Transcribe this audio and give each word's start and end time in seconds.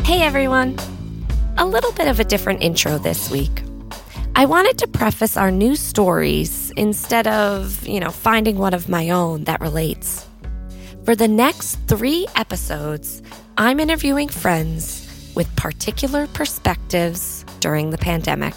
Hey 0.00 0.22
everyone! 0.22 0.76
A 1.58 1.66
little 1.66 1.92
bit 1.92 2.08
of 2.08 2.18
a 2.18 2.24
different 2.24 2.62
intro 2.62 2.96
this 2.96 3.30
week. 3.30 3.62
I 4.34 4.46
wanted 4.46 4.78
to 4.78 4.88
preface 4.88 5.36
our 5.36 5.50
new 5.50 5.76
stories 5.76 6.72
instead 6.78 7.28
of, 7.28 7.86
you 7.86 8.00
know, 8.00 8.10
finding 8.10 8.56
one 8.56 8.72
of 8.72 8.88
my 8.88 9.10
own 9.10 9.44
that 9.44 9.60
relates. 9.60 10.26
For 11.04 11.14
the 11.14 11.28
next 11.28 11.76
three 11.86 12.26
episodes, 12.34 13.22
I'm 13.58 13.78
interviewing 13.78 14.28
friends 14.30 15.32
with 15.36 15.54
particular 15.56 16.26
perspectives 16.28 17.44
during 17.60 17.90
the 17.90 17.98
pandemic. 17.98 18.54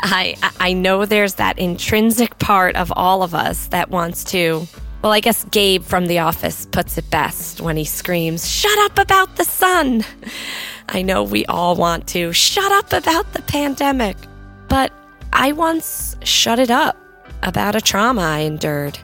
I, 0.00 0.36
I 0.60 0.74
know 0.74 1.06
there's 1.06 1.36
that 1.36 1.58
intrinsic 1.58 2.38
part 2.38 2.76
of 2.76 2.92
all 2.94 3.22
of 3.22 3.34
us 3.34 3.68
that 3.68 3.88
wants 3.88 4.22
to. 4.24 4.68
Well, 5.04 5.12
I 5.12 5.20
guess 5.20 5.44
Gabe 5.50 5.82
from 5.82 6.06
The 6.06 6.20
Office 6.20 6.64
puts 6.64 6.96
it 6.96 7.10
best 7.10 7.60
when 7.60 7.76
he 7.76 7.84
screams, 7.84 8.48
Shut 8.48 8.78
up 8.90 8.98
about 8.98 9.36
the 9.36 9.44
sun! 9.44 10.02
I 10.88 11.02
know 11.02 11.22
we 11.22 11.44
all 11.44 11.76
want 11.76 12.06
to 12.08 12.32
shut 12.32 12.72
up 12.72 12.90
about 12.94 13.30
the 13.34 13.42
pandemic, 13.42 14.16
but 14.66 14.94
I 15.30 15.52
once 15.52 16.16
shut 16.22 16.58
it 16.58 16.70
up 16.70 16.96
about 17.42 17.76
a 17.76 17.82
trauma 17.82 18.22
I 18.22 18.38
endured, 18.38 18.98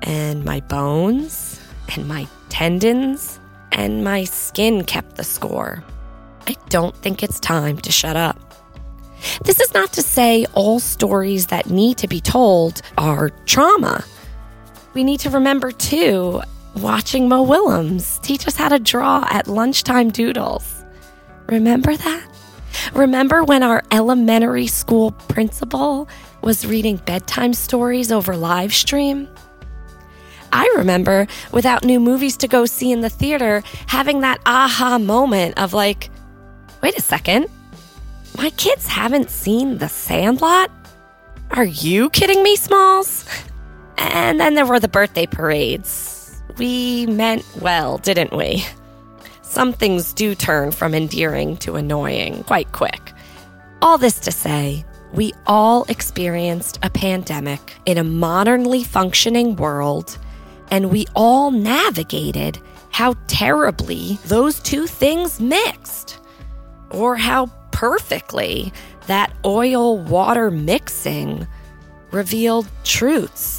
and 0.00 0.46
my 0.46 0.60
bones, 0.60 1.60
and 1.94 2.08
my 2.08 2.26
tendons, 2.48 3.38
and 3.70 4.02
my 4.02 4.24
skin 4.24 4.82
kept 4.82 5.16
the 5.16 5.24
score. 5.24 5.84
I 6.46 6.56
don't 6.70 6.96
think 6.96 7.22
it's 7.22 7.38
time 7.38 7.76
to 7.80 7.92
shut 7.92 8.16
up. 8.16 8.54
This 9.44 9.60
is 9.60 9.74
not 9.74 9.92
to 9.92 10.00
say 10.00 10.46
all 10.54 10.80
stories 10.80 11.48
that 11.48 11.68
need 11.68 11.98
to 11.98 12.08
be 12.08 12.22
told 12.22 12.80
are 12.96 13.28
trauma. 13.44 14.06
We 14.98 15.04
need 15.04 15.20
to 15.20 15.30
remember, 15.30 15.70
too, 15.70 16.42
watching 16.74 17.28
Mo 17.28 17.44
Willems 17.44 18.18
teach 18.18 18.48
us 18.48 18.56
how 18.56 18.68
to 18.68 18.80
draw 18.80 19.24
at 19.30 19.46
lunchtime 19.46 20.10
doodles. 20.10 20.84
Remember 21.46 21.96
that? 21.96 22.26
Remember 22.94 23.44
when 23.44 23.62
our 23.62 23.84
elementary 23.92 24.66
school 24.66 25.12
principal 25.12 26.08
was 26.42 26.66
reading 26.66 26.96
bedtime 26.96 27.54
stories 27.54 28.10
over 28.10 28.36
live 28.36 28.74
stream? 28.74 29.28
I 30.52 30.68
remember, 30.76 31.28
without 31.52 31.84
new 31.84 32.00
movies 32.00 32.36
to 32.38 32.48
go 32.48 32.66
see 32.66 32.90
in 32.90 33.00
the 33.00 33.08
theater, 33.08 33.62
having 33.86 34.22
that 34.22 34.40
aha 34.46 34.98
moment 34.98 35.60
of 35.60 35.74
like, 35.74 36.10
wait 36.82 36.98
a 36.98 37.02
second, 37.02 37.46
my 38.36 38.50
kids 38.50 38.88
haven't 38.88 39.30
seen 39.30 39.78
The 39.78 39.88
Sandlot? 39.88 40.72
Are 41.52 41.62
you 41.62 42.10
kidding 42.10 42.42
me, 42.42 42.56
Smalls? 42.56 43.24
And 43.98 44.38
then 44.38 44.54
there 44.54 44.66
were 44.66 44.80
the 44.80 44.88
birthday 44.88 45.26
parades. 45.26 46.40
We 46.56 47.06
meant 47.06 47.44
well, 47.60 47.98
didn't 47.98 48.32
we? 48.32 48.64
Some 49.42 49.72
things 49.72 50.12
do 50.12 50.34
turn 50.34 50.70
from 50.70 50.94
endearing 50.94 51.56
to 51.58 51.76
annoying 51.76 52.44
quite 52.44 52.70
quick. 52.72 53.12
All 53.82 53.98
this 53.98 54.18
to 54.20 54.30
say, 54.30 54.84
we 55.12 55.32
all 55.46 55.84
experienced 55.84 56.78
a 56.82 56.90
pandemic 56.90 57.74
in 57.86 57.98
a 57.98 58.04
modernly 58.04 58.84
functioning 58.84 59.56
world, 59.56 60.18
and 60.70 60.90
we 60.90 61.06
all 61.14 61.50
navigated 61.50 62.60
how 62.90 63.14
terribly 63.26 64.18
those 64.26 64.60
two 64.60 64.86
things 64.86 65.40
mixed, 65.40 66.18
or 66.90 67.16
how 67.16 67.46
perfectly 67.70 68.72
that 69.06 69.32
oil 69.44 69.98
water 69.98 70.50
mixing 70.50 71.46
revealed 72.10 72.68
truths 72.84 73.57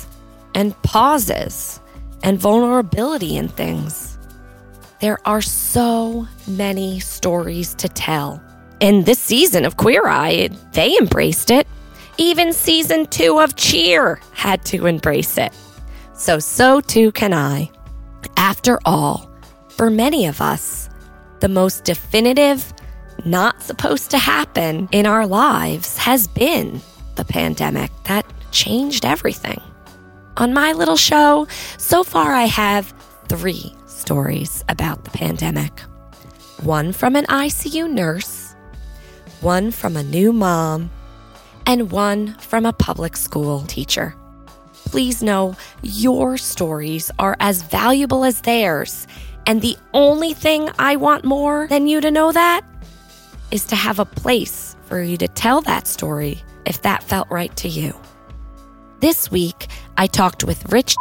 and 0.54 0.80
pauses 0.84 1.80
and 2.24 2.38
vulnerability 2.38 3.38
in 3.38 3.48
things. 3.48 4.18
There 5.02 5.20
are 5.26 5.42
so 5.42 6.28
many 6.48 7.00
stories 7.00 7.74
to 7.76 7.88
tell. 7.88 8.42
In 8.80 9.04
this 9.04 9.20
season 9.20 9.66
of 9.66 9.78
Queer 9.78 10.08
Eye, 10.08 10.50
they 10.74 10.98
embraced 10.98 11.52
it. 11.52 11.68
Even 12.18 12.52
season 12.52 13.06
two 13.08 13.40
of 13.40 13.56
Cheer 13.56 14.20
had 14.34 14.66
to 14.66 14.88
embrace 14.88 15.38
it. 15.38 15.54
So, 16.14 16.40
so 16.40 16.82
too 16.82 17.12
can 17.14 17.34
I. 17.34 17.72
After 18.36 18.80
all, 18.84 19.30
for 19.70 19.90
many 19.90 20.26
of 20.26 20.42
us, 20.42 20.90
the 21.40 21.48
most 21.48 21.86
definitive 21.86 22.74
not 23.26 23.62
supposed 23.62 24.12
to 24.12 24.18
happen 24.18 24.90
in 24.92 25.06
our 25.06 25.26
lives 25.26 25.98
has 25.98 26.28
been 26.28 26.82
the 27.16 27.26
pandemic 27.26 27.92
that 28.06 28.26
changed 28.52 29.06
everything. 29.06 29.62
On 30.40 30.54
my 30.54 30.72
little 30.72 30.96
show, 30.96 31.50
so 31.78 32.02
far 32.02 32.32
I 32.32 32.46
have 32.46 32.94
three 33.28 33.76
stories 33.88 34.64
about 34.70 35.04
the 35.04 35.12
pandemic 35.12 35.82
one 36.62 36.94
from 36.94 37.18
an 37.18 37.26
ICU 37.26 37.92
nurse, 37.92 38.56
one 39.42 39.70
from 39.70 39.98
a 39.98 40.04
new 40.04 40.32
mom, 40.32 40.92
and 41.66 41.92
one 41.92 42.36
from 42.40 42.66
a 42.66 42.72
public 42.72 43.18
school 43.18 43.64
teacher. 43.64 44.16
Please 44.86 45.22
know 45.22 45.58
your 45.82 46.38
stories 46.38 47.12
are 47.20 47.36
as 47.42 47.62
valuable 47.64 48.24
as 48.24 48.42
theirs. 48.42 49.08
And 49.46 49.62
the 49.62 49.78
only 49.94 50.34
thing 50.34 50.70
I 50.80 50.96
want 50.96 51.26
more 51.26 51.68
than 51.68 51.88
you 51.88 52.00
to 52.00 52.12
know 52.12 52.32
that 52.32 52.62
is 53.52 53.66
to 53.66 53.76
have 53.76 54.00
a 54.00 54.06
place 54.06 54.78
for 54.86 55.02
you 55.02 55.18
to 55.18 55.28
tell 55.28 55.60
that 55.62 55.86
story 55.86 56.42
if 56.66 56.82
that 56.84 57.04
felt 57.04 57.30
right 57.30 57.56
to 57.58 57.68
you. 57.68 57.94
This 59.00 59.32
week, 59.32 59.68
I 60.00 60.08
talked 60.08 60.46
with 60.46 60.72
Rich, 60.72 60.96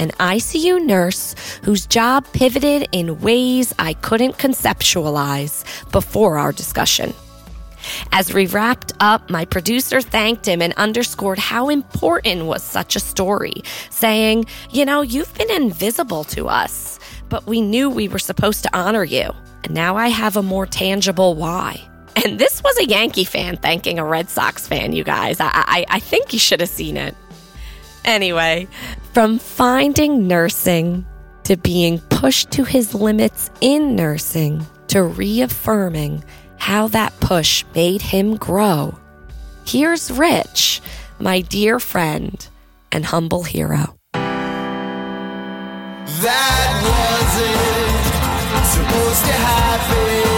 an 0.00 0.10
ICU 0.18 0.84
nurse 0.84 1.36
whose 1.62 1.86
job 1.86 2.26
pivoted 2.32 2.88
in 2.90 3.20
ways 3.20 3.72
I 3.78 3.92
couldn't 3.94 4.36
conceptualize 4.36 5.62
before 5.92 6.36
our 6.36 6.50
discussion. 6.50 7.14
As 8.10 8.34
we 8.34 8.46
wrapped 8.46 8.94
up, 8.98 9.30
my 9.30 9.44
producer 9.44 10.00
thanked 10.00 10.48
him 10.48 10.60
and 10.60 10.72
underscored 10.72 11.38
how 11.38 11.68
important 11.68 12.46
was 12.46 12.64
such 12.64 12.96
a 12.96 13.00
story, 13.00 13.62
saying, 13.90 14.46
You 14.72 14.84
know, 14.86 15.02
you've 15.02 15.32
been 15.34 15.52
invisible 15.52 16.24
to 16.24 16.48
us, 16.48 16.98
but 17.28 17.46
we 17.46 17.60
knew 17.60 17.88
we 17.88 18.08
were 18.08 18.18
supposed 18.18 18.64
to 18.64 18.76
honor 18.76 19.04
you. 19.04 19.30
And 19.62 19.72
now 19.72 19.94
I 19.94 20.08
have 20.08 20.36
a 20.36 20.42
more 20.42 20.66
tangible 20.66 21.36
why. 21.36 21.80
And 22.24 22.40
this 22.40 22.60
was 22.62 22.76
a 22.78 22.88
Yankee 22.88 23.24
fan 23.24 23.56
thanking 23.56 23.98
a 23.98 24.04
Red 24.04 24.30
Sox 24.30 24.66
fan, 24.66 24.92
you 24.92 25.04
guys. 25.04 25.38
I, 25.38 25.50
I, 25.54 25.84
I 25.88 26.00
think 26.00 26.32
you 26.32 26.38
should 26.40 26.60
have 26.60 26.68
seen 26.68 26.96
it. 26.96 27.14
Anyway, 28.04 28.68
from 29.12 29.38
finding 29.38 30.28
nursing 30.28 31.06
to 31.44 31.56
being 31.56 31.98
pushed 32.10 32.50
to 32.52 32.64
his 32.64 32.94
limits 32.94 33.50
in 33.60 33.96
nursing 33.96 34.64
to 34.88 35.02
reaffirming 35.02 36.22
how 36.58 36.88
that 36.88 37.18
push 37.20 37.64
made 37.74 38.02
him 38.02 38.36
grow, 38.36 38.98
here's 39.66 40.10
Rich, 40.10 40.82
my 41.18 41.40
dear 41.40 41.80
friend 41.80 42.46
and 42.92 43.06
humble 43.06 43.42
hero. 43.42 43.96
That 46.22 46.70
wasn't 46.84 48.64
supposed 48.66 49.24
to 49.24 49.32
happen. 49.32 50.33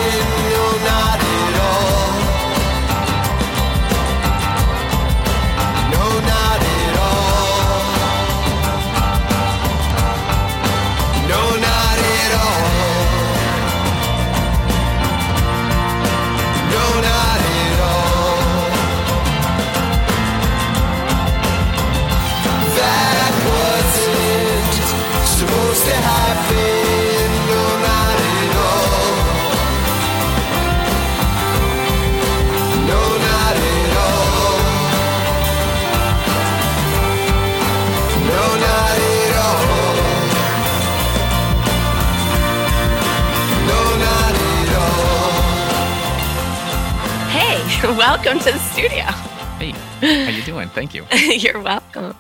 Thank 50.77 50.93
you. 50.93 51.07
you're 51.15 51.59
welcome. 51.59 52.15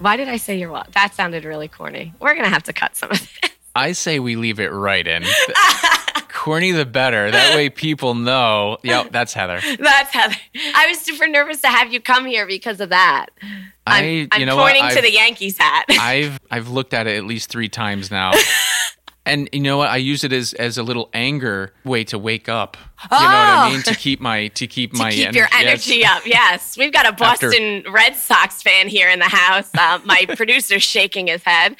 Why 0.00 0.16
did 0.16 0.28
I 0.28 0.36
say 0.36 0.58
you're 0.58 0.72
welcome? 0.72 0.90
That 0.94 1.14
sounded 1.14 1.44
really 1.44 1.68
corny. 1.68 2.12
We're 2.18 2.34
going 2.34 2.42
to 2.42 2.50
have 2.50 2.64
to 2.64 2.72
cut 2.72 2.96
some 2.96 3.12
of 3.12 3.20
this. 3.20 3.52
I 3.76 3.92
say 3.92 4.18
we 4.18 4.34
leave 4.34 4.58
it 4.58 4.72
right 4.72 5.06
in. 5.06 5.22
Corny 6.28 6.72
the 6.72 6.84
better. 6.84 7.30
That 7.30 7.54
way 7.54 7.70
people 7.70 8.16
know. 8.16 8.78
Yep, 8.82 9.12
that's 9.12 9.32
Heather. 9.32 9.60
That's 9.78 10.12
Heather. 10.12 10.34
I 10.74 10.88
was 10.88 10.98
super 10.98 11.28
nervous 11.28 11.60
to 11.60 11.68
have 11.68 11.92
you 11.92 12.00
come 12.00 12.26
here 12.26 12.46
because 12.46 12.80
of 12.80 12.88
that. 12.88 13.26
I, 13.86 14.02
I'm, 14.02 14.28
I'm 14.32 14.40
you 14.40 14.46
know 14.46 14.56
pointing 14.56 14.88
to 14.90 15.00
the 15.00 15.12
Yankees 15.12 15.56
hat. 15.56 15.84
I've 15.88 16.38
I've 16.50 16.68
looked 16.68 16.92
at 16.92 17.06
it 17.06 17.16
at 17.16 17.24
least 17.24 17.48
three 17.48 17.68
times 17.68 18.10
now. 18.10 18.32
And 19.26 19.48
you 19.52 19.60
know 19.60 19.78
what? 19.78 19.88
I 19.88 19.96
use 19.96 20.22
it 20.22 20.34
as 20.34 20.52
as 20.54 20.76
a 20.76 20.82
little 20.82 21.08
anger 21.14 21.72
way 21.84 22.04
to 22.04 22.18
wake 22.18 22.46
up. 22.48 22.76
You 23.10 23.16
know 23.18 23.24
what 23.24 23.30
I 23.34 23.66
Oh. 23.68 23.72
mean? 23.72 23.82
To 23.84 23.94
keep 23.94 24.20
my 24.20 24.48
to 24.48 24.66
keep 24.66 24.92
to 24.94 24.98
my 24.98 25.10
keep 25.12 25.22
energy. 25.28 25.38
your 25.38 25.48
yes. 25.50 25.62
energy 25.88 26.04
up. 26.04 26.26
Yes, 26.26 26.76
we've 26.76 26.92
got 26.92 27.06
a 27.06 27.08
After- 27.24 27.48
Boston 27.48 27.84
Red 27.90 28.16
Sox 28.16 28.62
fan 28.62 28.86
here 28.88 29.08
in 29.08 29.20
the 29.20 29.24
house. 29.28 29.70
Uh, 29.74 29.98
my 30.04 30.26
producer's 30.36 30.82
shaking 30.82 31.28
his 31.28 31.42
head. 31.42 31.76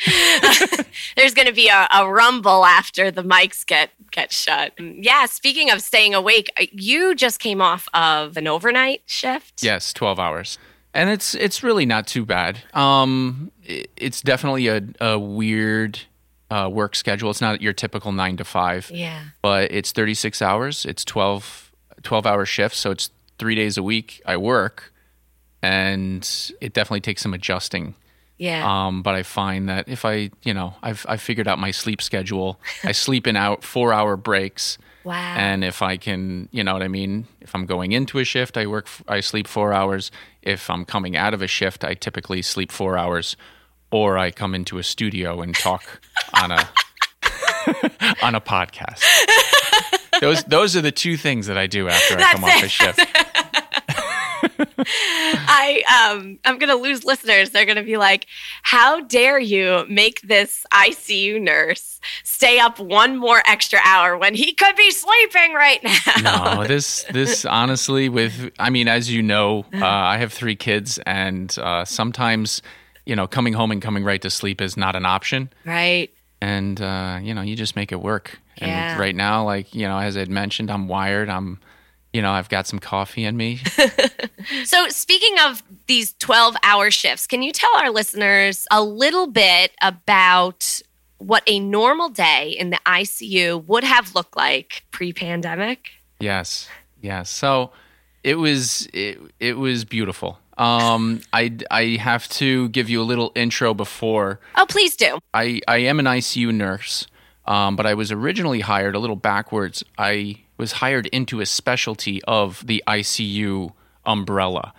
There's 1.16 1.34
going 1.34 1.46
to 1.46 1.52
be 1.54 1.68
a, 1.68 1.86
a 1.92 2.10
rumble 2.10 2.64
after 2.64 3.10
the 3.10 3.22
mics 3.22 3.64
get 3.66 3.90
get 4.10 4.32
shut. 4.32 4.72
Yeah. 4.78 5.26
Speaking 5.26 5.70
of 5.70 5.82
staying 5.82 6.14
awake, 6.14 6.50
uh, 6.58 6.64
you 6.72 7.14
just 7.14 7.40
came 7.40 7.60
off 7.60 7.88
of 7.92 8.36
an 8.38 8.46
overnight 8.48 9.02
shift. 9.06 9.62
Yes, 9.62 9.92
twelve 9.92 10.18
hours, 10.18 10.58
and 10.94 11.10
it's 11.10 11.34
it's 11.34 11.62
really 11.62 11.84
not 11.84 12.06
too 12.06 12.24
bad. 12.24 12.60
Um, 12.72 13.50
it, 13.64 13.90
it's 13.98 14.22
definitely 14.22 14.68
a 14.68 14.82
a 15.00 15.18
weird 15.18 16.00
uh, 16.54 16.68
work 16.68 16.94
schedule. 16.94 17.30
It's 17.30 17.40
not 17.40 17.60
your 17.60 17.72
typical 17.72 18.12
nine 18.12 18.36
to 18.36 18.44
five. 18.44 18.90
Yeah. 18.92 19.20
but 19.42 19.72
it's 19.72 19.90
36 19.92 20.40
hours. 20.40 20.84
It's 20.86 21.04
12, 21.04 21.72
12 22.02 22.26
hour 22.26 22.44
shifts. 22.46 22.78
So 22.78 22.90
it's 22.90 23.10
three 23.38 23.54
days 23.56 23.76
a 23.76 23.82
week 23.82 24.22
I 24.24 24.36
work. 24.36 24.92
And 25.62 26.28
it 26.60 26.72
definitely 26.74 27.00
takes 27.00 27.22
some 27.22 27.34
adjusting. 27.34 27.94
Yeah. 28.36 28.62
Um, 28.66 29.02
but 29.02 29.14
I 29.14 29.22
find 29.22 29.68
that 29.68 29.88
if 29.88 30.04
I, 30.04 30.30
you 30.42 30.52
know, 30.52 30.74
I've, 30.82 31.06
I've 31.08 31.22
figured 31.22 31.48
out 31.48 31.58
my 31.58 31.70
sleep 31.70 32.02
schedule. 32.02 32.60
I 32.82 32.92
sleep 33.06 33.26
in 33.26 33.36
out 33.36 33.64
four 33.64 33.92
hour 33.92 34.16
breaks. 34.16 34.76
wow. 35.04 35.34
And 35.36 35.64
if 35.64 35.80
I 35.82 35.96
can, 35.96 36.48
you 36.52 36.62
know 36.64 36.72
what 36.74 36.82
I 36.82 36.88
mean? 36.88 37.26
If 37.40 37.54
I'm 37.54 37.64
going 37.64 37.92
into 37.92 38.18
a 38.18 38.24
shift, 38.24 38.56
I 38.56 38.66
work, 38.66 38.88
I 39.08 39.20
sleep 39.20 39.46
four 39.46 39.72
hours. 39.72 40.10
If 40.42 40.68
I'm 40.68 40.84
coming 40.84 41.16
out 41.16 41.32
of 41.32 41.42
a 41.42 41.46
shift, 41.46 41.84
I 41.84 41.94
typically 41.94 42.42
sleep 42.42 42.70
four 42.70 42.98
hours. 42.98 43.36
Or 43.90 44.18
I 44.18 44.30
come 44.30 44.54
into 44.54 44.78
a 44.78 44.82
studio 44.82 45.40
and 45.40 45.54
talk 45.54 46.00
on 46.40 46.50
a 46.50 46.56
on 48.22 48.34
a 48.34 48.40
podcast. 48.40 49.02
Those 50.20 50.42
those 50.44 50.76
are 50.76 50.80
the 50.80 50.92
two 50.92 51.16
things 51.16 51.46
that 51.46 51.56
I 51.58 51.66
do 51.66 51.88
after 51.88 52.18
I 52.18 52.32
come 52.32 52.40
That's 52.42 52.56
off 52.56 52.62
it. 52.62 52.66
a 52.66 52.68
shift. 52.68 53.00
I 55.46 56.14
um 56.14 56.38
I'm 56.44 56.58
gonna 56.58 56.74
lose 56.76 57.04
listeners. 57.04 57.50
They're 57.50 57.64
gonna 57.64 57.82
be 57.82 57.96
like, 57.96 58.26
"How 58.62 59.00
dare 59.00 59.38
you 59.38 59.86
make 59.88 60.20
this 60.22 60.66
ICU 60.72 61.40
nurse 61.40 62.00
stay 62.22 62.58
up 62.58 62.78
one 62.78 63.16
more 63.16 63.42
extra 63.46 63.78
hour 63.84 64.16
when 64.18 64.34
he 64.34 64.52
could 64.52 64.76
be 64.76 64.90
sleeping 64.90 65.54
right 65.54 65.82
now?" 65.82 66.56
No, 66.56 66.64
this 66.68 67.04
this 67.10 67.44
honestly, 67.44 68.08
with 68.08 68.50
I 68.58 68.70
mean, 68.70 68.88
as 68.88 69.10
you 69.10 69.22
know, 69.22 69.64
uh, 69.72 69.86
I 69.86 70.18
have 70.18 70.32
three 70.32 70.56
kids, 70.56 70.98
and 71.06 71.56
uh, 71.58 71.84
sometimes, 71.84 72.60
you 73.06 73.14
know, 73.16 73.26
coming 73.26 73.52
home 73.52 73.70
and 73.70 73.80
coming 73.82 74.04
right 74.04 74.20
to 74.22 74.30
sleep 74.30 74.60
is 74.60 74.76
not 74.76 74.96
an 74.96 75.04
option. 75.06 75.50
Right. 75.64 76.10
and 76.40 76.80
uh, 76.80 77.18
you 77.22 77.32
know 77.34 77.42
you 77.42 77.56
just 77.56 77.76
make 77.76 77.92
it 77.92 78.00
work 78.00 78.38
and 78.58 78.70
Yeah. 78.70 78.98
right 78.98 79.14
now 79.14 79.44
like 79.44 79.74
you 79.74 79.86
know 79.88 79.98
as 79.98 80.16
I'd 80.16 80.28
mentioned 80.30 80.70
i'm 80.70 80.86
wired 80.88 81.28
i'm 81.30 81.58
you 82.12 82.20
know 82.22 82.32
i've 82.32 82.48
got 82.48 82.66
some 82.66 82.78
coffee 82.80 83.24
in 83.24 83.36
me 83.36 83.60
So, 84.64 84.88
speaking 84.88 85.36
of 85.46 85.62
these 85.86 86.12
12 86.18 86.54
hour 86.62 86.90
shifts, 86.90 87.26
can 87.26 87.42
you 87.42 87.50
tell 87.52 87.74
our 87.76 87.90
listeners 87.90 88.66
a 88.70 88.82
little 88.82 89.26
bit 89.26 89.72
about 89.80 90.82
what 91.18 91.42
a 91.46 91.58
normal 91.60 92.10
day 92.10 92.50
in 92.50 92.68
the 92.70 92.78
ICU 92.84 93.64
would 93.66 93.84
have 93.84 94.14
looked 94.14 94.36
like 94.36 94.84
pre 94.90 95.12
pandemic? 95.12 95.90
yes 96.20 96.68
yes 97.00 97.28
so 97.30 97.70
it 98.22 98.36
was 98.36 98.86
it, 98.92 99.18
it 99.40 99.56
was 99.58 99.84
beautiful 99.84 100.38
um 100.58 101.20
i 101.32 101.56
i 101.70 101.96
have 102.00 102.28
to 102.28 102.68
give 102.70 102.88
you 102.88 103.00
a 103.02 103.04
little 103.04 103.32
intro 103.34 103.74
before 103.74 104.38
Oh, 104.56 104.66
please 104.68 104.94
do. 104.96 105.18
i 105.32 105.60
i 105.68 105.78
am 105.78 105.98
an 105.98 106.06
icu 106.06 106.52
nurse 106.54 107.06
um, 107.46 107.76
but 107.76 107.86
i 107.86 107.94
was 107.94 108.10
originally 108.12 108.60
hired 108.60 108.94
a 108.94 108.98
little 108.98 109.16
backwards 109.16 109.82
i 109.98 110.36
was 110.56 110.72
hired 110.72 111.06
into 111.06 111.40
a 111.40 111.46
specialty 111.46 112.22
of 112.24 112.64
the 112.66 112.82
icu 112.88 113.72
umbrella 114.06 114.72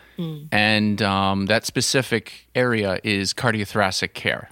and 0.51 1.01
um, 1.01 1.47
that 1.47 1.65
specific 1.65 2.47
area 2.55 2.99
is 3.03 3.33
cardiothoracic 3.33 4.13
care 4.13 4.49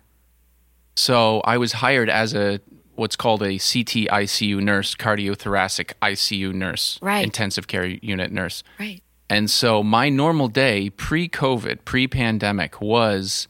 So 0.95 1.39
I 1.45 1.57
was 1.57 1.71
hired 1.73 2.09
as 2.09 2.33
a 2.35 2.59
what's 2.95 3.15
called 3.15 3.41
a 3.41 3.53
CT 3.57 4.05
ICU 4.23 4.61
nurse, 4.61 4.93
cardiothoracic 4.93 5.93
ICU 6.01 6.53
nurse, 6.53 6.99
Right. 7.01 7.23
intensive 7.23 7.65
care 7.67 7.85
unit 7.85 8.31
nurse. 8.31 8.61
Right. 8.79 9.01
And 9.29 9.49
so 9.49 9.81
my 9.83 10.09
normal 10.09 10.47
day 10.47 10.89
pre 10.89 11.27
COVID, 11.27 11.85
pre 11.85 12.07
pandemic 12.07 12.81
was 12.81 13.47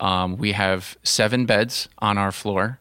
um, 0.00 0.36
we 0.36 0.52
have 0.52 0.96
seven 1.02 1.46
beds 1.46 1.88
on 1.98 2.18
our 2.18 2.32
floor. 2.32 2.80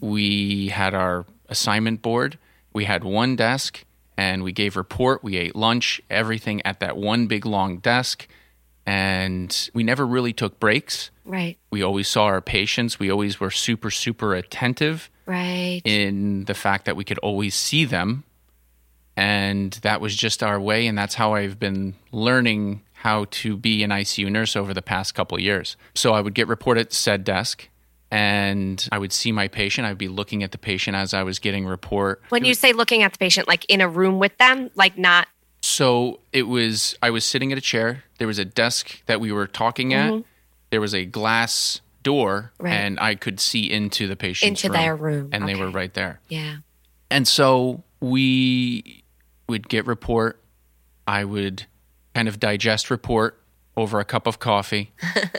We 0.00 0.68
had 0.68 0.94
our 0.94 1.26
assignment 1.48 2.02
board. 2.02 2.38
We 2.72 2.86
had 2.86 3.04
one 3.04 3.36
desk 3.36 3.84
and 4.16 4.42
we 4.42 4.50
gave 4.50 4.76
report. 4.76 5.22
We 5.22 5.36
ate 5.36 5.54
lunch, 5.54 6.00
everything 6.10 6.60
at 6.66 6.80
that 6.80 6.96
one 6.96 7.28
big 7.28 7.46
long 7.46 7.78
desk. 7.78 8.26
And 8.84 9.70
we 9.72 9.84
never 9.84 10.04
really 10.06 10.32
took 10.32 10.58
breaks. 10.58 11.10
Right. 11.24 11.56
We 11.70 11.82
always 11.84 12.08
saw 12.08 12.24
our 12.24 12.40
patients. 12.40 12.98
We 12.98 13.10
always 13.12 13.38
were 13.38 13.52
super, 13.52 13.90
super 13.92 14.34
attentive 14.34 15.08
Right. 15.26 15.82
in 15.84 16.44
the 16.46 16.54
fact 16.54 16.86
that 16.86 16.96
we 16.96 17.04
could 17.04 17.18
always 17.18 17.54
see 17.54 17.84
them. 17.84 18.24
And 19.20 19.72
that 19.82 20.00
was 20.00 20.16
just 20.16 20.42
our 20.42 20.58
way. 20.60 20.86
And 20.86 20.96
that's 20.96 21.14
how 21.14 21.34
I've 21.34 21.58
been 21.58 21.94
learning 22.10 22.80
how 22.94 23.26
to 23.30 23.56
be 23.56 23.82
an 23.82 23.90
ICU 23.90 24.30
nurse 24.30 24.56
over 24.56 24.72
the 24.74 24.82
past 24.82 25.14
couple 25.14 25.36
of 25.36 25.42
years. 25.42 25.76
So 25.94 26.12
I 26.14 26.20
would 26.20 26.34
get 26.34 26.48
report 26.48 26.78
at 26.78 26.92
said 26.92 27.22
desk 27.24 27.68
and 28.10 28.88
I 28.90 28.98
would 28.98 29.12
see 29.12 29.30
my 29.32 29.46
patient. 29.48 29.86
I'd 29.86 29.98
be 29.98 30.08
looking 30.08 30.42
at 30.42 30.52
the 30.52 30.58
patient 30.58 30.96
as 30.96 31.12
I 31.14 31.22
was 31.22 31.38
getting 31.38 31.66
report. 31.66 32.22
when 32.30 32.44
you 32.44 32.54
say 32.54 32.72
looking 32.72 33.02
at 33.02 33.12
the 33.12 33.18
patient, 33.18 33.46
like 33.46 33.64
in 33.68 33.80
a 33.80 33.88
room 33.88 34.18
with 34.18 34.36
them, 34.38 34.70
like 34.74 34.98
not. 34.98 35.28
So 35.62 36.20
it 36.32 36.44
was, 36.44 36.96
I 37.02 37.10
was 37.10 37.24
sitting 37.24 37.52
at 37.52 37.58
a 37.58 37.60
chair. 37.62 38.04
There 38.18 38.26
was 38.26 38.38
a 38.38 38.44
desk 38.44 39.02
that 39.06 39.20
we 39.20 39.30
were 39.32 39.46
talking 39.46 39.92
at. 39.94 40.22
There 40.70 40.80
was 40.80 40.94
a 40.94 41.04
glass 41.04 41.80
door, 42.02 42.52
Mm-hmm. 42.54 42.64
Right. 42.64 42.72
and 42.74 42.98
I 43.00 43.14
could 43.14 43.38
see 43.40 43.70
into 43.70 44.08
the 44.08 44.16
patient's 44.16 44.64
Into 44.64 44.72
their 44.76 44.96
room. 44.96 45.28
And 45.32 45.46
they 45.46 45.54
were 45.54 45.68
right 45.70 45.92
there. 45.92 46.20
Yeah. 46.28 46.56
And 47.10 47.28
so 47.28 47.82
we 48.00 48.99
would 49.50 49.68
get 49.68 49.86
report. 49.86 50.42
I 51.06 51.24
would 51.24 51.66
kind 52.14 52.28
of 52.28 52.40
digest 52.40 52.90
report 52.90 53.40
over 53.76 54.00
a 54.00 54.04
cup 54.04 54.26
of 54.26 54.38
coffee. 54.38 54.92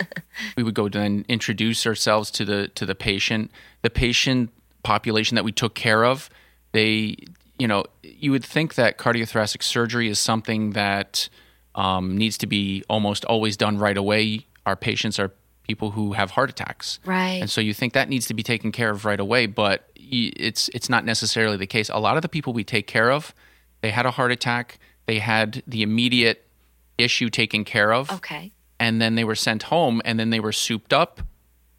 we 0.56 0.64
would 0.64 0.74
go 0.74 0.90
then 0.90 1.26
introduce 1.28 1.86
ourselves 1.86 2.32
to 2.32 2.46
the 2.46 2.68
to 2.70 2.86
the 2.86 2.96
patient. 2.96 3.52
The 3.82 3.90
patient 3.90 4.52
population 4.84 5.36
that 5.36 5.44
we 5.44 5.52
took 5.52 5.76
care 5.76 6.06
of, 6.06 6.30
they 6.72 7.18
you 7.60 7.68
know, 7.68 7.86
you 8.02 8.32
would 8.32 8.44
think 8.44 8.74
that 8.74 8.98
cardiothoracic 8.98 9.62
surgery 9.62 10.10
is 10.10 10.18
something 10.18 10.72
that 10.72 11.30
um, 11.76 12.18
needs 12.18 12.36
to 12.40 12.48
be 12.48 12.84
almost 12.90 13.24
always 13.26 13.56
done 13.56 13.78
right 13.78 13.98
away. 13.98 14.48
Our 14.66 14.76
patients 14.76 15.20
are 15.20 15.32
people 15.68 15.92
who 15.92 16.14
have 16.14 16.32
heart 16.32 16.50
attacks. 16.50 17.00
Right. 17.06 17.40
And 17.40 17.50
so 17.50 17.62
you 17.62 17.74
think 17.74 17.94
that 17.94 18.10
needs 18.10 18.26
to 18.28 18.34
be 18.34 18.42
taken 18.42 18.72
care 18.72 18.90
of 18.90 19.06
right 19.06 19.20
away, 19.20 19.46
but 19.46 19.90
it's 19.96 20.70
it's 20.70 20.90
not 20.90 21.06
necessarily 21.06 21.56
the 21.56 21.68
case. 21.68 21.90
A 21.90 22.00
lot 22.00 22.16
of 22.16 22.24
the 22.24 22.30
people 22.30 22.52
we 22.52 22.64
take 22.64 22.88
care 22.88 23.12
of, 23.12 23.34
they 23.82 23.92
had 23.92 24.06
a 24.06 24.12
heart 24.12 24.32
attack, 24.32 24.78
they 25.06 25.20
had 25.20 25.64
the 25.68 25.82
immediate 25.82 26.46
issue 26.98 27.30
taken 27.30 27.64
care 27.66 27.94
of, 27.94 28.12
Okay. 28.12 28.52
and 28.80 29.02
then 29.02 29.16
they 29.16 29.24
were 29.24 29.36
sent 29.36 29.64
home, 29.64 30.02
and 30.06 30.20
then 30.20 30.30
they 30.30 30.40
were 30.40 30.52
souped 30.52 30.94
up, 30.94 31.22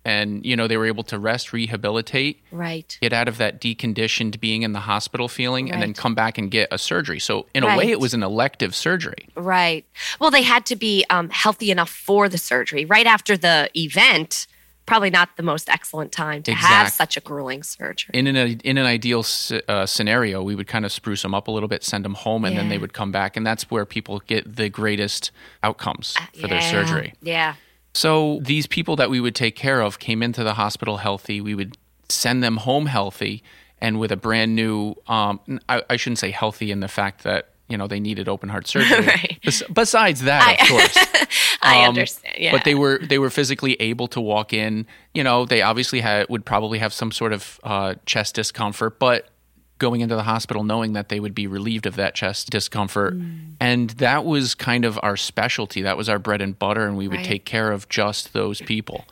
and 0.04 0.44
you 0.44 0.56
know 0.56 0.66
they 0.66 0.76
were 0.76 0.86
able 0.86 1.04
to 1.04 1.16
rest, 1.18 1.52
rehabilitate, 1.52 2.42
Right. 2.50 2.98
get 3.00 3.12
out 3.12 3.28
of 3.28 3.38
that 3.38 3.60
deconditioned 3.60 4.40
being 4.40 4.62
in 4.62 4.72
the 4.72 4.80
hospital 4.80 5.28
feeling, 5.28 5.70
and 5.70 5.80
then 5.80 5.94
come 5.94 6.14
back 6.16 6.38
and 6.38 6.50
get 6.50 6.66
a 6.72 6.78
surgery. 6.78 7.20
So 7.20 7.46
in 7.54 7.62
a 7.62 7.76
way, 7.76 7.90
it 7.90 8.00
was 8.00 8.12
an 8.12 8.24
elective 8.24 8.74
surgery. 8.74 9.28
Right. 9.36 9.84
Well, 10.18 10.32
they 10.32 10.42
had 10.42 10.66
to 10.66 10.76
be 10.76 11.04
um, 11.08 11.30
healthy 11.30 11.70
enough 11.70 11.90
for 11.90 12.28
the 12.28 12.38
surgery. 12.38 12.84
Right 12.84 13.06
after 13.06 13.36
the 13.36 13.70
event, 13.76 14.48
probably 14.86 15.10
not 15.10 15.36
the 15.36 15.42
most 15.42 15.68
excellent 15.68 16.12
time 16.12 16.42
to 16.42 16.52
have 16.52 16.90
such 16.90 17.16
a 17.16 17.20
grueling 17.20 17.62
surgery. 17.62 18.10
in 18.14 18.26
an 18.26 18.60
in 18.60 18.78
an 18.78 18.86
ideal 18.86 19.24
uh, 19.68 19.86
scenario, 19.86 20.42
we 20.42 20.54
would 20.54 20.66
kind 20.66 20.84
of 20.84 20.92
spruce 20.92 21.22
them 21.22 21.34
up 21.34 21.48
a 21.48 21.50
little 21.50 21.68
bit, 21.68 21.84
send 21.84 22.04
them 22.04 22.14
home, 22.14 22.44
and 22.44 22.56
then 22.56 22.68
they 22.68 22.78
would 22.78 22.92
come 22.92 23.12
back, 23.12 23.36
and 23.36 23.46
that's 23.46 23.70
where 23.70 23.84
people 23.84 24.20
get 24.26 24.56
the 24.56 24.68
greatest 24.68 25.30
outcomes 25.62 26.16
for 26.40 26.48
their 26.48 26.60
surgery. 26.60 27.14
Yeah. 27.22 27.54
So 27.94 28.40
these 28.42 28.66
people 28.66 28.96
that 28.96 29.10
we 29.10 29.20
would 29.20 29.34
take 29.34 29.54
care 29.54 29.82
of 29.82 29.98
came 29.98 30.22
into 30.22 30.42
the 30.42 30.54
hospital 30.54 30.96
healthy. 30.96 31.40
We 31.40 31.54
would 31.54 31.76
send 32.08 32.42
them 32.42 32.58
home 32.58 32.86
healthy, 32.86 33.42
and 33.80 34.00
with 34.00 34.12
a 34.12 34.16
brand 34.16 34.54
new. 34.54 34.94
Um, 35.06 35.40
I, 35.68 35.82
I 35.88 35.96
shouldn't 35.96 36.18
say 36.18 36.30
healthy 36.30 36.70
in 36.70 36.80
the 36.80 36.88
fact 36.88 37.24
that 37.24 37.51
you 37.68 37.76
know 37.78 37.86
they 37.86 38.00
needed 38.00 38.28
open 38.28 38.48
heart 38.48 38.66
surgery. 38.72 39.06
Right. 39.06 39.38
Bes- 39.44 39.62
besides 39.72 40.22
that, 40.22 40.60
of 40.60 40.68
course. 40.68 40.96
I 41.62 41.82
Um, 41.84 41.90
understand. 41.90 42.34
Yeah. 42.38 42.52
But 42.52 42.64
they 42.64 42.74
were 42.74 42.98
they 42.98 43.18
were 43.18 43.30
physically 43.30 43.74
able 43.80 44.08
to 44.08 44.20
walk 44.20 44.52
in. 44.52 44.86
You 45.14 45.22
know, 45.24 45.44
they 45.46 45.62
obviously 45.62 46.00
had 46.00 46.28
would 46.28 46.44
probably 46.44 46.78
have 46.78 46.92
some 46.92 47.12
sort 47.12 47.32
of 47.32 47.60
uh, 47.62 47.94
chest 48.06 48.34
discomfort, 48.34 48.98
but 48.98 49.28
going 49.78 50.00
into 50.00 50.14
the 50.14 50.22
hospital 50.22 50.62
knowing 50.62 50.92
that 50.92 51.08
they 51.08 51.18
would 51.18 51.34
be 51.34 51.46
relieved 51.48 51.86
of 51.86 51.96
that 51.96 52.14
chest 52.14 52.50
discomfort, 52.50 53.14
Mm. 53.18 53.54
and 53.60 53.90
that 53.90 54.24
was 54.24 54.54
kind 54.54 54.84
of 54.84 54.98
our 55.02 55.16
specialty. 55.16 55.82
That 55.82 55.96
was 55.96 56.08
our 56.08 56.18
bread 56.20 56.40
and 56.40 56.56
butter, 56.58 56.86
and 56.86 56.96
we 56.96 57.08
would 57.08 57.16
Right. 57.18 57.24
take 57.26 57.44
care 57.44 57.72
of 57.72 57.88
just 57.88 58.32
those 58.32 58.60
people. 58.60 59.04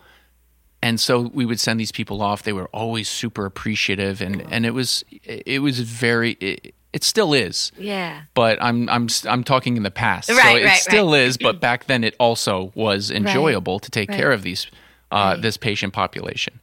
and 0.82 0.98
so 0.98 1.30
we 1.34 1.44
would 1.44 1.60
send 1.60 1.78
these 1.78 1.92
people 1.92 2.22
off. 2.22 2.42
They 2.42 2.52
were 2.54 2.68
always 2.72 3.06
super 3.08 3.44
appreciative, 3.46 4.20
and 4.22 4.42
and 4.50 4.64
it 4.64 4.72
was 4.74 5.04
it 5.24 5.60
was 5.62 5.80
very. 5.80 6.32
It, 6.40 6.74
it 6.92 7.04
still 7.04 7.32
is, 7.34 7.72
Yeah. 7.78 8.22
but 8.34 8.62
I'm 8.62 8.88
I'm 8.88 9.08
I'm 9.28 9.44
talking 9.44 9.76
in 9.76 9.82
the 9.82 9.90
past. 9.90 10.28
Right, 10.28 10.42
so 10.42 10.56
it 10.56 10.64
right, 10.64 10.78
still 10.80 11.14
is, 11.14 11.36
but 11.36 11.60
back 11.60 11.86
then 11.86 12.04
it 12.04 12.14
also 12.18 12.72
was 12.74 13.10
enjoyable 13.10 13.78
to 13.80 13.90
take 13.90 14.08
right. 14.10 14.18
care 14.18 14.32
of 14.32 14.42
these 14.42 14.66
uh, 15.12 15.32
Right. 15.34 15.42
this 15.42 15.56
patient 15.56 15.92
population. 15.92 16.60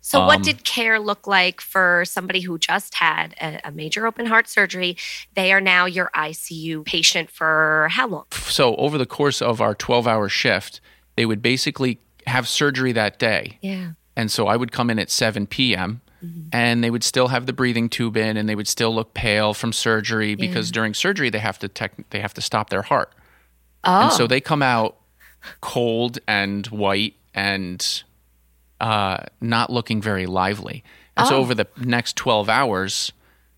So, 0.00 0.20
Um, 0.20 0.26
what 0.28 0.42
did 0.44 0.62
care 0.62 1.00
look 1.00 1.26
like 1.26 1.60
for 1.60 2.04
somebody 2.04 2.40
who 2.40 2.58
just 2.58 2.94
had 2.94 3.34
a, 3.40 3.60
a 3.64 3.72
major 3.72 4.06
open 4.06 4.26
heart 4.26 4.48
surgery? 4.48 4.96
They 5.34 5.52
are 5.52 5.60
now 5.60 5.86
your 5.86 6.10
ICU 6.14 6.84
patient 6.84 7.28
for 7.28 7.88
how 7.90 8.06
long? 8.06 8.24
So 8.30 8.76
over 8.76 8.98
the 8.98 9.06
course 9.06 9.42
of 9.42 9.60
our 9.60 9.74
12 9.74 10.06
hour 10.06 10.28
shift, 10.28 10.80
they 11.16 11.26
would 11.26 11.42
basically 11.42 11.98
have 12.28 12.46
surgery 12.46 12.92
that 12.92 13.18
day. 13.18 13.58
Yeah. 13.62 13.92
And 14.14 14.30
so 14.30 14.46
I 14.46 14.56
would 14.56 14.70
come 14.70 14.90
in 14.90 15.00
at 15.00 15.10
7 15.10 15.46
p.m. 15.48 16.02
and 16.52 16.82
they 16.84 16.90
would 16.90 17.04
still 17.04 17.28
have 17.28 17.46
the 17.46 17.52
breathing 17.52 17.88
tube 17.88 18.16
in 18.16 18.36
and 18.36 18.48
they 18.48 18.54
would 18.54 18.68
still 18.68 18.94
look 18.94 19.14
pale 19.14 19.54
from 19.54 19.72
surgery 19.72 20.34
because 20.34 20.70
during 20.70 20.94
surgery 20.94 21.30
they 21.30 21.38
have 21.38 21.58
to 21.58 21.68
tech- 21.68 22.08
they 22.10 22.20
have 22.20 22.34
to 22.34 22.40
stop 22.40 22.70
their 22.70 22.82
heart. 22.82 23.12
Oh, 23.84 24.02
And 24.04 24.12
so 24.12 24.26
they 24.26 24.40
come 24.40 24.62
out 24.62 24.96
cold 25.60 26.18
and 26.26 26.66
white 26.68 27.14
and 27.34 28.02
uh, 28.80 29.18
not 29.40 29.70
looking 29.70 30.00
very 30.02 30.26
lively. 30.26 30.82
And 31.16 31.26
so 31.28 31.36
Oh. 31.36 31.40
over 31.40 31.54
the 31.54 31.66
next 31.78 32.16
12 32.16 32.48
hours, 32.48 33.12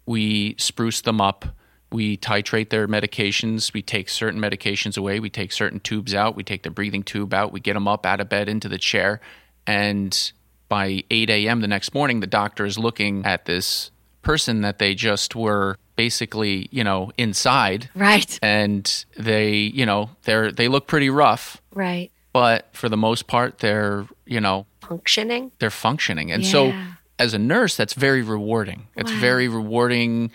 we 0.06 0.54
spruce 0.58 1.00
them 1.00 1.20
up. 1.20 1.44
We 1.90 2.16
titrate 2.18 2.68
their 2.70 2.87
medications. 2.87 3.72
We 3.72 3.82
take 3.82 4.08
certain 4.10 4.40
medications 4.40 4.96
away. 4.98 5.20
We 5.20 5.30
take 5.30 5.52
certain 5.52 5.80
tubes 5.80 6.14
out. 6.14 6.37
We 6.37 6.42
take 6.44 6.62
the 6.62 6.70
breathing 6.70 7.02
tube 7.02 7.32
out. 7.32 7.52
We 7.52 7.60
get 7.60 7.75
them 7.75 7.88
up 7.88 8.04
out 8.06 8.20
of 8.20 8.28
bed 8.28 8.48
into 8.48 8.68
the 8.68 8.78
chair. 8.78 9.20
And 9.66 10.32
by 10.68 11.02
8 11.10 11.30
a.m. 11.30 11.60
the 11.60 11.68
next 11.68 11.94
morning, 11.94 12.20
the 12.20 12.26
doctor 12.26 12.64
is 12.66 12.78
looking 12.78 13.25
at 13.25 13.44
this 13.46 13.90
person 14.22 14.60
that 14.62 14.78
they 14.78 14.94
just 14.94 15.34
were 15.34 15.76
basically, 15.96 16.68
you 16.70 16.84
know, 16.84 17.10
inside 17.16 17.88
right, 17.94 18.38
and 18.42 19.04
they 19.16 19.52
you 19.54 19.84
know 19.87 20.10
they're 20.25 20.52
they 20.52 20.68
look 20.68 20.87
pretty 20.87 21.10
rough 21.10 21.60
right. 21.75 22.10
but 22.32 22.68
for 22.72 22.88
the 22.88 22.96
most 22.96 23.26
part 23.26 23.58
they're 23.58 24.06
you 24.26 24.40
know 24.40 24.66
Functioning. 24.82 25.50
they're 25.58 25.70
functioning 25.70 26.30
and 26.30 26.44
so 26.46 26.72
as 27.18 27.34
a 27.34 27.38
nurse 27.38 27.76
that's 27.76 27.94
very 27.94 28.22
rewarding 28.22 28.87
it's 28.96 29.10
Wow. 29.12 29.18
very 29.20 29.48
rewarding 29.48 30.30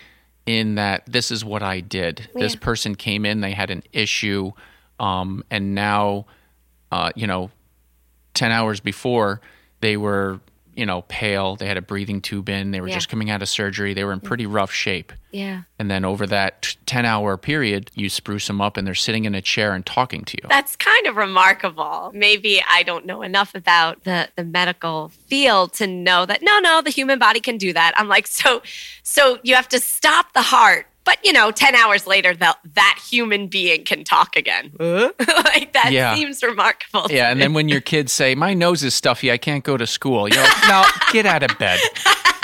in 0.45 0.75
that 0.75 1.03
this 1.07 1.31
is 1.31 1.45
what 1.45 1.63
i 1.63 1.79
did 1.79 2.27
this 2.35 2.55
person 2.55 2.95
came 2.95 3.25
in 3.25 3.39
they 3.41 3.51
had 3.53 3.69
an 3.71 3.83
issue 3.93 4.51
um, 4.99 5.43
and 5.49 5.73
now 5.75 6.25
uh, 6.91 7.11
you 7.15 7.25
know 7.27 7.49
10 8.33 8.51
hours 8.51 8.79
before 8.79 9.39
they 9.83 9.97
were 9.97 10.39
you 10.75 10.87
know 10.87 11.03
pale 11.03 11.55
they 11.55 11.67
had 11.67 11.77
a 11.77 11.81
breathing 11.83 12.19
tube 12.19 12.49
in 12.49 12.71
they 12.71 12.81
were 12.81 12.87
Yeah. 12.87 12.95
just 12.95 13.07
coming 13.07 13.29
out 13.29 13.43
of 13.43 13.49
surgery 13.49 13.93
they 13.93 14.03
were 14.03 14.11
in 14.13 14.19
pretty 14.19 14.47
rough 14.47 14.71
shape 14.71 15.13
Yeah. 15.31 15.61
and 15.77 15.91
then 15.91 16.03
over 16.03 16.25
that 16.27 16.75
10 16.87 17.05
hour 17.05 17.37
period, 17.37 17.91
you 17.95 18.09
spruce 18.09 18.47
them 18.47 18.59
up 18.61 18.75
and 18.77 18.85
they're 18.87 18.95
sitting 18.95 19.25
in 19.25 19.33
a 19.35 19.41
chair 19.41 19.73
and 19.73 19.83
talking 19.85 20.23
to 20.25 20.37
you. 20.41 20.47
That's 20.49 20.75
kind 20.75 21.05
of 21.07 21.15
remarkable. 21.15 22.11
Maybe 22.13 22.61
I 22.69 22.83
don't 22.83 23.05
know 23.05 23.21
enough 23.23 23.53
about 23.55 24.03
the, 24.03 24.29
the 24.35 24.43
medical 24.43 25.09
field 25.27 25.73
to 25.73 25.87
know 25.87 26.25
that 26.27 26.41
no, 26.43 26.59
no, 26.59 26.81
the 26.81 26.89
human 26.91 27.17
body 27.19 27.39
can 27.39 27.57
do 27.57 27.73
that. 27.73 27.93
I'm 27.97 28.07
like, 28.07 28.27
so 28.27 28.61
so 29.03 29.39
you 29.43 29.55
have 29.55 29.67
to 29.69 29.79
stop 29.79 30.33
the 30.33 30.41
heart. 30.43 30.85
But 31.05 31.17
you 31.23 31.33
know, 31.33 31.51
ten 31.51 31.75
hours 31.75 32.07
later, 32.07 32.33
that 32.35 32.57
that 32.75 32.99
human 33.09 33.47
being 33.47 33.83
can 33.83 34.03
talk 34.03 34.35
again. 34.35 34.71
like 34.79 35.73
that 35.73 35.89
Yeah. 35.91 36.15
seems 36.15 36.41
remarkable. 36.43 37.07
Yeah, 37.09 37.29
and 37.29 37.39
me. 37.39 37.43
then 37.45 37.53
when 37.53 37.67
your 37.69 37.81
kids 37.81 38.11
say, 38.13 38.35
My 38.35 38.53
nose 38.53 38.83
is 38.83 38.95
stuffy, 38.95 39.31
I 39.31 39.37
can't 39.37 39.63
go 39.63 39.75
to 39.77 39.85
school, 39.87 40.29
you're 40.29 40.41
like, 40.43 40.67
No, 40.67 40.83
get 41.11 41.25
out 41.25 41.43
of 41.43 41.57
bed. 41.59 41.79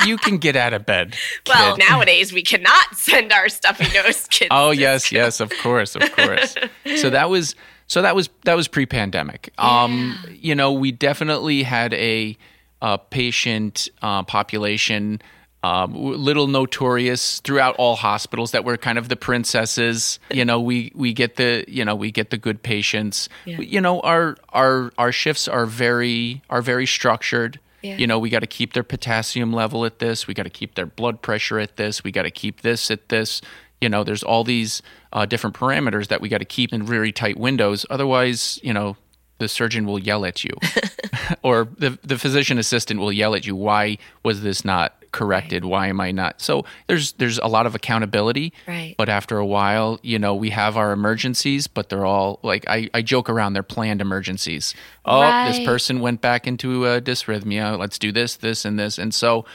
You 0.05 0.17
can 0.17 0.37
get 0.37 0.55
out 0.55 0.73
of 0.73 0.85
bed. 0.85 1.15
well, 1.47 1.75
nowadays 1.77 2.31
we 2.33 2.41
cannot 2.41 2.95
send 2.95 3.31
our 3.33 3.49
stuffy 3.49 3.85
nose 3.93 4.27
kids. 4.29 4.47
Oh 4.51 4.73
to 4.73 4.77
yes, 4.79 5.05
school. 5.05 5.17
yes, 5.19 5.39
of 5.39 5.51
course, 5.61 5.95
of 5.95 6.09
course. 6.13 6.55
so 6.97 7.09
that 7.09 7.29
was 7.29 7.55
so 7.87 8.01
that 8.01 8.15
was 8.15 8.29
that 8.45 8.55
was 8.55 8.67
pre-pandemic. 8.67 9.53
Um, 9.57 10.17
you 10.31 10.53
know, 10.55 10.71
we 10.71 10.91
definitely 10.91 11.63
had 11.63 11.93
a, 11.93 12.37
uh 12.81 12.95
patient 12.97 13.89
uh, 14.01 14.23
population. 14.23 15.21
Um, 15.61 15.93
little 15.93 16.47
notorious 16.47 17.41
throughout 17.41 17.75
all 17.75 17.97
hospitals 17.97 18.51
that 18.51 18.63
we're 18.63 18.77
kind 18.77 18.97
of 18.97 19.09
the 19.09 19.17
princesses. 19.17 20.17
You 20.31 20.45
know, 20.45 20.61
we 20.61 20.93
we 20.95 21.11
get 21.11 21.35
the 21.35 21.65
you 21.67 21.83
know 21.83 21.95
we 21.95 22.11
get 22.11 22.29
the 22.29 22.37
good 22.37 22.63
patients. 22.63 23.27
Yeah. 23.43 23.59
You 23.59 23.81
know, 23.81 23.99
our 23.99 24.37
our 24.53 24.93
our 24.97 25.11
shifts 25.11 25.49
are 25.49 25.65
very 25.65 26.41
are 26.49 26.61
very 26.61 26.85
structured. 26.85 27.59
Yeah. 27.81 27.97
You 27.97 28.07
know, 28.07 28.19
we 28.19 28.29
got 28.29 28.39
to 28.39 28.47
keep 28.47 28.73
their 28.73 28.83
potassium 28.83 29.53
level 29.53 29.85
at 29.85 29.99
this. 29.99 30.27
We 30.27 30.33
got 30.33 30.43
to 30.43 30.49
keep 30.49 30.75
their 30.75 30.85
blood 30.85 31.21
pressure 31.21 31.59
at 31.59 31.77
this. 31.77 32.03
We 32.03 32.11
got 32.11 32.23
to 32.23 32.31
keep 32.31 32.61
this 32.61 32.89
at 32.91 33.09
this. 33.09 33.41
You 33.81 33.89
know, 33.89 34.03
there's 34.03 34.23
all 34.23 34.43
these 34.43 34.81
uh, 35.13 35.25
different 35.25 35.55
parameters 35.55 36.07
that 36.07 36.21
we 36.21 36.29
got 36.29 36.39
to 36.39 36.45
keep 36.45 36.73
in 36.73 36.83
very 36.83 37.11
tight 37.11 37.37
windows. 37.37 37.85
Otherwise, 37.89 38.59
you 38.63 38.73
know, 38.73 38.97
the 39.39 39.47
surgeon 39.47 39.85
will 39.85 39.99
yell 39.99 40.25
at 40.25 40.43
you, 40.43 40.51
or 41.43 41.69
the 41.77 41.97
the 42.03 42.17
physician 42.17 42.57
assistant 42.57 42.99
will 42.99 43.11
yell 43.11 43.33
at 43.35 43.47
you. 43.47 43.55
Why 43.55 43.97
was 44.23 44.41
this 44.41 44.65
not 44.65 44.98
corrected? 45.11 45.65
Why 45.65 45.87
am 45.87 45.99
I 45.99 46.11
not? 46.11 46.41
So 46.41 46.65
there's 46.87 47.13
there's 47.13 47.37
a 47.39 47.47
lot 47.47 47.65
of 47.65 47.75
accountability. 47.75 48.53
Right. 48.67 48.95
But 48.97 49.09
after 49.09 49.37
a 49.37 49.45
while, 49.45 49.99
you 50.03 50.19
know, 50.19 50.35
we 50.35 50.49
have 50.51 50.77
our 50.77 50.91
emergencies, 50.91 51.67
but 51.67 51.89
they're 51.89 52.05
all 52.05 52.39
like 52.43 52.65
I, 52.67 52.89
I 52.93 53.01
joke 53.01 53.29
around. 53.29 53.53
They're 53.53 53.63
planned 53.63 54.01
emergencies. 54.01 54.73
Oh, 55.05 55.21
this 55.47 55.59
person 55.65 55.99
went 55.99 56.21
back 56.21 56.47
into 56.47 56.85
a 56.85 57.01
dysrhythmia. 57.01 57.77
Let's 57.77 57.99
do 57.99 58.11
this, 58.11 58.35
this, 58.35 58.65
and 58.65 58.79
this, 58.79 58.97
and 58.97 59.13
so. 59.13 59.45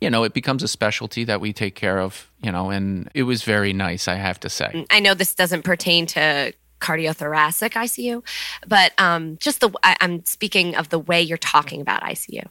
You 0.00 0.10
know, 0.10 0.24
it 0.24 0.34
becomes 0.34 0.62
a 0.62 0.68
specialty 0.68 1.24
that 1.24 1.40
we 1.40 1.54
take 1.54 1.76
care 1.76 1.98
of, 1.98 2.30
you 2.42 2.52
know, 2.52 2.68
and 2.68 3.08
it 3.14 3.22
was 3.22 3.42
very 3.42 3.72
nice, 3.72 4.06
I 4.06 4.16
have 4.16 4.38
to 4.40 4.50
say. 4.50 4.84
I 4.90 5.00
know 5.00 5.14
this 5.14 5.34
doesn't 5.34 5.62
pertain 5.62 6.04
to 6.06 6.52
cardiothoracic 6.84 7.70
ICU, 7.70 8.22
but 8.66 8.92
um, 8.98 9.38
just 9.38 9.60
the 9.60 9.70
I, 9.82 9.96
I'm 10.00 10.24
speaking 10.26 10.76
of 10.76 10.90
the 10.90 10.98
way 10.98 11.22
you're 11.22 11.38
talking 11.38 11.80
about 11.80 12.02
ICU. 12.02 12.46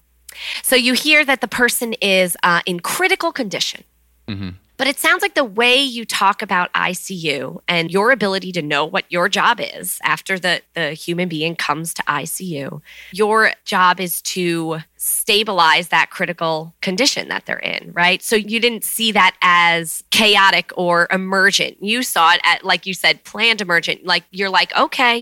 So 0.62 0.76
you 0.76 0.94
hear 0.94 1.26
that 1.26 1.42
the 1.42 1.48
person 1.48 1.94
is 1.94 2.38
uh, 2.44 2.62
in 2.66 2.80
critical 2.80 3.32
condition. 3.32 3.84
But 4.76 4.88
it 4.88 5.00
sounds 5.00 5.22
like 5.22 5.36
the 5.36 5.44
way 5.44 5.82
you 5.82 6.04
talk 6.04 6.42
about 6.42 6.74
ICU 6.74 7.62
and 7.68 7.92
your 7.92 8.12
ability 8.12 8.52
to 8.54 8.62
know 8.62 8.86
what 8.86 9.06
your 9.10 9.30
job 9.30 9.60
is 9.62 10.00
after 10.04 10.40
the, 10.40 10.62
the 10.74 10.92
human 10.94 11.30
being 11.30 11.56
comes 11.56 11.94
to 11.94 12.04
ICU, 12.04 12.82
your 13.12 13.52
job 13.66 14.00
is 14.00 14.22
to 14.24 14.80
stabilize 14.98 15.90
that 15.90 16.10
critical 16.10 16.74
condition 16.82 17.30
that 17.30 17.46
they're 17.46 17.60
in, 17.60 17.92
right? 17.94 18.24
So 18.24 18.36
you 18.36 18.60
didn't 18.60 18.84
see 18.84 19.12
that 19.12 19.36
as 19.42 20.04
chaotic 20.10 20.72
or 20.76 21.08
emergent. 21.12 21.82
You 21.82 22.02
saw 22.02 22.34
it 22.34 22.42
at, 22.44 22.64
like 22.64 22.86
you 22.88 22.94
said, 22.94 23.24
planned 23.24 23.62
emergent. 23.62 24.06
Like 24.06 24.24
you're 24.32 24.50
like, 24.50 24.76
okay, 24.76 25.22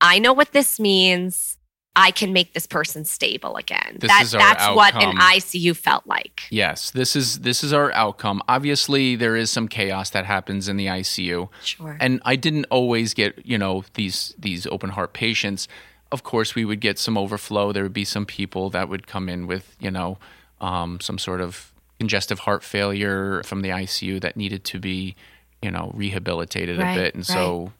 I 0.00 0.18
know 0.18 0.32
what 0.32 0.52
this 0.52 0.80
means. 0.80 1.57
I 1.98 2.12
can 2.12 2.32
make 2.32 2.54
this 2.54 2.64
person 2.64 3.04
stable 3.04 3.56
again. 3.56 3.96
This 3.98 4.08
that, 4.08 4.22
is 4.22 4.34
our 4.34 4.40
that's 4.40 4.76
what 4.76 4.94
an. 4.94 5.16
ICU 5.16 5.76
felt 5.76 6.06
like. 6.06 6.42
Yes, 6.48 6.92
this 6.92 7.16
is 7.16 7.40
this 7.40 7.64
is 7.64 7.72
our 7.72 7.90
outcome. 7.92 8.40
Obviously, 8.48 9.16
there 9.16 9.34
is 9.34 9.50
some 9.50 9.66
chaos 9.66 10.10
that 10.10 10.24
happens 10.24 10.68
in 10.68 10.76
the 10.76 10.86
ICU. 10.86 11.48
Sure. 11.64 11.96
And 11.98 12.22
I 12.24 12.36
didn't 12.36 12.66
always 12.66 13.14
get, 13.14 13.44
you 13.44 13.58
know, 13.58 13.82
these 13.94 14.32
these 14.38 14.64
open 14.68 14.90
heart 14.90 15.12
patients. 15.12 15.66
Of 16.12 16.22
course, 16.22 16.54
we 16.54 16.64
would 16.64 16.80
get 16.80 17.00
some 17.00 17.18
overflow. 17.18 17.72
There 17.72 17.82
would 17.82 17.92
be 17.92 18.04
some 18.04 18.24
people 18.24 18.70
that 18.70 18.88
would 18.88 19.08
come 19.08 19.28
in 19.28 19.48
with, 19.48 19.74
you 19.80 19.90
know, 19.90 20.18
um, 20.60 21.00
some 21.00 21.18
sort 21.18 21.40
of 21.40 21.72
congestive 21.98 22.40
heart 22.40 22.62
failure 22.62 23.42
from 23.42 23.62
the 23.62 23.70
ICU 23.70 24.20
that 24.20 24.36
needed 24.36 24.62
to 24.66 24.78
be, 24.78 25.16
you 25.60 25.72
know, 25.72 25.90
rehabilitated 25.94 26.78
Right, 26.78 26.92
a 26.92 27.00
bit. 27.02 27.14
And 27.16 27.26
so 27.26 27.72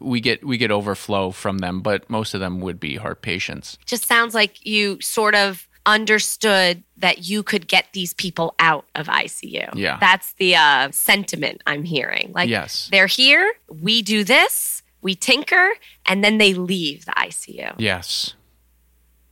we 0.00 0.20
get 0.20 0.44
we 0.44 0.58
get 0.58 0.70
overflow 0.70 1.30
from 1.30 1.58
them, 1.58 1.80
but 1.80 2.08
most 2.10 2.34
of 2.34 2.40
them 2.40 2.60
would 2.60 2.80
be 2.80 2.96
heart 2.96 3.22
patients. 3.22 3.78
just 3.86 4.06
sounds 4.06 4.34
like 4.34 4.64
you 4.66 5.00
sort 5.00 5.34
of 5.34 5.68
understood 5.86 6.82
that 6.96 7.28
you 7.28 7.42
could 7.44 7.68
get 7.68 7.86
these 7.92 8.12
people 8.14 8.54
out 8.58 8.84
of 8.96 9.06
ICU. 9.06 9.68
Yeah. 9.74 9.98
That's 10.00 10.32
the 10.34 10.56
uh, 10.56 10.90
sentiment 10.90 11.62
I'm 11.66 11.84
hearing. 11.84 12.32
Like, 12.34 12.48
Yes. 12.48 12.88
they're 12.90 13.06
here, 13.06 13.52
we 13.68 14.02
do 14.02 14.24
this, 14.24 14.82
we 15.00 15.14
tinker, 15.14 15.70
and 16.06 16.24
then 16.24 16.38
they 16.38 16.54
leave 16.54 17.04
the 17.04 17.12
ICU. 17.12 17.74
Yes. 17.78 18.34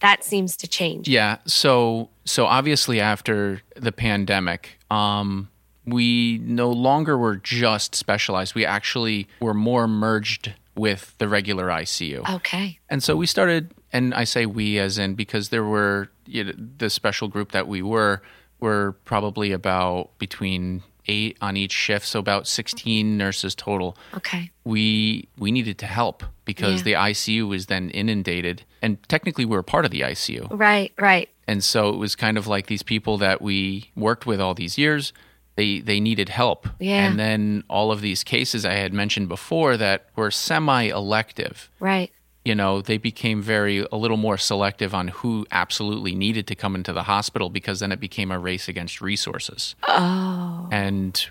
That 0.01 0.23
seems 0.23 0.57
to 0.59 0.69
change. 0.69 1.09
Yeah. 1.09 1.39
So 1.47 2.11
so 2.25 2.47
obviously 2.47 3.01
after 3.01 3.63
the 3.75 3.91
pandemic, 3.93 4.79
um, 4.91 5.49
we 5.87 6.39
no 6.43 6.71
longer 6.71 7.17
were 7.19 7.37
just 7.37 7.95
specialized. 7.95 8.55
We 8.55 8.65
actually 8.65 9.29
were 9.41 9.55
more 9.55 9.87
merged 9.87 10.53
with 10.77 11.15
the 11.19 11.29
regular 11.29 11.69
ICU. 11.69 12.29
Okay. 12.37 12.79
And 12.89 13.03
so 13.03 13.15
we 13.17 13.27
started, 13.27 13.73
and 13.93 14.13
I 14.15 14.25
say 14.25 14.47
we 14.47 14.79
as 14.79 14.99
in 14.99 15.15
because 15.15 15.51
there 15.51 15.65
were 15.65 16.09
you 16.27 16.45
know, 16.45 16.53
the 16.79 16.91
special 16.91 17.29
group 17.29 17.53
that 17.53 17.69
we 17.69 17.83
were 17.83 18.23
were 18.61 18.97
probably 19.05 19.53
about 19.53 20.17
between 20.19 20.83
eight 21.07 21.37
on 21.43 21.55
each 21.57 21.73
shift, 21.73 22.07
so 22.07 22.19
about 22.19 22.47
16 22.49 23.19
nurses 23.19 23.55
total. 23.55 23.95
Okay. 24.15 24.51
We 24.65 25.29
we 25.39 25.53
needed 25.53 25.77
to 25.79 25.87
help 25.87 26.25
because 26.47 26.79
Yeah. 26.81 26.85
the 26.85 26.93
ICU 26.95 27.47
was 27.47 27.67
then 27.67 27.91
inundated, 27.91 28.63
and 28.81 28.97
technically 29.09 29.45
we 29.45 29.55
were 29.55 29.63
part 29.63 29.85
of 29.85 29.91
the 29.91 30.01
ICU. 30.01 30.49
Right, 30.51 30.93
right. 30.99 31.29
And 31.47 31.63
so 31.63 31.91
it 31.91 31.97
was 31.99 32.17
kind 32.17 32.39
of 32.39 32.47
like 32.47 32.69
these 32.69 32.83
people 32.83 33.19
that 33.19 33.43
we 33.43 33.91
worked 33.95 34.25
with 34.27 34.41
all 34.41 34.55
these 34.55 34.79
years, 34.79 35.13
they 35.57 35.81
they 35.81 36.01
needed 36.01 36.29
help. 36.29 36.69
Yeah. 36.81 37.07
And 37.07 37.19
then 37.19 37.65
all 37.69 37.93
of 37.93 38.01
these 38.01 38.25
cases 38.25 38.65
I 38.65 38.75
had 38.75 38.93
mentioned 38.93 39.29
before 39.29 39.77
that 39.77 40.07
were 40.17 40.31
semi-elective, 40.31 41.71
Right. 41.81 42.11
you 42.45 42.55
know, 42.55 42.81
they 42.81 42.99
became 42.99 43.41
very 43.43 43.87
a 43.93 43.97
little 43.97 44.17
more 44.17 44.37
selective 44.39 44.95
on 44.95 45.09
who 45.09 45.47
absolutely 45.51 46.15
needed 46.15 46.47
to 46.49 46.55
come 46.55 46.75
into 46.75 46.93
the 46.93 47.05
hospital 47.05 47.49
because 47.51 47.81
then 47.81 47.93
it 47.93 48.01
became 48.01 48.31
a 48.31 48.39
race 48.39 48.69
against 48.69 49.01
resources. 49.01 49.75
Oh. 49.87 50.69
And 50.73 51.25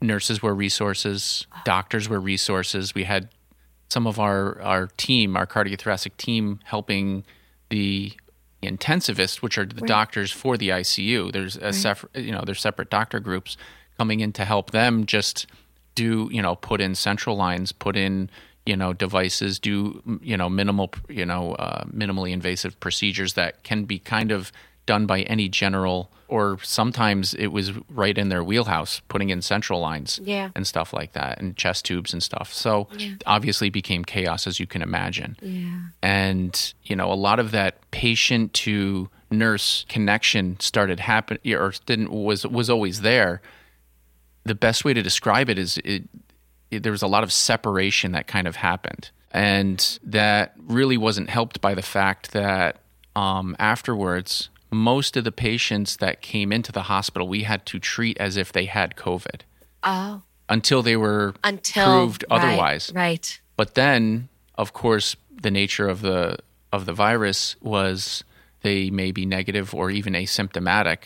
nurses 0.00 0.42
were 0.42 0.54
resources, 0.54 1.46
doctors 1.64 2.08
were 2.08 2.20
resources. 2.20 2.94
We 2.94 3.04
had 3.04 3.28
some 3.88 4.06
of 4.06 4.18
our 4.18 4.60
our 4.62 4.88
team, 4.96 5.36
our 5.36 5.46
cardiothoracic 5.46 6.16
team 6.16 6.60
helping 6.64 7.24
the 7.68 8.12
intensivist, 8.62 9.42
which 9.42 9.58
are 9.58 9.66
the 9.66 9.86
doctors 9.86 10.32
for 10.32 10.56
the 10.56 10.70
ICU. 10.70 11.32
There's 11.32 11.56
a 11.56 11.72
separate, 11.72 12.16
you 12.16 12.32
know, 12.32 12.42
there's 12.44 12.60
separate 12.60 12.90
doctor 12.90 13.20
groups 13.20 13.56
coming 13.98 14.20
in 14.20 14.32
to 14.32 14.44
help 14.44 14.70
them 14.70 15.06
just 15.06 15.46
do, 15.94 16.28
you 16.32 16.42
know, 16.42 16.56
put 16.56 16.80
in 16.80 16.94
central 16.94 17.36
lines, 17.36 17.72
put 17.72 17.96
in, 17.96 18.30
you 18.64 18.76
know, 18.76 18.92
devices, 18.92 19.58
do, 19.58 20.02
you 20.22 20.36
know, 20.36 20.48
minimal, 20.48 20.92
you 21.08 21.24
know, 21.24 21.54
uh, 21.54 21.84
minimally 21.84 22.32
invasive 22.32 22.78
procedures 22.80 23.34
that 23.34 23.62
can 23.62 23.84
be 23.84 23.98
kind 23.98 24.32
of 24.32 24.52
done 24.86 25.06
by 25.06 25.22
any 25.22 25.48
general, 25.48 26.10
or 26.28 26.58
sometimes 26.62 27.34
it 27.34 27.48
was 27.48 27.72
right 27.90 28.16
in 28.16 28.28
their 28.28 28.42
wheelhouse, 28.42 29.00
putting 29.08 29.30
in 29.30 29.42
central 29.42 29.80
lines 29.80 30.20
Yeah. 30.22 30.50
and 30.54 30.66
stuff 30.66 30.92
like 30.92 31.12
that, 31.12 31.40
and 31.40 31.56
chest 31.56 31.84
tubes 31.84 32.12
and 32.12 32.22
stuff. 32.22 32.52
So 32.52 32.88
obviously 33.26 33.68
became 33.70 34.04
chaos, 34.04 34.46
as 34.46 34.58
you 34.60 34.66
can 34.66 34.82
imagine 34.82 35.36
Yeah. 35.42 35.80
and 36.02 36.74
you 36.84 36.96
know 36.96 37.12
a 37.12 37.14
lot 37.14 37.38
of 37.38 37.50
that 37.50 37.78
patient 37.90 38.52
to 38.54 39.08
nurse 39.30 39.84
connection 39.88 40.58
started 40.60 41.00
happen 41.00 41.36
or 41.46 41.72
didn't 41.84 42.10
was 42.12 42.46
was 42.46 42.70
always 42.70 43.00
there 43.00 43.42
the 44.44 44.54
best 44.54 44.84
way 44.84 44.94
to 44.94 45.02
describe 45.02 45.48
it 45.50 45.58
is 45.58 45.78
it, 45.78 46.04
it 46.70 46.84
there 46.84 46.92
was 46.92 47.02
a 47.02 47.08
lot 47.08 47.24
of 47.24 47.32
separation 47.32 48.12
that 48.12 48.28
kind 48.28 48.46
of 48.46 48.54
happened 48.56 49.10
and 49.32 49.98
that 50.04 50.54
really 50.68 50.96
wasn't 50.96 51.28
helped 51.28 51.60
by 51.60 51.74
the 51.74 51.82
fact 51.82 52.30
that 52.32 52.78
um, 53.16 53.56
afterwards 53.58 54.48
most 54.76 55.16
of 55.16 55.24
the 55.24 55.32
patients 55.32 55.96
that 55.96 56.20
came 56.22 56.52
into 56.52 56.70
the 56.72 56.82
hospital 56.82 57.26
we 57.28 57.42
had 57.44 57.64
to 57.66 57.78
treat 57.78 58.16
as 58.18 58.36
if 58.36 58.52
they 58.52 58.66
had 58.66 58.96
covid 58.96 59.40
Oh. 59.82 60.22
until 60.48 60.82
they 60.82 60.96
were 60.96 61.34
Until 61.44 61.84
proved 61.84 62.24
right, 62.30 62.36
otherwise 62.40 62.92
Right. 62.94 63.40
but 63.56 63.74
then, 63.74 64.28
of 64.56 64.72
course, 64.72 65.16
the 65.42 65.50
nature 65.50 65.88
of 65.88 66.00
the 66.02 66.38
of 66.72 66.84
the 66.86 66.92
virus 66.92 67.56
was 67.60 68.24
they 68.62 68.90
may 68.90 69.12
be 69.12 69.24
negative 69.24 69.72
or 69.74 69.90
even 69.90 70.12
asymptomatic 70.14 70.98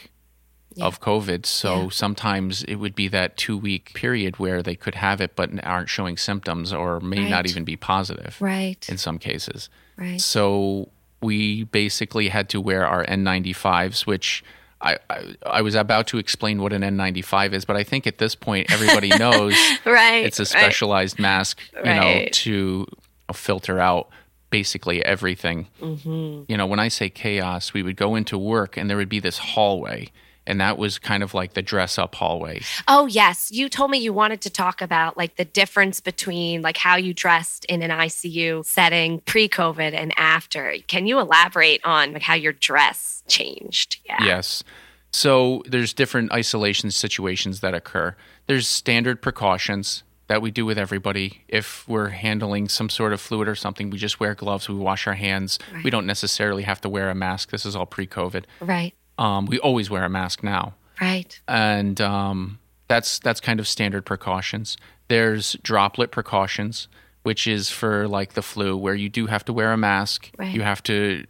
of 0.80 1.00
COVID. 1.00 1.44
So 1.46 1.82
Yeah. 1.84 1.88
sometimes 1.90 2.62
it 2.64 2.76
would 2.76 2.94
be 2.94 3.08
that 3.08 3.36
two 3.36 3.58
week 3.58 3.92
period 3.92 4.38
where 4.38 4.62
they 4.62 4.76
could 4.76 4.94
have 4.94 5.20
it 5.20 5.36
but 5.36 5.50
aren't 5.64 5.88
showing 5.90 6.16
symptoms 6.16 6.72
or 6.72 7.00
may 7.00 7.28
not 7.28 7.46
even 7.48 7.64
be 7.64 7.76
positive 7.76 8.36
Right. 8.40 8.88
in 8.88 8.96
some 8.98 9.18
cases. 9.18 9.68
Right. 9.96 10.20
So 10.20 10.88
we 11.22 11.64
basically 11.64 12.28
had 12.28 12.48
to 12.50 12.60
wear 12.60 12.86
our 12.86 13.04
N95s, 13.06 14.06
which 14.06 14.42
I, 14.80 14.96
I, 15.10 15.34
I 15.46 15.62
was 15.62 15.74
about 15.74 16.06
to 16.08 16.18
explain 16.18 16.62
what 16.62 16.72
an 16.72 16.82
N95 16.82 17.52
is, 17.52 17.64
but 17.64 17.76
I 17.76 17.84
think 17.84 18.06
at 18.06 18.18
this 18.18 18.34
point 18.34 18.72
everybody 18.72 19.08
knows 19.18 19.54
Right. 19.84 20.24
it's 20.24 20.38
a 20.38 20.42
right. 20.44 20.48
specialized 20.48 21.18
mask, 21.18 21.58
you 21.76 21.82
know, 21.84 22.24
to 22.32 22.86
filter 23.34 23.78
out 23.78 24.08
basically 24.48 25.04
everything. 25.04 25.68
Mm-hmm. 25.80 26.44
You 26.50 26.56
know, 26.56 26.66
when 26.66 26.80
I 26.80 26.88
say 26.88 27.10
chaos, 27.10 27.72
we 27.74 27.82
would 27.82 27.96
go 27.96 28.14
into 28.16 28.38
work 28.38 28.76
and 28.76 28.88
there 28.88 28.96
would 28.96 29.08
be 29.10 29.20
this 29.20 29.38
hallway, 29.38 30.08
and 30.46 30.60
that 30.60 30.78
was 30.78 30.98
kind 30.98 31.22
of 31.22 31.34
like 31.34 31.54
the 31.54 31.62
dress 31.62 31.98
up 31.98 32.14
hallway. 32.14 32.60
Oh 32.88 33.06
yes, 33.06 33.50
you 33.50 33.68
told 33.68 33.90
me 33.90 33.98
you 33.98 34.12
wanted 34.12 34.40
to 34.42 34.50
talk 34.50 34.80
about 34.82 35.16
like 35.16 35.36
the 35.36 35.44
difference 35.44 36.00
between 36.00 36.62
like 36.62 36.76
how 36.76 36.96
you 36.96 37.14
dressed 37.14 37.64
in 37.66 37.82
an 37.82 37.90
ICU 37.90 38.64
setting 38.64 39.20
pre-COVID 39.20 39.92
and 39.94 40.12
after. 40.16 40.74
Can 40.86 41.06
you 41.06 41.18
elaborate 41.20 41.80
on 41.84 42.12
like 42.12 42.22
how 42.22 42.34
your 42.34 42.52
dress 42.52 43.22
changed? 43.28 44.00
Yeah. 44.04 44.24
Yes. 44.24 44.64
So 45.12 45.62
there's 45.66 45.92
different 45.92 46.32
isolation 46.32 46.90
situations 46.90 47.60
that 47.60 47.74
occur. 47.74 48.14
There's 48.46 48.68
standard 48.68 49.20
precautions 49.20 50.04
that 50.28 50.40
we 50.40 50.52
do 50.52 50.64
with 50.64 50.78
everybody. 50.78 51.42
If 51.48 51.88
we're 51.88 52.10
handling 52.10 52.68
some 52.68 52.88
sort 52.88 53.12
of 53.12 53.20
fluid 53.20 53.48
or 53.48 53.56
something, 53.56 53.90
we 53.90 53.98
just 53.98 54.20
wear 54.20 54.36
gloves, 54.36 54.68
we 54.68 54.76
wash 54.76 55.08
our 55.08 55.14
hands. 55.14 55.58
We 55.82 55.90
don't 55.90 56.06
necessarily 56.06 56.62
have 56.62 56.80
to 56.82 56.88
wear 56.88 57.10
a 57.10 57.16
mask. 57.16 57.50
This 57.50 57.66
is 57.66 57.74
all 57.74 57.86
pre 57.86 58.06
COVID. 58.06 58.44
Right. 58.60 58.94
Um, 59.20 59.46
we 59.46 59.58
always 59.60 59.88
wear 59.90 60.04
a 60.04 60.08
mask 60.08 60.42
now. 60.42 60.74
Right. 61.00 61.40
and 61.48 61.98
um, 62.00 62.58
that's 62.88 63.18
that's 63.20 63.40
kind 63.40 63.58
of 63.60 63.66
standard 63.68 64.04
precautions. 64.04 64.76
There's 65.08 65.56
droplet 65.62 66.10
precautions, 66.10 66.88
which 67.22 67.46
is 67.46 67.70
for 67.70 68.06
like 68.08 68.32
the 68.34 68.42
flu, 68.42 68.76
where 68.76 68.94
you 68.94 69.08
do 69.08 69.26
have 69.26 69.44
to 69.46 69.52
wear 69.52 69.72
a 69.72 69.76
mask. 69.78 70.30
Right. 70.38 70.52
You 70.54 70.62
have 70.62 70.82
to 70.84 71.24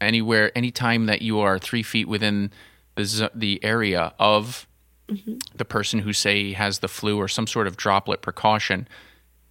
anywhere, 0.00 0.50
anytime 0.56 1.06
that 1.06 1.22
you 1.22 1.40
are 1.40 1.58
three 1.58 1.82
feet 1.82 2.08
within 2.08 2.50
the 2.96 3.30
the 3.34 3.62
area 3.64 4.12
of 4.18 4.66
the 5.54 5.64
person 5.64 6.00
who 6.00 6.12
say 6.12 6.52
has 6.52 6.78
the 6.80 6.88
flu 6.88 7.16
or 7.16 7.26
some 7.28 7.46
sort 7.46 7.66
of 7.66 7.76
droplet 7.76 8.20
precaution, 8.22 8.86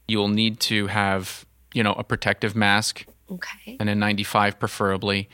you'll 0.07 0.27
need 0.29 0.59
to 0.61 0.87
have 0.87 1.45
you 1.73 1.81
know 1.83 1.93
a 1.93 2.03
protective 2.03 2.55
mask 2.55 3.05
Okay. 3.31 3.77
and 3.79 3.89
a 3.89 3.95
95 3.95 4.59
preferably. 4.59 5.27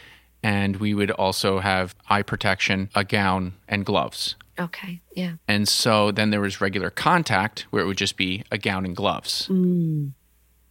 And 0.46 0.78
we 0.78 0.94
would 0.94 1.10
also 1.12 1.58
have 1.60 1.96
eye 2.08 2.22
protection, 2.22 2.90
a 2.94 3.04
gown, 3.04 3.54
and 3.68 3.84
gloves. 3.84 4.36
Okay. 4.60 5.02
Yeah. 5.16 5.34
And 5.48 5.68
so 5.68 6.12
then 6.12 6.30
there 6.30 6.40
was 6.40 6.62
regular 6.62 6.92
contact 6.92 7.62
where 7.72 7.82
it 7.84 7.88
would 7.88 7.98
just 7.98 8.16
be 8.16 8.44
a 8.52 8.58
gown 8.58 8.86
and 8.86 8.96
gloves. 8.96 9.48
Mm. 9.50 10.12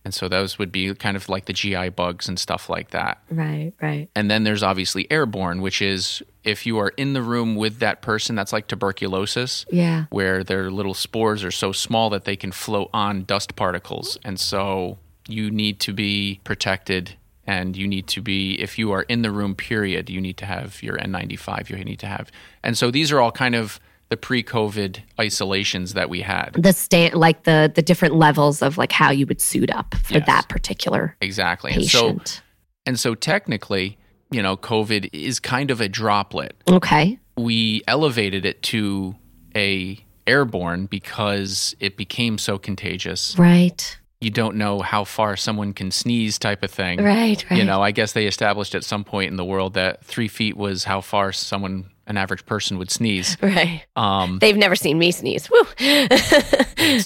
And 0.05 0.15
so 0.15 0.29
those 0.29 0.59
would 0.59 0.71
be 0.71 0.95
kind 0.95 1.17
of 1.17 1.29
like 1.29 1.47
the 1.47 1.53
GI 1.53 1.89
bugs 1.89 2.29
and 2.29 2.39
stuff 2.39 2.69
like 2.69 2.91
that. 2.91 3.21
Right. 3.31 3.73
Right. 3.83 4.09
And 4.15 4.31
then 4.31 4.45
there's 4.45 4.63
obviously 4.63 5.11
airborne, 5.11 5.61
which 5.61 5.83
is 5.83 6.23
if 6.45 6.67
you 6.67 6.79
are 6.79 6.91
in 6.97 7.15
the 7.15 7.23
room 7.23 7.57
with 7.57 7.79
that 7.81 8.01
person, 8.01 8.37
that's 8.37 8.53
like 8.53 8.69
tuberculosis, 8.69 9.65
Yeah. 9.71 10.05
where 10.11 10.45
their 10.45 10.71
little 10.71 10.95
spores 10.95 11.43
are 11.43 11.51
so 11.51 11.73
small 11.73 12.11
that 12.11 12.27
they 12.27 12.37
can 12.37 12.53
float 12.53 12.91
on 12.93 13.25
dust 13.25 13.57
particles. 13.57 14.19
And 14.25 14.39
so 14.39 14.99
you 15.27 15.51
need 15.51 15.81
to 15.81 15.93
be 15.93 16.41
protected. 16.45 17.17
And 17.47 17.77
you 17.77 17.87
need 17.87 18.07
to 18.09 18.23
be, 18.23 18.55
if 18.61 18.79
you 18.79 18.93
are 18.93 19.03
in 19.03 19.23
the 19.23 19.31
room, 19.31 19.55
period, 19.55 20.09
you 20.09 20.21
need 20.21 20.37
to 20.39 20.47
have 20.47 20.83
your 20.83 20.97
N95, 20.97 21.69
you 21.69 21.77
need 21.85 21.99
to 22.01 22.07
have. 22.07 22.31
And 22.63 22.77
so 22.79 22.91
these 22.91 23.13
are 23.13 23.21
all 23.21 23.31
kind 23.33 23.55
of 23.55 23.79
the 24.09 24.17
pre 24.17 24.43
COVID 24.43 24.99
isolations 25.21 25.93
that 25.95 26.09
we 26.09 26.21
had. 26.23 26.51
The 26.59 26.73
stand 26.73 27.15
like 27.15 27.45
the 27.45 27.71
the 27.75 27.83
different 27.83 28.15
levels 28.15 28.63
of 28.63 28.79
like 28.79 28.93
how 28.93 29.11
you 29.11 29.27
would 29.27 29.41
suit 29.41 29.71
up 29.71 29.95
for 30.05 30.15
Yes. 30.15 30.27
that 30.27 30.49
particular 30.49 31.17
Exactly. 31.21 31.73
And 31.73 31.85
so, 31.85 32.03
patient. 32.13 32.43
and 32.87 32.99
so 33.01 33.15
technically, 33.15 33.99
you 34.31 34.43
know, 34.43 34.57
COVID 34.57 35.11
is 35.13 35.41
kind 35.41 35.71
of 35.71 35.81
a 35.81 35.89
droplet. 35.89 36.55
okay. 36.69 37.19
we 37.37 37.83
elevated 37.89 38.45
it 38.45 38.63
to 38.63 39.17
a 39.57 39.99
airborne 40.27 40.87
because 40.87 41.75
it 41.81 41.97
became 41.97 42.39
so 42.39 42.57
contagious. 42.59 43.39
Right. 43.39 43.99
You 44.25 44.31
don't 44.31 44.57
know 44.57 44.81
how 44.81 45.05
far 45.05 45.37
someone 45.37 45.75
can 45.75 45.91
sneeze, 45.91 46.39
type 46.39 46.63
of 46.63 46.71
thing. 46.71 47.03
Right. 47.03 47.45
Right. 47.51 47.59
You 47.59 47.65
know, 47.65 47.83
I 47.83 47.91
guess 47.91 48.13
they 48.13 48.27
established 48.27 48.75
at 48.75 48.83
some 48.83 49.05
point 49.05 49.31
in 49.31 49.37
the 49.37 49.45
world 49.45 49.75
that 49.75 50.03
three 50.03 50.29
feet 50.29 50.57
was 50.57 50.85
how 50.85 51.03
far 51.03 51.31
someone, 51.31 51.91
an 52.07 52.17
average 52.17 52.47
person, 52.47 52.79
would 52.79 52.91
sneeze. 52.91 53.37
Right. 53.43 53.83
Um, 53.97 54.39
They've 54.41 54.57
never 54.57 54.77
seen 54.77 54.99
me 54.99 55.11
sneeze. 55.13 55.51
Woo. 55.51 55.65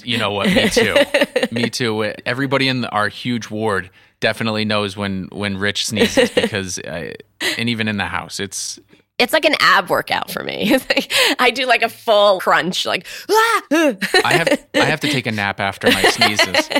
you 0.05 0.17
know 0.17 0.31
what? 0.31 0.47
Me 0.55 0.69
too. 0.69 0.97
Me 1.51 1.69
too. 1.69 2.05
Everybody 2.25 2.69
in 2.69 2.85
our 2.85 3.09
huge 3.09 3.51
ward 3.51 3.91
definitely 4.21 4.65
knows 4.65 4.97
when 4.97 5.29
when 5.33 5.57
Rich 5.59 5.87
sneezes 5.87 6.31
because, 6.31 6.79
uh, 6.79 7.15
and 7.59 7.69
even 7.69 7.89
in 7.89 7.97
the 7.97 8.07
house, 8.07 8.39
it's 8.41 8.79
it's 9.19 9.33
like 9.33 9.45
an 9.45 9.55
ab 9.61 9.91
workout 9.91 10.31
for 10.31 10.43
me. 10.45 10.77
Like, 10.89 11.13
I 11.39 11.51
do 11.51 11.67
like 11.67 11.83
a 11.83 11.89
full 11.89 12.41
crunch, 12.41 12.87
like 12.87 13.07
ah! 13.31 13.63
I 14.25 14.33
have 14.35 14.67
I 14.75 14.85
have 14.85 15.01
to 15.01 15.09
take 15.09 15.27
a 15.27 15.33
nap 15.33 15.61
after 15.61 15.89
my 15.91 16.03
sneezes. 16.03 16.69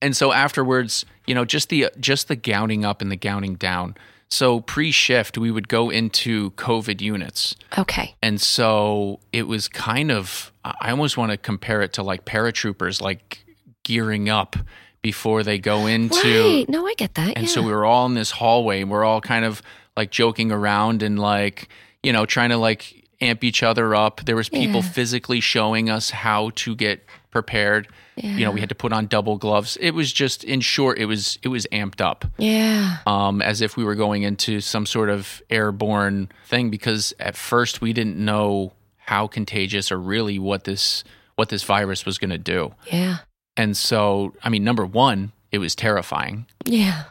And 0.00 0.16
so 0.16 0.32
afterwards, 0.32 1.04
you 1.26 1.34
know, 1.34 1.44
just 1.44 1.70
the 1.70 1.90
just 1.98 2.28
the 2.28 2.36
gowning 2.36 2.84
up 2.84 3.02
and 3.02 3.10
the 3.10 3.16
gowning 3.16 3.56
down. 3.56 3.96
So 4.30 4.60
pre-shift, 4.60 5.36
we 5.38 5.50
would 5.50 5.66
go 5.68 5.90
into 5.90 6.52
COVID 6.52 7.00
units. 7.00 7.56
okay. 7.76 8.14
And 8.22 8.40
so 8.40 9.18
it 9.32 9.48
was 9.48 9.66
kind 9.66 10.12
of 10.12 10.52
I 10.64 10.90
almost 10.90 11.16
want 11.16 11.32
to 11.32 11.36
compare 11.36 11.82
it 11.82 11.92
to 11.94 12.04
like 12.04 12.24
paratroopers 12.24 13.00
like 13.02 13.44
gearing 13.84 14.28
up 14.28 14.54
before 15.02 15.42
they 15.42 15.58
go 15.58 15.86
into 15.86 16.58
Right. 16.58 16.68
No, 16.68 16.86
I 16.86 16.94
get 16.94 17.14
that. 17.14 17.36
and 17.36 17.46
yeah. 17.46 17.52
so 17.52 17.62
we 17.62 17.72
were 17.72 17.84
all 17.84 18.06
in 18.06 18.14
this 18.14 18.30
hallway 18.30 18.82
and 18.82 18.90
we're 18.90 19.04
all 19.04 19.20
kind 19.20 19.44
of 19.44 19.62
like 19.98 20.10
joking 20.10 20.50
around 20.52 21.02
and 21.02 21.18
like, 21.18 21.68
you 22.02 22.12
know, 22.12 22.24
trying 22.24 22.50
to 22.50 22.56
like 22.56 22.82
amp 23.20 23.42
each 23.44 23.62
other 23.62 23.94
up. 23.94 24.20
There 24.24 24.36
was 24.36 24.48
people 24.48 24.80
Yeah. 24.80 24.88
physically 24.98 25.40
showing 25.40 25.90
us 25.90 26.10
how 26.10 26.50
to 26.62 26.74
get 26.76 27.04
prepared. 27.30 27.88
You 28.20 28.44
know, 28.44 28.50
we 28.50 28.58
had 28.60 28.68
to 28.70 28.74
put 28.74 28.92
on 28.92 29.06
double 29.06 29.36
gloves. 29.38 29.76
It 29.80 29.92
was 29.92 30.12
just, 30.12 30.42
in 30.42 30.60
short, 30.60 30.98
it 30.98 31.04
was 31.06 31.38
it 31.42 31.48
was 31.48 31.66
amped 31.70 32.00
up, 32.00 32.24
Yeah. 32.36 32.96
um, 33.06 33.40
as 33.42 33.60
if 33.60 33.76
we 33.76 33.84
were 33.84 33.94
going 33.94 34.22
into 34.24 34.60
some 34.60 34.86
sort 34.86 35.08
of 35.08 35.40
airborne 35.50 36.28
thing. 36.46 36.68
Because 36.70 37.12
at 37.20 37.36
first 37.36 37.80
we 37.80 37.92
didn't 37.92 38.16
know 38.16 38.72
how 38.96 39.26
contagious 39.28 39.92
or 39.92 39.98
really 39.98 40.38
what 40.38 40.64
this 40.64 41.04
what 41.36 41.48
this 41.48 41.62
virus 41.62 42.04
was 42.04 42.18
going 42.18 42.30
to 42.30 42.38
do. 42.38 42.74
Yeah. 42.92 43.18
And 43.56 43.76
so, 43.76 44.34
I 44.42 44.48
mean, 44.48 44.64
number 44.64 44.84
one, 44.86 45.30
it 45.52 45.58
was 45.58 45.74
terrifying 45.76 46.46
Yeah. 46.64 47.04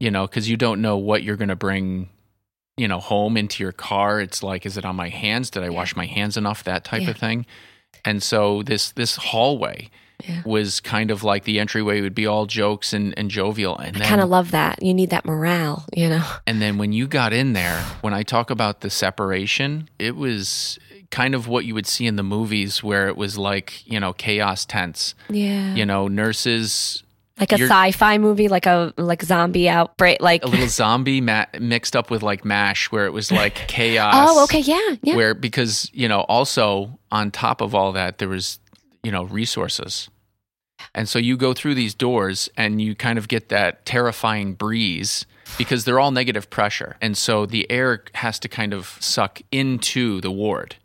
you 0.00 0.10
know, 0.10 0.26
because 0.26 0.48
you 0.48 0.56
don't 0.56 0.80
know 0.80 0.96
what 0.96 1.22
you're 1.22 1.36
going 1.36 1.48
to 1.50 1.56
bring, 1.56 2.08
you 2.76 2.88
know, 2.88 2.98
home 2.98 3.36
into 3.36 3.62
your 3.62 3.72
car. 3.72 4.20
It's 4.20 4.42
like, 4.42 4.66
is 4.66 4.76
it 4.76 4.84
on 4.84 4.96
my 4.96 5.08
hands? 5.08 5.50
Did 5.50 5.62
I 5.62 5.70
wash 5.70 5.94
my 5.94 6.06
hands 6.06 6.36
enough? 6.36 6.64
That 6.64 6.84
type 6.84 7.02
Yeah. 7.02 7.10
of 7.10 7.16
thing. 7.18 7.46
And 8.04 8.22
so 8.22 8.62
this 8.62 8.90
this 8.92 9.16
hallway 9.16 9.90
Yeah. 10.26 10.42
was 10.44 10.80
kind 10.80 11.10
of 11.10 11.22
like 11.24 11.44
the 11.44 11.58
entryway 11.60 12.00
would 12.00 12.14
be 12.14 12.26
all 12.26 12.46
jokes 12.46 12.92
and, 12.92 13.14
and 13.18 13.30
jovial, 13.30 13.76
and 13.78 13.96
I 13.96 14.06
kind 14.06 14.20
of 14.20 14.28
love 14.28 14.50
that. 14.52 14.82
You 14.82 14.92
need 14.94 15.10
that 15.10 15.24
morale, 15.24 15.84
you 15.94 16.08
know? 16.08 16.24
and 16.46 16.60
then 16.60 16.76
when 16.78 16.92
you 16.92 17.06
got 17.06 17.32
in 17.32 17.52
there, 17.52 17.80
when 18.00 18.12
I 18.14 18.22
talk 18.22 18.50
about 18.50 18.80
the 18.80 18.90
separation, 18.90 19.88
it 19.98 20.16
was 20.16 20.78
kind 21.10 21.34
of 21.34 21.46
what 21.46 21.64
you 21.64 21.74
would 21.74 21.86
see 21.86 22.06
in 22.06 22.16
the 22.16 22.22
movies 22.24 22.82
where 22.82 23.06
it 23.08 23.16
was 23.16 23.38
like 23.38 23.86
you 23.86 24.00
know 24.00 24.12
chaos 24.12 24.64
tents. 24.64 25.14
Yeah. 25.30 25.74
You 25.74 25.86
know, 25.86 26.08
nurses 26.08 27.02
like 27.38 27.52
a 27.52 27.58
you're- 27.58 27.68
sci-fi 27.68 28.18
movie, 28.18 28.48
like 28.48 28.66
a 28.66 28.92
like 28.96 29.22
zombie 29.22 29.68
outbreak, 29.68 30.20
like 30.20 30.44
a 30.44 30.48
little 30.48 30.68
zombie 30.68 31.20
ma- 31.20 31.46
mixed 31.58 31.96
up 31.96 32.10
with 32.10 32.22
like 32.22 32.44
M*A*S*H 32.44 32.92
where 32.92 33.06
it 33.06 33.12
was 33.12 33.32
like 33.32 33.54
chaos 33.68 34.14
Oh, 34.16 34.44
okay, 34.44 34.60
yeah, 34.60 34.96
yeah. 35.02 35.16
where 35.16 35.34
because 35.34 35.90
you 35.92 36.08
know 36.08 36.20
also 36.22 36.98
on 37.10 37.30
top 37.30 37.60
of 37.60 37.74
all 37.74 37.92
that 37.92 38.18
there 38.18 38.28
was 38.28 38.58
you 39.02 39.10
know 39.10 39.24
resources 39.24 40.08
and 40.94 41.08
so 41.08 41.18
you 41.18 41.36
go 41.36 41.52
through 41.54 41.74
these 41.74 41.94
doors 41.94 42.48
and 42.56 42.80
you 42.80 42.94
kind 42.94 43.18
of 43.18 43.26
get 43.28 43.48
that 43.48 43.84
terrifying 43.84 44.54
breeze 44.54 45.26
because 45.58 45.84
they're 45.84 45.98
all 46.00 46.10
negative 46.10 46.50
pressure 46.50 46.96
and 47.00 47.16
so 47.16 47.46
the 47.46 47.68
air 47.70 48.04
has 48.14 48.38
to 48.38 48.48
kind 48.48 48.72
of 48.72 48.96
suck 49.00 49.40
into 49.52 50.20
the 50.20 50.30
ward. 50.30 50.76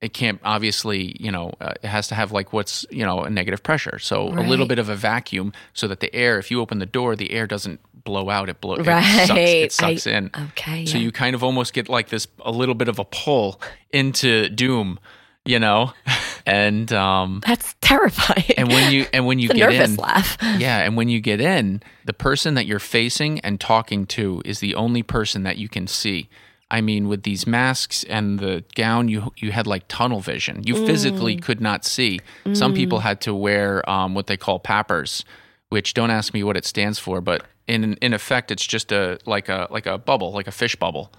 It 0.00 0.14
can't 0.14 0.40
obviously 0.44 1.14
you 1.20 1.30
know 1.30 1.52
uh, 1.60 1.72
it 1.82 1.88
has 1.88 2.08
to 2.08 2.14
have 2.14 2.32
like 2.32 2.52
what's 2.52 2.86
you 2.90 3.04
know 3.04 3.22
a 3.22 3.30
negative 3.30 3.62
pressure 3.62 3.98
so 3.98 4.28
a 4.28 4.40
little 4.48 4.66
bit 4.66 4.78
of 4.78 4.88
a 4.88 4.96
vacuum 4.96 5.52
so 5.74 5.86
that 5.86 6.00
the 6.00 6.14
air 6.14 6.38
if 6.38 6.50
you 6.50 6.60
open 6.60 6.78
the 6.78 6.86
door 6.86 7.14
the 7.16 7.32
air 7.32 7.46
doesn't 7.46 7.80
blow 8.04 8.30
out 8.30 8.48
it 8.48 8.60
blow 8.62 8.74
it 8.76 8.86
Right. 8.86 9.26
sucks, 9.26 9.38
it 9.38 9.64
I- 9.64 9.68
sucks 9.68 10.06
in 10.06 10.30
Okay. 10.50 10.86
so 10.86 10.96
yeah. 10.96 11.04
you 11.04 11.12
kind 11.12 11.34
of 11.34 11.44
almost 11.44 11.72
get 11.74 11.88
like 11.88 12.08
this 12.08 12.26
a 12.44 12.50
little 12.50 12.74
bit 12.74 12.88
of 12.88 12.98
a 12.98 13.04
pull 13.04 13.60
into 13.90 14.48
doom 14.48 14.98
you 15.44 15.58
know 15.58 15.92
and 16.46 16.92
um 16.94 17.42
That's 17.46 17.74
terrifying. 17.82 18.44
and 18.56 18.68
when 18.68 18.92
you 18.92 19.06
and 19.12 19.26
when 19.26 19.38
you 19.38 19.48
get 19.48 19.72
in 19.72 19.96
laugh. 19.96 20.38
yeah 20.58 20.78
and 20.80 20.96
when 20.96 21.08
you 21.10 21.20
get 21.20 21.40
in 21.42 21.82
the 22.06 22.12
person 22.14 22.54
that 22.54 22.64
you're 22.66 22.78
facing 22.78 23.40
and 23.40 23.60
talking 23.60 24.06
to 24.06 24.40
is 24.44 24.60
the 24.60 24.74
only 24.74 25.02
person 25.02 25.42
that 25.42 25.58
you 25.58 25.68
can 25.68 25.86
see 25.86 26.28
i 26.70 26.80
mean 26.80 27.08
with 27.08 27.22
these 27.22 27.46
masks 27.46 28.04
and 28.04 28.38
the 28.38 28.64
gown 28.74 29.08
you 29.08 29.32
you 29.36 29.52
had 29.52 29.66
like 29.66 29.84
tunnel 29.88 30.20
vision 30.20 30.62
you 30.64 30.74
physically 30.86 31.36
Mm. 31.36 31.42
could 31.42 31.60
not 31.60 31.84
see 31.84 32.20
some 32.52 32.72
people 32.74 33.00
had 33.00 33.20
to 33.22 33.34
wear 33.34 33.88
um, 33.88 34.14
what 34.14 34.26
they 34.26 34.36
call 34.36 34.58
PAPRs 34.60 35.24
which 35.68 35.94
don't 35.94 36.10
ask 36.10 36.34
me 36.34 36.42
what 36.42 36.56
it 36.56 36.64
stands 36.64 36.98
for 36.98 37.20
but 37.20 37.44
in 37.66 37.94
in 37.94 38.12
effect 38.14 38.50
it's 38.50 38.66
just 38.66 38.92
a 38.92 39.18
like 39.26 39.48
a 39.48 39.66
like 39.70 39.86
a 39.86 39.96
bubble 39.98 40.32
like 40.32 40.46
a 40.48 40.52
fish 40.52 40.76
bubble 40.76 41.10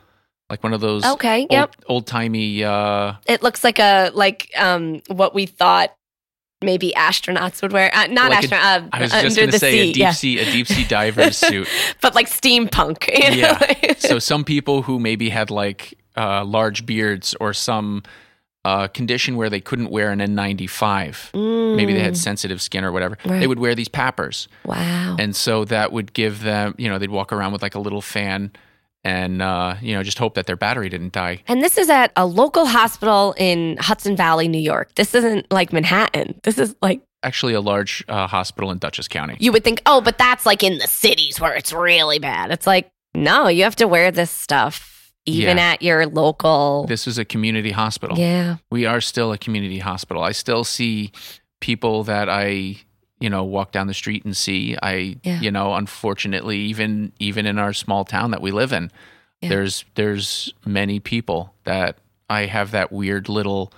like 0.49 0.63
one 0.63 0.73
of 0.73 0.81
those 0.81 1.05
Okay, 1.05 1.41
old, 1.43 1.51
yep. 1.51 1.75
old 1.87 2.05
timey 2.07 2.63
uh 2.63 3.13
It 3.25 3.41
looks 3.41 3.63
like 3.63 3.79
a 3.79 4.11
like 4.13 4.49
um 4.57 5.01
what 5.07 5.33
we 5.33 5.45
thought 5.45 5.95
maybe 6.63 6.93
astronauts 6.95 7.61
would 7.61 7.71
wear. 7.73 7.89
Uh, 7.93 8.07
not 8.07 8.29
Like 8.31 8.51
a- 8.51 8.55
Uh, 8.55 8.81
I 8.93 9.01
was 9.01 9.11
under 9.13 9.23
just 9.27 9.37
going 9.37 9.47
to 9.49 9.51
the 9.53 9.59
say 9.59 9.71
sea, 9.71 9.79
a 9.89 9.93
deep 9.93 9.97
yeah. 10.01 10.11
sea 10.11 10.39
a 10.39 10.45
deep 10.45 10.67
sea 10.67 10.83
diver's 10.85 11.37
suit. 11.47 11.67
but 12.01 12.15
like 12.15 12.27
steampunk. 12.29 13.07
you 13.35 13.41
know? 13.41 13.57
Yeah. 13.83 13.93
so 13.97 14.19
some 14.19 14.43
people 14.43 14.83
who 14.83 14.99
maybe 14.99 15.29
had 15.29 15.49
like 15.49 15.95
uh, 16.17 16.43
large 16.45 16.85
beards 16.85 17.33
or 17.39 17.53
some 17.53 18.03
uh, 18.63 18.87
condition 18.89 19.37
where 19.37 19.49
they 19.49 19.59
couldn't 19.61 19.89
wear 19.89 20.11
an 20.11 20.19
N95, 20.19 21.33
maybe 21.75 21.93
they 21.93 21.99
had 21.99 22.15
sensitive 22.15 22.61
skin 22.61 22.83
or 22.83 22.91
whatever, 22.91 23.17
they 23.25 23.29
Mm. 23.45 23.47
Would 23.47 23.59
wear 23.59 23.73
these 23.73 23.89
PAPRs, 23.89 24.47
wow. 24.65 25.15
and 25.17 25.35
so 25.35 25.65
that 25.65 25.91
would 25.91 26.13
give 26.13 26.43
them, 26.43 26.75
you 26.77 26.87
know, 26.87 26.99
they'd 26.99 27.09
walk 27.09 27.33
around 27.33 27.53
with 27.53 27.63
like 27.63 27.73
a 27.75 27.79
little 27.79 28.01
fan. 28.01 28.51
And 29.03 29.41
uh, 29.41 29.75
you 29.81 29.95
know, 29.95 30.03
just 30.03 30.19
hope 30.19 30.35
that 30.35 30.45
their 30.45 30.55
battery 30.55 30.87
didn't 30.89 31.13
die. 31.13 31.41
And 31.47 31.61
this 31.63 31.77
is 31.77 31.89
at 31.89 32.11
a 32.15 32.25
local 32.25 32.65
hospital 32.67 33.33
in 33.37 33.77
Hudson 33.79 34.15
Valley, 34.15 34.47
New 34.47 34.59
York. 34.61 34.93
This 34.95 35.15
isn't 35.15 35.51
like 35.51 35.73
Manhattan. 35.73 36.39
This 36.43 36.57
is 36.59 36.75
like, 36.81 37.01
Actually, 37.23 37.53
a 37.53 37.61
large 37.61 38.03
uh, 38.07 38.25
hospital 38.27 38.71
in 38.71 38.77
Dutchess 38.79 39.07
County. 39.07 39.37
you 39.39 39.51
would 39.51 39.63
think, 39.63 39.81
oh, 39.85 40.01
but 40.01 40.17
that's 40.17 40.45
like 40.45 40.63
in 40.63 40.77
the 40.79 40.87
cities 40.87 41.39
where 41.39 41.53
it's 41.55 41.71
really 41.73 42.19
bad. 42.19 42.51
It's 42.51 42.65
like, 42.67 42.89
no, 43.13 43.47
you 43.47 43.63
have 43.63 43.75
to 43.77 43.87
wear 43.87 44.09
this 44.11 44.31
stuff 44.31 45.11
even 45.27 45.57
Yeah. 45.57 45.63
at 45.73 45.81
your 45.83 46.07
local. 46.07 46.85
This 46.87 47.05
is 47.07 47.17
a 47.19 47.25
community 47.25 47.71
hospital. 47.71 48.17
yeah. 48.17 48.57
we 48.71 48.85
are 48.87 49.01
still 49.01 49.31
a 49.31 49.37
community 49.37 49.77
hospital. 49.79 50.23
I 50.23 50.31
still 50.31 50.63
see 50.63 51.11
people 51.59 52.03
that 52.05 52.27
I, 52.27 52.77
you 53.21 53.29
know, 53.29 53.43
walk 53.43 53.71
down 53.71 53.87
the 53.87 53.93
street 53.93 54.25
and 54.25 54.35
see. 54.35 54.75
I, 54.81 55.17
Yeah. 55.23 55.39
you 55.39 55.51
know, 55.51 55.75
unfortunately, 55.75 56.57
even 56.57 57.11
even 57.19 57.45
in 57.45 57.57
our 57.59 57.71
small 57.73 58.03
town 58.03 58.31
that 58.31 58.41
we 58.41 58.51
live 58.51 58.73
in, 58.73 58.91
Yeah. 59.41 59.49
there's 59.49 59.85
there's 59.95 60.53
many 60.65 60.99
people 60.99 61.53
that 61.63 61.97
I 62.29 62.45
have 62.47 62.71
that 62.71 62.91
weird 62.91 63.29
little, 63.29 63.71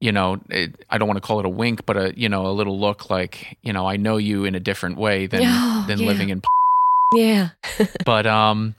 you 0.00 0.10
know, 0.12 0.40
it, 0.48 0.84
I 0.90 0.98
don't 0.98 1.06
want 1.08 1.18
to 1.18 1.26
call 1.26 1.38
it 1.40 1.46
a 1.46 1.50
wink, 1.50 1.86
but 1.86 1.96
a 1.96 2.12
you 2.16 2.28
know 2.28 2.46
a 2.46 2.52
little 2.52 2.78
look 2.78 3.08
like 3.10 3.56
you 3.62 3.72
know 3.72 3.86
I 3.86 3.96
know 3.96 4.16
you 4.18 4.44
in 4.44 4.54
a 4.54 4.60
different 4.60 4.96
way 4.98 5.26
than 5.26 5.42
Oh, 5.44 5.84
than 5.86 5.98
yeah. 6.00 6.06
living 6.06 6.28
in 6.30 6.42
Yeah. 7.14 7.50
but 8.04 8.26
um 8.26 8.74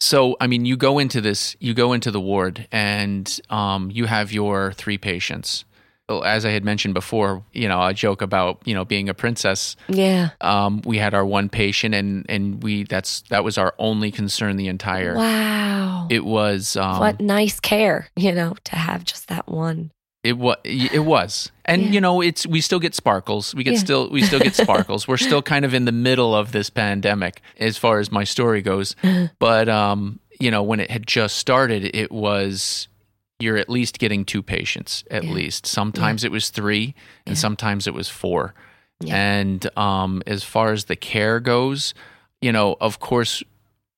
so 0.00 0.36
i 0.40 0.48
mean 0.48 0.64
you 0.64 0.76
go 0.76 0.98
into 0.98 1.20
this 1.20 1.54
you 1.60 1.74
go 1.74 1.92
into 1.92 2.10
the 2.10 2.20
ward 2.20 2.66
and 2.72 3.40
um 3.50 3.88
you 3.92 4.06
have 4.06 4.32
your 4.32 4.72
three 4.72 4.98
patients 4.98 5.64
as 6.08 6.44
i 6.44 6.50
had 6.50 6.64
mentioned 6.64 6.92
before 6.94 7.42
you 7.52 7.66
know 7.68 7.80
i 7.80 7.92
joke 7.92 8.20
about 8.20 8.60
you 8.66 8.74
know 8.74 8.84
being 8.84 9.08
a 9.08 9.14
princess 9.14 9.76
Yeah. 9.88 10.30
um 10.40 10.82
we 10.84 10.98
had 10.98 11.14
our 11.14 11.24
one 11.24 11.48
patient 11.48 11.94
and 11.94 12.26
and 12.28 12.62
we 12.62 12.84
that's 12.84 13.22
that 13.30 13.44
was 13.44 13.56
our 13.56 13.74
only 13.78 14.10
concern 14.10 14.56
the 14.56 14.68
entire 14.68 15.16
Wow. 15.16 16.08
it 16.10 16.24
was 16.24 16.76
um 16.76 16.98
what 16.98 17.20
nice 17.20 17.60
care, 17.60 18.08
you 18.16 18.32
know, 18.32 18.56
to 18.64 18.76
have 18.76 19.04
just 19.04 19.28
that 19.28 19.48
one. 19.48 19.90
It 20.24 20.38
was. 20.38 20.56
It 20.64 21.04
was, 21.04 21.50
and 21.64 21.82
Yeah. 21.82 21.90
you 21.90 22.00
know, 22.00 22.20
it's 22.20 22.46
we 22.46 22.60
still 22.60 22.78
get 22.78 22.94
sparkles. 22.94 23.54
We 23.56 23.64
get 23.64 23.74
Yeah. 23.74 23.78
still 23.80 24.10
we 24.10 24.22
still 24.22 24.38
get 24.38 24.54
sparkles. 24.66 25.08
We're 25.08 25.16
still 25.16 25.42
kind 25.42 25.64
of 25.64 25.74
in 25.74 25.84
the 25.84 25.92
middle 25.92 26.32
of 26.34 26.52
this 26.52 26.70
pandemic 26.70 27.40
as 27.58 27.76
far 27.76 27.98
as 27.98 28.12
my 28.12 28.22
story 28.24 28.62
goes. 28.62 28.94
But 29.40 29.68
um, 29.68 30.20
you 30.38 30.50
know, 30.50 30.62
when 30.62 30.78
it 30.80 30.90
had 30.92 31.06
just 31.08 31.36
started, 31.38 31.90
it 31.96 32.12
was 32.12 32.86
you're 33.42 33.58
at 33.58 33.68
least 33.68 33.98
getting 33.98 34.24
two 34.24 34.42
patients 34.42 35.04
at 35.10 35.24
Yeah. 35.24 35.32
least. 35.32 35.66
Sometimes 35.66 36.24
it 36.24 36.30
was 36.32 36.48
three, 36.50 36.94
and 37.26 37.36
Yeah. 37.36 37.40
sometimes 37.40 37.86
it 37.86 37.94
was 37.94 38.08
four. 38.08 38.54
Yeah. 39.00 39.16
And 39.16 39.78
um, 39.78 40.22
as 40.26 40.44
far 40.44 40.72
as 40.72 40.84
the 40.84 40.96
care 40.96 41.40
goes, 41.40 41.92
you 42.40 42.52
know, 42.52 42.76
of 42.80 43.00
course, 43.00 43.42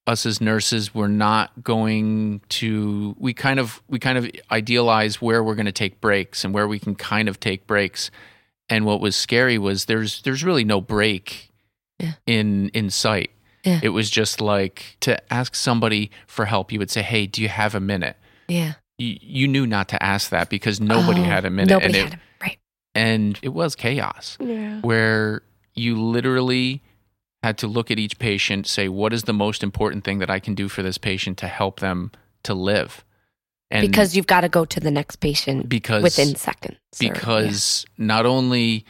us 0.07 0.27
as 0.27 0.41
nurses, 0.41 0.95
we're 0.95 1.09
not 1.09 1.63
going 1.63 2.41
to. 2.51 3.15
We 3.19 3.33
kind 3.35 3.59
of 3.61 3.83
we 3.89 3.99
kind 3.99 4.19
of 4.19 4.31
idealize 4.51 5.21
where 5.23 5.43
we're 5.43 5.55
going 5.55 5.65
to 5.67 5.73
take 5.73 6.01
breaks 6.01 6.45
and 6.45 6.53
where 6.53 6.69
we 6.69 6.79
can 6.79 6.95
kind 6.95 7.29
of 7.29 7.39
take 7.41 7.67
breaks. 7.67 8.11
And 8.69 8.85
what 8.87 9.01
was 9.01 9.15
scary 9.17 9.59
was 9.59 9.85
there's 9.87 10.23
there's 10.23 10.43
really 10.45 10.65
no 10.65 10.81
break 10.81 11.51
Yeah. 11.99 12.15
in 12.27 12.69
in 12.71 12.91
sight. 12.91 13.31
Yeah. 13.65 13.81
It 13.83 13.91
was 13.91 14.11
just 14.11 14.43
like 14.43 14.97
to 15.01 15.17
ask 15.33 15.55
somebody 15.55 16.11
for 16.27 16.45
help. 16.47 16.71
You 16.73 16.79
would 16.81 16.91
say, 16.91 17.01
"Hey, 17.03 17.27
do 17.27 17.41
you 17.41 17.49
have 17.49 17.75
a 17.75 17.81
minute?" 17.81 18.17
Yeah. 18.49 18.75
You, 18.99 19.17
you 19.21 19.49
knew 19.49 19.67
not 19.67 19.89
to 19.89 20.03
ask 20.03 20.31
that 20.31 20.49
because 20.51 20.81
nobody 20.81 21.21
Oh, 21.21 21.25
had 21.25 21.45
a 21.45 21.51
minute, 21.51 21.71
Nobody 21.71 21.87
and 21.87 21.97
had 21.97 22.07
it, 22.07 22.13
him. 22.15 22.21
Right. 22.41 22.59
and 22.95 23.39
it 23.43 23.49
was 23.51 23.75
chaos 23.75 24.37
Yeah. 24.41 24.81
where 24.83 25.43
you 25.75 26.01
literally 26.01 26.83
had 27.43 27.59
to 27.59 27.67
look 27.67 27.91
at 27.91 27.99
each 27.99 28.19
patient, 28.19 28.67
say, 28.67 28.89
what 28.89 29.13
is 29.13 29.25
the 29.25 29.33
most 29.33 29.63
important 29.63 30.05
thing 30.05 30.19
that 30.21 30.31
I 30.31 30.39
can 30.39 30.55
do 30.55 30.69
for 30.69 30.83
this 30.83 30.97
patient 30.99 31.37
to 31.39 31.49
help 31.49 31.81
them 31.81 32.13
to 32.45 32.55
live? 32.55 33.05
And 33.71 33.87
because 33.87 34.15
you've 34.15 34.29
got 34.29 34.43
to 34.43 34.49
go 34.49 34.65
to 34.65 34.79
the 34.79 34.91
next 34.91 35.17
patient 35.17 35.69
because 35.69 36.03
within 36.03 36.37
seconds. 36.37 36.79
or- 37.03 37.13
because 37.13 37.85
not 37.99 38.25
only 38.27 38.85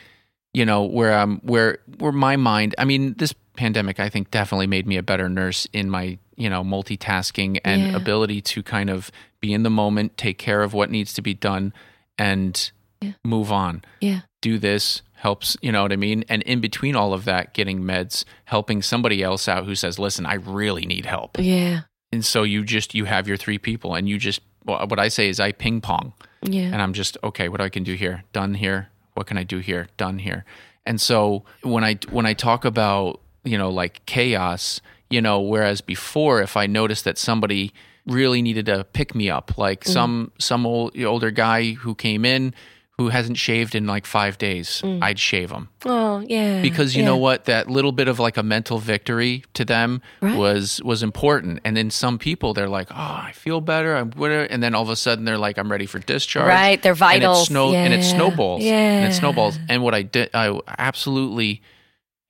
you 0.52 0.64
know 0.66 0.84
where 0.84 1.14
I'm 1.14 1.38
where 1.38 1.78
where 1.98 2.12
my 2.12 2.36
mind 2.36 2.74
I 2.76 2.84
mean 2.84 3.14
this 3.16 3.32
pandemic 3.56 4.00
I 4.00 4.08
think 4.08 4.30
definitely 4.30 4.66
made 4.66 4.86
me 4.86 4.96
a 4.96 5.02
better 5.02 5.28
nurse 5.28 5.66
in 5.72 5.88
my 5.90 6.18
you 6.36 6.50
know 6.50 6.62
multitasking 6.64 7.58
and 7.64 7.82
Yeah. 7.82 7.96
ability 7.96 8.40
to 8.40 8.62
kind 8.62 8.90
of 8.90 9.10
be 9.40 9.52
in 9.52 9.62
the 9.62 9.70
moment 9.70 10.16
take 10.16 10.38
care 10.38 10.62
of 10.62 10.74
what 10.74 10.90
needs 10.90 11.12
to 11.14 11.22
be 11.22 11.34
done 11.34 11.72
and 12.18 12.70
Yeah. 13.00 13.12
move 13.22 13.52
on 13.52 13.82
yeah. 14.00 14.20
do 14.40 14.58
this 14.58 15.02
helps 15.14 15.56
you 15.62 15.70
know 15.72 15.82
what 15.82 15.92
i 15.92 15.96
mean 15.96 16.24
and 16.28 16.42
in 16.42 16.60
between 16.60 16.94
all 16.96 17.12
of 17.12 17.24
that 17.24 17.54
getting 17.54 17.80
meds 17.82 18.24
helping 18.46 18.82
somebody 18.82 19.22
else 19.22 19.48
out 19.48 19.64
who 19.64 19.74
says 19.74 19.98
listen 19.98 20.26
i 20.26 20.34
really 20.34 20.84
need 20.86 21.06
help 21.06 21.38
Yeah. 21.38 21.82
and 22.12 22.24
so 22.24 22.42
you 22.42 22.64
just 22.64 22.94
you 22.94 23.04
have 23.06 23.26
your 23.28 23.36
three 23.36 23.58
people 23.58 23.94
and 23.94 24.08
you 24.08 24.18
just 24.18 24.40
what 24.66 24.98
I 24.98 25.08
say 25.08 25.28
is 25.28 25.38
I 25.40 25.52
ping 25.52 25.80
pong 25.82 26.14
Yeah. 26.42 26.62
and 26.72 26.80
I'm 26.80 26.94
just 26.94 27.18
okay. 27.22 27.50
What 27.50 27.60
I 27.60 27.68
can 27.68 27.84
do 27.84 27.92
here, 27.92 28.24
done 28.32 28.54
here. 28.54 28.88
What 29.12 29.26
can 29.26 29.36
I 29.36 29.44
do 29.44 29.58
here, 29.58 29.88
done 29.98 30.18
here. 30.18 30.46
And 30.86 30.98
so 30.98 31.44
when 31.62 31.84
I 31.84 31.98
when 32.10 32.24
I 32.24 32.32
talk 32.32 32.64
about 32.64 33.20
you 33.44 33.58
know 33.58 33.70
like 33.70 34.04
chaos, 34.06 34.80
you 35.10 35.20
know, 35.20 35.40
whereas 35.40 35.80
before 35.80 36.42
if 36.42 36.56
I 36.56 36.66
noticed 36.66 37.04
that 37.04 37.18
somebody 37.18 37.72
really 38.06 38.42
needed 38.42 38.66
to 38.66 38.84
pick 38.92 39.14
me 39.14 39.30
up, 39.30 39.56
like 39.56 39.84
mm. 39.84 39.88
some 39.92 40.32
some 40.38 40.66
old, 40.66 40.98
older 41.02 41.30
guy 41.30 41.72
who 41.72 41.94
came 41.94 42.24
in 42.24 42.54
who 42.96 43.08
hasn't 43.08 43.36
shaved 43.36 43.74
in 43.74 43.86
like 43.88 44.06
five 44.06 44.38
days, 44.38 44.80
mm. 44.84 45.02
I'd 45.02 45.18
shave 45.18 45.50
him 45.50 45.68
oh, 45.84 46.20
yeah. 46.28 46.62
because 46.62 46.94
you 46.94 47.02
yeah. 47.02 47.08
know 47.08 47.16
what 47.16 47.46
that 47.46 47.68
little 47.68 47.90
bit 47.90 48.06
of 48.06 48.20
like 48.20 48.36
a 48.36 48.42
mental 48.42 48.78
victory 48.78 49.42
to 49.54 49.64
them 49.64 50.00
Right. 50.20 50.36
was 50.36 50.80
was 50.84 51.02
important 51.02 51.60
and 51.64 51.76
then 51.76 51.90
some 51.90 52.18
people 52.18 52.54
they're 52.54 52.68
like 52.68 52.88
oh 52.92 52.94
i 53.26 53.32
feel 53.34 53.60
better 53.60 53.96
i'm 53.96 54.12
whatever 54.12 54.44
and 54.44 54.62
then 54.62 54.74
all 54.76 54.82
of 54.82 54.90
a 54.90 54.96
sudden 54.96 55.24
they're 55.24 55.38
like 55.38 55.58
i'm 55.58 55.70
ready 55.70 55.86
for 55.86 55.98
discharge 55.98 56.46
Right, 56.46 56.80
their 56.82 56.94
and 57.00 57.24
it, 57.24 57.34
snow- 57.46 57.74
and 57.74 57.92
it 57.92 58.04
snowballs. 58.04 58.62
Yeah. 58.62 58.72
and 58.74 59.12
it 59.12 59.16
snowballs 59.16 59.58
and 59.68 59.82
what 59.82 59.94
i 59.94 60.02
did 60.02 60.30
i 60.32 60.56
absolutely 60.78 61.62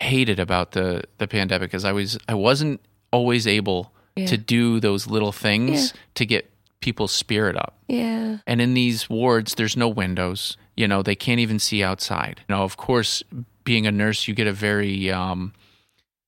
hated 0.04 0.38
about 0.38 0.72
the 0.72 1.02
the 1.18 1.26
pandemic 1.26 1.74
is 1.74 1.84
i 1.84 1.92
was 1.92 2.18
i 2.28 2.34
wasn't 2.34 2.78
always 3.10 3.46
able 3.46 3.92
Yeah. 4.16 4.26
to 4.32 4.36
do 4.36 4.80
those 4.80 5.06
little 5.14 5.32
things 5.32 5.92
to 6.14 6.24
get 6.26 6.44
people's 6.80 7.12
spirit 7.12 7.56
up 7.56 7.72
Yeah. 7.88 8.38
and 8.46 8.60
in 8.60 8.74
these 8.74 9.08
wards, 9.10 9.54
there's 9.54 9.76
no 9.76 9.88
windows. 9.88 10.56
You 10.76 10.86
know, 10.88 11.02
they 11.02 11.14
can't 11.16 11.40
even 11.40 11.58
see 11.58 11.82
outside. 11.84 12.36
You 12.48 12.54
know, 12.56 12.62
of 12.64 12.76
course, 12.76 13.22
being 13.64 13.86
a 13.86 13.90
nurse, 13.92 14.28
you 14.28 14.34
get 14.34 14.46
a 14.48 14.52
very 14.52 15.10
um, 15.10 15.52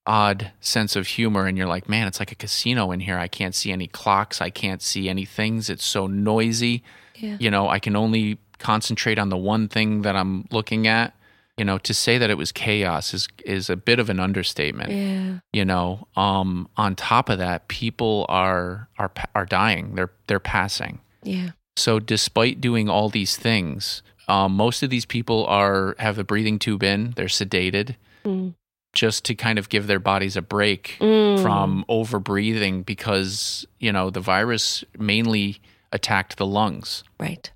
odd 0.07 0.53
sense 0.61 0.97
of 0.97 1.07
humor, 1.07 1.47
and 1.47 1.59
you're 1.59 1.67
like, 1.67 1.89
man, 1.89 2.07
it's 2.07 2.21
like 2.21 2.33
a 2.33 2.37
casino 2.37 2.93
in 2.93 3.01
here. 3.01 3.19
I 3.19 3.29
can't 3.29 3.55
see 3.55 3.73
any 3.73 3.87
clocks. 3.89 4.41
I 4.41 4.51
can't 4.51 4.81
see 4.83 5.09
any 5.09 5.25
things. 5.25 5.69
It's 5.69 5.85
so 5.85 6.07
noisy. 6.07 6.83
Yeah. 7.17 7.37
You 7.41 7.51
know, 7.51 7.69
I 7.69 7.79
can 7.81 7.97
only 7.97 8.39
concentrate 8.59 9.19
on 9.19 9.29
the 9.31 9.37
one 9.37 9.69
thing 9.69 10.03
that 10.03 10.15
I'm 10.17 10.47
looking 10.51 10.87
at. 10.87 11.13
You 11.59 11.65
know, 11.65 11.79
to 11.79 11.95
say 11.95 12.19
that 12.19 12.29
it 12.29 12.37
was 12.37 12.53
chaos 12.53 13.15
is 13.15 13.29
is 13.45 13.71
a 13.71 13.77
bit 13.77 13.99
of 13.99 14.11
an 14.11 14.21
understatement 14.21 14.91
Yeah. 14.91 15.39
you 15.55 15.65
know 15.65 16.07
um 16.15 16.69
on 16.77 16.95
top 16.95 17.31
of 17.31 17.39
that 17.39 17.69
people 17.69 18.27
are 18.29 18.89
are 18.99 19.11
are 19.35 19.47
dying 19.47 19.95
they're 19.95 20.11
they're 20.27 20.39
passing 20.41 20.99
Yeah. 21.23 21.51
so 21.77 21.99
despite 21.99 22.61
doing 22.61 22.91
all 22.91 23.09
these 23.09 23.37
things 23.39 24.03
um, 24.29 24.53
most 24.57 24.83
of 24.83 24.91
these 24.91 25.07
people 25.07 25.47
are 25.47 25.95
have 25.99 26.19
a 26.19 26.25
breathing 26.25 26.59
tube 26.59 26.83
in 26.83 27.13
they're 27.17 27.27
sedated 27.27 27.97
Mm. 28.25 28.55
just 28.93 29.25
to 29.27 29.35
kind 29.35 29.59
of 29.59 29.69
give 29.71 29.87
their 29.87 30.01
bodies 30.01 30.37
a 30.37 30.43
break 30.43 30.97
Mm. 31.01 31.41
from 31.41 31.85
over 31.89 32.19
breathing 32.19 32.83
because 32.83 33.65
you 33.79 33.93
know 33.93 34.11
the 34.11 34.21
virus 34.21 34.85
mainly 34.99 35.61
attacked 35.91 36.37
the 36.37 36.47
lungs 36.47 37.03
Right. 37.19 37.51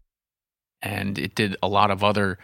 and 0.81 1.19
it 1.19 1.35
did 1.35 1.57
a 1.63 1.69
lot 1.69 1.91
of 1.91 2.03
other 2.03 2.39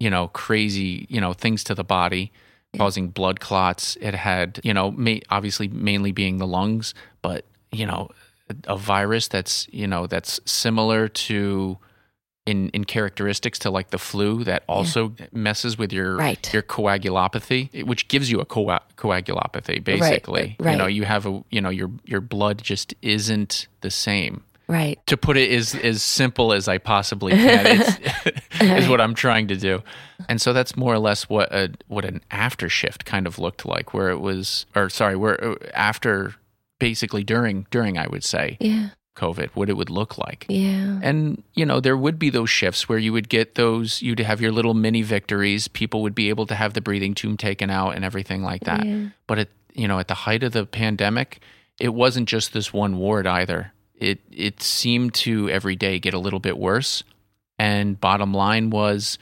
you 0.00 0.10
know 0.10 0.28
crazy 0.28 1.06
you 1.08 1.20
know 1.20 1.32
things 1.32 1.64
to 1.64 1.74
the 1.74 1.84
body 1.84 2.32
causing 2.76 3.08
blood 3.08 3.38
clots. 3.38 3.96
It 4.00 4.14
had 4.14 4.58
you 4.64 4.74
know 4.74 4.90
ma- 4.90 5.20
obviously 5.30 5.68
mainly 5.68 6.10
being 6.12 6.38
the 6.38 6.46
lungs 6.46 6.92
but 7.22 7.44
you 7.70 7.86
know 7.86 8.10
a 8.66 8.76
virus 8.76 9.28
that's 9.28 9.68
you 9.72 9.86
know 9.86 10.06
that's 10.06 10.40
similar 10.44 11.06
to 11.08 11.78
in 12.46 12.68
in 12.70 12.84
characteristics 12.84 13.58
to 13.60 13.70
like 13.70 13.88
the 13.90 13.98
flu 13.98 14.44
that 14.44 14.64
also 14.68 15.14
messes 15.32 15.78
with 15.78 15.92
your 15.92 16.16
Right. 16.16 16.52
your 16.52 16.62
coagulopathy 16.62 17.84
which 17.84 18.08
gives 18.08 18.30
you 18.30 18.40
a 18.40 18.44
coa- 18.44 18.82
coagulopathy 18.96 19.82
basically. 19.82 20.56
Right. 20.58 20.72
you 20.72 20.76
know 20.78 20.86
you 20.86 21.04
have 21.04 21.26
a 21.26 21.42
you 21.50 21.60
know 21.60 21.70
your 21.70 21.90
your 22.04 22.20
blood 22.20 22.60
just 22.62 22.92
isn't 23.02 23.68
the 23.80 23.90
same 23.90 24.42
Right. 24.66 24.98
to 25.08 25.16
put 25.16 25.36
it 25.36 25.50
as 25.50 25.74
as 25.74 26.02
simple 26.02 26.52
as 26.52 26.68
I 26.68 26.78
possibly 26.78 27.32
can 27.32 27.66
it's, 27.66 27.98
is 28.60 28.88
what 28.88 29.00
I'm 29.00 29.14
trying 29.14 29.48
to 29.48 29.56
do. 29.56 29.82
And 30.28 30.40
so 30.40 30.52
that's 30.52 30.76
more 30.76 30.94
or 30.94 30.98
less 30.98 31.28
what 31.28 31.52
a 31.52 31.72
what 31.88 32.04
an 32.04 32.22
after 32.30 32.68
shift 32.68 33.04
kind 33.04 33.26
of 33.26 33.38
looked 33.38 33.66
like 33.66 33.92
where 33.92 34.08
it 34.10 34.20
was 34.20 34.64
or 34.74 34.88
sorry, 34.88 35.16
where 35.16 35.42
uh, 35.42 35.54
after 35.74 36.34
basically 36.78 37.24
during 37.24 37.66
during 37.70 37.98
I 37.98 38.06
would 38.06 38.24
say 38.24 38.56
Yeah. 38.58 38.88
COVID 39.16 39.50
what 39.54 39.68
it 39.68 39.76
would 39.76 39.90
look 39.90 40.16
like. 40.16 40.46
Yeah. 40.48 40.98
And 41.02 41.42
you 41.54 41.66
know, 41.66 41.80
there 41.80 41.96
would 41.96 42.18
be 42.18 42.30
those 42.30 42.48
shifts 42.50 42.88
where 42.88 42.98
you 42.98 43.12
would 43.12 43.28
get 43.28 43.56
those 43.56 44.00
you'd 44.00 44.18
have 44.20 44.40
your 44.40 44.50
little 44.52 44.74
mini 44.74 45.02
victories, 45.02 45.68
people 45.68 46.00
would 46.02 46.14
be 46.14 46.30
able 46.30 46.46
to 46.46 46.54
have 46.54 46.72
the 46.72 46.80
breathing 46.80 47.14
tube 47.14 47.38
taken 47.38 47.68
out 47.68 47.90
and 47.90 48.04
everything 48.04 48.42
like 48.42 48.64
that. 48.64 48.84
Yeah. 48.86 49.08
But 49.26 49.38
at 49.40 49.48
you 49.74 49.86
know, 49.88 49.98
at 49.98 50.08
the 50.08 50.14
height 50.14 50.42
of 50.42 50.52
the 50.52 50.64
pandemic, 50.64 51.40
it 51.78 51.92
wasn't 51.92 52.28
just 52.28 52.52
this 52.54 52.72
one 52.72 52.96
ward 52.96 53.26
either. 53.26 53.72
It 53.94 54.20
it 54.30 54.62
seemed 54.62 55.14
to 55.14 55.48
every 55.50 55.76
day 55.76 55.98
get 55.98 56.14
a 56.14 56.18
little 56.18 56.40
bit 56.40 56.58
worse. 56.58 57.02
And 57.58 58.00
bottom 58.00 58.34
line 58.34 58.70
was 58.70 59.18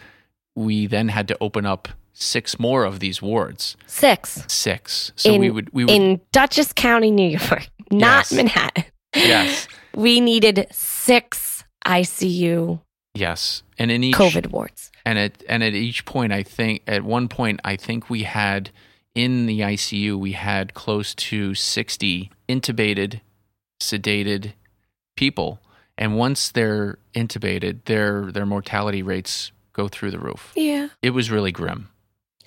we 0.54 0.86
then 0.86 1.08
had 1.08 1.28
to 1.28 1.36
open 1.40 1.66
up 1.66 1.88
six 2.14 2.58
more 2.58 2.84
of 2.84 3.00
these 3.00 3.20
wards. 3.22 3.76
Six. 3.86 4.44
Six. 4.48 5.12
So 5.16 5.34
in, 5.34 5.40
we 5.40 5.50
would 5.50 5.72
we 5.72 5.84
would 5.84 5.94
in 5.94 6.20
Dutchess 6.32 6.72
County, 6.72 7.10
New 7.10 7.38
York, 7.38 7.68
not 7.90 8.30
Yes. 8.30 8.32
Manhattan. 8.32 8.84
Yes. 9.14 9.68
We 9.94 10.20
needed 10.20 10.66
six 10.70 11.64
ICU 11.84 12.80
Yes. 13.14 13.62
And 13.76 13.90
in 13.90 14.02
each 14.02 14.14
COVID 14.16 14.46
wards. 14.50 14.90
and 15.04 15.18
at 15.18 15.44
and 15.46 15.62
at 15.62 15.74
each 15.74 16.06
point 16.06 16.32
I 16.32 16.42
think 16.42 16.82
at 16.86 17.02
one 17.04 17.28
point 17.28 17.60
I 17.62 17.76
think 17.76 18.08
we 18.08 18.22
had 18.22 18.70
in 19.14 19.44
the 19.44 19.60
ICU 19.60 20.18
we 20.18 20.32
had 20.32 20.72
close 20.72 21.14
to 21.16 21.54
60 21.54 22.30
intubated 22.48 23.20
sedated 23.82 24.52
people 25.16 25.60
and 25.98 26.16
once 26.16 26.50
they're 26.50 26.98
intubated 27.14 27.84
their 27.84 28.32
their 28.32 28.46
mortality 28.46 29.02
rates 29.02 29.52
go 29.72 29.88
through 29.88 30.10
the 30.10 30.18
roof 30.18 30.52
Yeah. 30.54 30.88
it 31.02 31.10
was 31.10 31.30
really 31.30 31.52
grim 31.52 31.88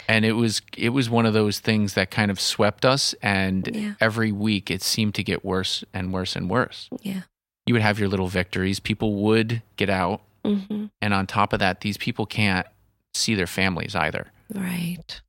and 0.08 0.26
it 0.26 0.34
was 0.34 0.62
it 0.78 0.90
was 0.90 1.10
one 1.10 1.26
of 1.26 1.34
those 1.34 1.60
things 1.60 1.94
that 1.94 2.12
kind 2.12 2.32
of 2.32 2.40
swept 2.40 2.86
us 2.86 3.14
and 3.22 3.70
Yeah. 3.72 3.94
every 4.02 4.32
week 4.32 4.70
it 4.72 4.82
seemed 4.82 5.16
to 5.16 5.24
get 5.24 5.46
worse 5.46 5.84
and 5.94 6.12
worse 6.14 6.36
and 6.36 6.50
worse 6.50 6.90
Yeah. 7.02 7.22
you 7.66 7.74
would 7.74 7.82
have 7.84 8.00
your 8.00 8.10
little 8.10 8.28
victories 8.28 8.80
people 8.80 9.16
would 9.24 9.62
get 9.78 9.90
out 9.90 10.22
hmm 10.44 10.86
and 11.02 11.14
on 11.14 11.28
top 11.28 11.54
of 11.54 11.60
that 11.60 11.82
these 11.82 11.98
people 11.98 12.26
can't 12.26 12.68
see 13.14 13.36
their 13.36 13.48
families 13.48 13.96
either 13.96 14.32
Right. 14.54 15.22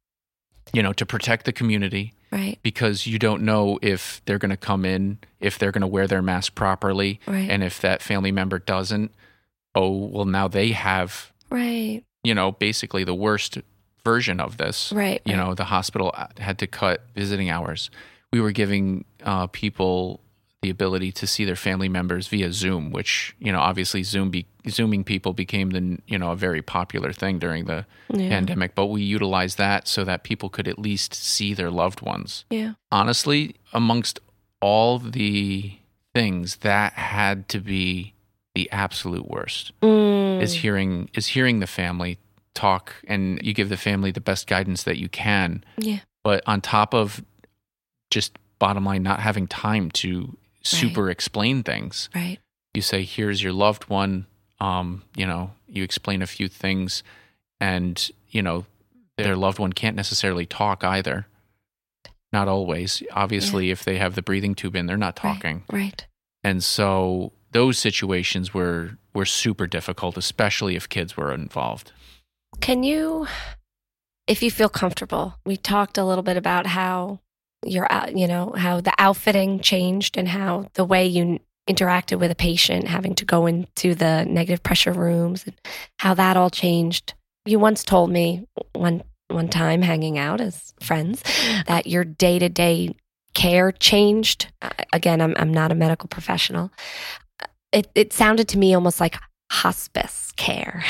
you 0.72 0.83
know 0.83 0.92
to 0.94 1.07
protect 1.07 1.44
the 1.44 1.53
community 1.53 2.12
Right. 2.37 2.59
because 2.62 3.07
you 3.07 3.18
don't 3.18 3.42
know 3.42 3.79
if 3.83 4.20
they're 4.27 4.38
going 4.38 4.51
to 4.51 4.57
come 4.57 4.85
in 4.85 5.18
if 5.40 5.59
they're 5.59 5.72
going 5.72 5.81
to 5.83 5.87
wear 5.87 6.07
their 6.07 6.22
mask 6.22 6.55
properly 6.55 7.18
Right. 7.27 7.51
and 7.51 7.64
if 7.64 7.81
that 7.81 8.03
family 8.03 8.31
member 8.31 8.59
doesn't 8.59 9.12
oh 9.75 9.90
well 10.07 10.25
now 10.27 10.46
they 10.49 10.68
have 10.72 11.33
right. 11.51 12.03
you 12.22 12.35
know 12.35 12.53
basically 12.53 13.05
the 13.05 13.14
worst 13.14 13.59
version 14.05 14.38
of 14.40 14.57
this 14.59 14.92
Right. 14.92 15.20
you 15.25 15.35
right. 15.35 15.44
know 15.44 15.55
the 15.55 15.64
hospital 15.64 16.14
had 16.38 16.59
to 16.59 16.66
cut 16.66 17.05
visiting 17.14 17.51
hours 17.51 17.90
we 18.33 18.40
were 18.40 18.53
giving 18.53 19.05
uh, 19.25 19.46
people 19.49 20.20
the 20.66 20.70
ability 20.79 21.12
to 21.12 21.26
see 21.29 21.44
their 21.44 21.55
family 21.68 21.88
members 21.88 22.26
via 22.26 22.52
zoom 22.52 22.90
which 22.90 23.35
you 23.38 23.52
know 23.52 23.61
obviously 23.61 24.02
zoom 24.02 24.31
be, 24.31 24.44
zooming 24.68 25.05
people 25.05 25.33
became 25.33 25.70
the 25.70 25.96
you 26.09 26.18
know 26.18 26.33
a 26.33 26.37
very 26.37 26.61
popular 26.61 27.12
thing 27.12 27.38
during 27.38 27.66
the 27.66 27.87
Yeah. 28.12 28.29
pandemic 28.35 28.74
but 28.74 28.87
we 28.87 29.02
utilized 29.02 29.59
that 29.59 29.87
so 29.87 30.02
that 30.05 30.24
people 30.24 30.48
could 30.48 30.66
at 30.66 30.79
least 30.79 31.14
see 31.14 31.55
their 31.55 31.70
loved 31.70 32.00
ones 32.00 32.44
Yeah. 32.50 32.72
honestly 32.90 33.55
amongst 33.72 34.18
all 34.61 34.98
the 34.98 35.72
things 36.14 36.57
that 36.57 36.94
had 36.94 37.48
to 37.50 37.61
be 37.61 38.14
the 38.57 38.68
absolute 38.72 39.29
worst 39.29 39.70
Mm. 39.83 40.42
is 40.42 40.52
hearing 40.64 41.09
is 41.14 41.26
hearing 41.29 41.61
the 41.61 41.66
family 41.81 42.18
talk 42.55 42.85
and 43.07 43.38
you 43.46 43.52
give 43.55 43.68
the 43.68 43.76
family 43.76 44.11
the 44.11 44.20
best 44.31 44.46
guidance 44.48 44.83
that 44.83 44.96
you 44.98 45.09
can 45.09 45.62
Yeah. 45.79 46.00
but 46.24 46.42
on 46.46 46.61
top 46.61 46.92
of 46.94 47.22
just 48.11 48.31
bottom 48.59 48.85
line 48.87 49.02
not 49.02 49.20
having 49.20 49.46
time 49.46 49.90
to 49.90 50.37
super 50.66 51.11
explain 51.11 51.62
things. 51.62 52.09
Right. 52.14 52.38
you 52.74 52.83
say 52.83 53.05
here's 53.05 53.42
your 53.42 53.52
loved 53.52 53.88
one 53.88 54.26
um 54.61 55.02
you 55.16 55.26
know 55.26 55.50
you 55.68 55.83
explain 55.83 56.22
a 56.22 56.26
few 56.26 56.48
things 56.48 57.02
and 57.61 58.11
you 58.31 58.42
know 58.42 58.64
their 59.16 59.37
loved 59.37 59.59
one 59.59 59.72
can't 59.72 59.96
necessarily 59.96 60.46
talk 60.46 60.85
either. 60.85 61.26
Not 62.33 62.48
always. 62.48 63.02
Obviously 63.12 63.70
if 63.70 63.85
they 63.85 63.96
have 63.98 64.14
the 64.14 64.22
breathing 64.22 64.55
tube 64.55 64.76
in 64.76 64.87
they're 64.87 64.96
not 64.96 65.18
Right. 65.22 65.35
talking. 65.35 65.64
Right. 65.70 66.07
and 66.44 66.62
so 66.62 67.33
those 67.52 67.79
situations 67.79 68.52
were 68.52 68.98
were 69.14 69.24
super 69.24 69.66
difficult 69.66 70.18
especially 70.18 70.76
if 70.76 70.88
kids 70.88 71.16
were 71.16 71.33
involved. 71.33 71.92
Can 72.61 72.83
you, 72.83 73.26
if 74.26 74.42
you 74.42 74.50
feel 74.50 74.68
comfortable, 74.68 75.38
we 75.44 75.57
talked 75.57 75.98
a 75.98 76.05
little 76.05 76.22
bit 76.24 76.37
about 76.37 76.66
how 76.66 77.20
your, 77.66 77.87
you 78.14 78.26
know, 78.26 78.52
how 78.57 78.81
the 78.81 78.92
outfitting 78.98 79.61
changed 79.61 80.16
and 80.16 80.29
how 80.29 80.68
the 80.74 80.85
way 80.85 81.07
you 81.07 81.40
interacted 81.68 82.18
with 82.18 82.31
a 82.31 82.37
patient, 82.37 82.87
having 82.87 83.14
to 83.16 83.24
go 83.24 83.46
into 83.46 83.94
the 83.94 84.24
negative 84.24 84.62
pressure 84.62 84.92
rooms, 84.92 85.44
and 85.44 85.55
how 85.98 86.14
that 86.14 86.37
all 86.37 86.50
changed. 86.50 87.14
You 87.44 87.59
once 87.59 87.83
told 87.85 88.11
me 88.11 88.46
one 88.72 89.02
one 89.29 89.48
time, 89.48 89.83
hanging 89.83 90.18
out 90.18 90.40
as 90.40 90.72
friends, 90.81 91.22
that 91.66 91.87
your 91.87 92.05
day 92.05 92.38
to 92.38 92.48
day 92.48 92.94
care 93.35 93.72
changed. 93.72 94.52
Uh, 94.62 94.70
Again, 94.92 95.20
I'm 95.20 95.35
I'm 95.37 95.52
not 95.52 95.72
a 95.72 95.74
medical 95.74 96.09
professional. 96.09 96.70
it, 97.72 97.88
it 97.94 98.12
sounded 98.12 98.48
to 98.48 98.59
me 98.59 98.74
almost 98.74 99.00
like 99.00 99.16
hospice 99.51 100.33
care. 100.37 100.85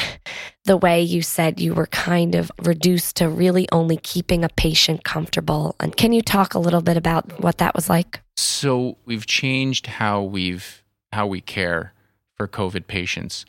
The 0.65 0.77
way 0.77 1.01
you 1.03 1.23
said 1.23 1.61
you 1.61 1.75
were 1.75 1.87
kind 1.87 2.35
of 2.35 2.51
reduced 2.63 3.17
to 3.17 3.29
really 3.29 3.69
only 3.71 3.97
keeping 3.99 4.43
a 4.43 4.49
patient 4.49 5.05
comfortable. 5.05 5.77
And 5.79 5.97
can 5.97 6.13
you 6.13 6.23
talk 6.23 6.55
a 6.55 6.59
little 6.59 6.83
bit 6.83 6.97
about 6.97 7.41
what 7.41 7.59
that 7.59 7.75
was 7.75 7.89
like? 7.89 8.21
So 8.37 8.97
we've 9.05 9.27
changed 9.27 9.87
how 9.87 10.23
we've 10.23 10.83
how 11.13 11.27
we 11.27 11.41
care 11.41 11.93
for 12.35 12.49
COVID 12.49 12.87
patients. 12.87 13.47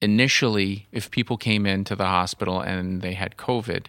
Initially, 0.00 0.88
if 0.90 1.10
people 1.10 1.36
came 1.36 1.66
into 1.66 1.94
the 1.94 2.06
hospital 2.06 2.60
and 2.60 3.02
they 3.02 3.12
had 3.12 3.36
COVID, 3.36 3.86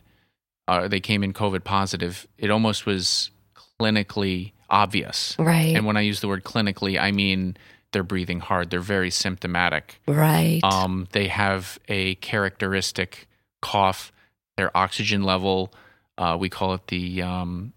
uh, 0.68 0.88
they 0.88 1.00
came 1.00 1.24
in 1.24 1.34
COVID 1.34 1.64
positive, 1.64 2.28
it 2.38 2.52
almost 2.52 2.86
was 2.86 3.32
clinically 3.56 4.52
obvious. 4.70 5.36
Right. 5.40 5.76
And 5.76 5.86
when 5.86 5.98
I 5.98 6.02
use 6.02 6.20
the 6.20 6.28
word 6.28 6.44
clinically, 6.44 7.00
I 7.00 7.12
mean 7.12 7.58
they're 7.94 8.04
breathing 8.04 8.42
hard. 8.42 8.70
They're 8.70 8.80
very 8.82 9.10
symptomatic. 9.10 10.02
right. 10.08 10.60
Um, 10.64 11.08
they 11.14 11.28
have 11.30 11.80
a 11.88 12.16
characteristic 12.16 13.28
cough. 13.62 14.12
Their 14.58 14.76
oxygen 14.78 15.24
level, 15.24 15.74
uh, 16.18 16.38
we 16.40 16.48
call 16.50 16.74
it 16.76 16.88
the 16.88 17.22
um, 17.24 17.74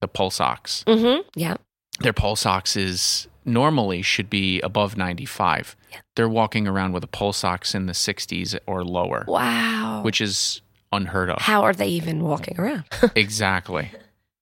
the 0.00 0.08
pulse 0.08 0.40
ox. 0.40 0.84
mm-hmm. 0.86 1.22
Yeah. 1.34 1.56
Their 2.00 2.12
pulse 2.12 2.44
ox 2.46 2.76
is 2.76 3.26
normally 3.44 4.02
should 4.02 4.28
be 4.30 4.60
above 4.62 4.96
95. 4.96 5.76
They're 6.16 6.28
walking 6.28 6.66
around 6.68 6.92
with 6.92 7.04
a 7.04 7.06
pulse 7.08 7.42
ox 7.44 7.74
in 7.74 7.86
the 7.86 7.92
60s 7.92 8.58
or 8.66 8.84
lower, 8.84 9.24
Wow. 9.28 10.02
which 10.02 10.20
is 10.20 10.60
unheard 10.92 11.30
of. 11.30 11.40
How 11.42 11.62
are 11.62 11.72
they 11.74 11.88
even 11.88 12.22
walking 12.22 12.58
around? 12.60 12.84
exactly. 13.14 13.90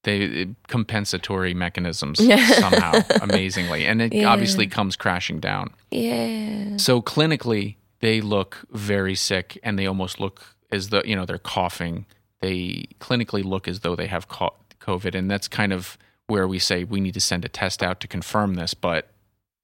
They 0.08 0.46
compensatory 0.68 1.52
mechanisms 1.54 2.18
Yeah. 2.20 2.44
somehow 2.64 2.92
amazingly, 3.20 3.84
and 3.86 4.00
it 4.00 4.14
Yeah. 4.14 4.28
obviously 4.32 4.66
comes 4.66 4.96
crashing 4.96 5.38
down. 5.40 5.70
yeah. 5.90 6.76
So 6.78 7.02
clinically, 7.02 7.76
they 8.00 8.20
look 8.22 8.64
very 8.70 9.14
sick, 9.14 9.58
and 9.62 9.78
they 9.78 9.86
almost 9.86 10.18
look 10.20 10.54
as 10.72 10.88
though 10.88 11.02
you 11.04 11.14
know 11.16 11.26
they're 11.26 11.38
coughing. 11.56 12.06
They 12.40 12.86
clinically 13.00 13.44
look 13.44 13.68
as 13.68 13.80
though 13.80 13.96
they 13.96 14.06
have 14.06 14.28
co- 14.28 14.54
COVID, 14.80 15.14
and 15.14 15.30
that's 15.30 15.48
kind 15.48 15.72
of 15.72 15.98
where 16.28 16.46
we 16.48 16.58
say 16.58 16.84
we 16.84 17.00
need 17.00 17.14
to 17.14 17.20
send 17.20 17.44
a 17.44 17.48
test 17.48 17.82
out 17.82 18.00
to 18.00 18.06
confirm 18.08 18.54
this. 18.54 18.72
But 18.74 19.08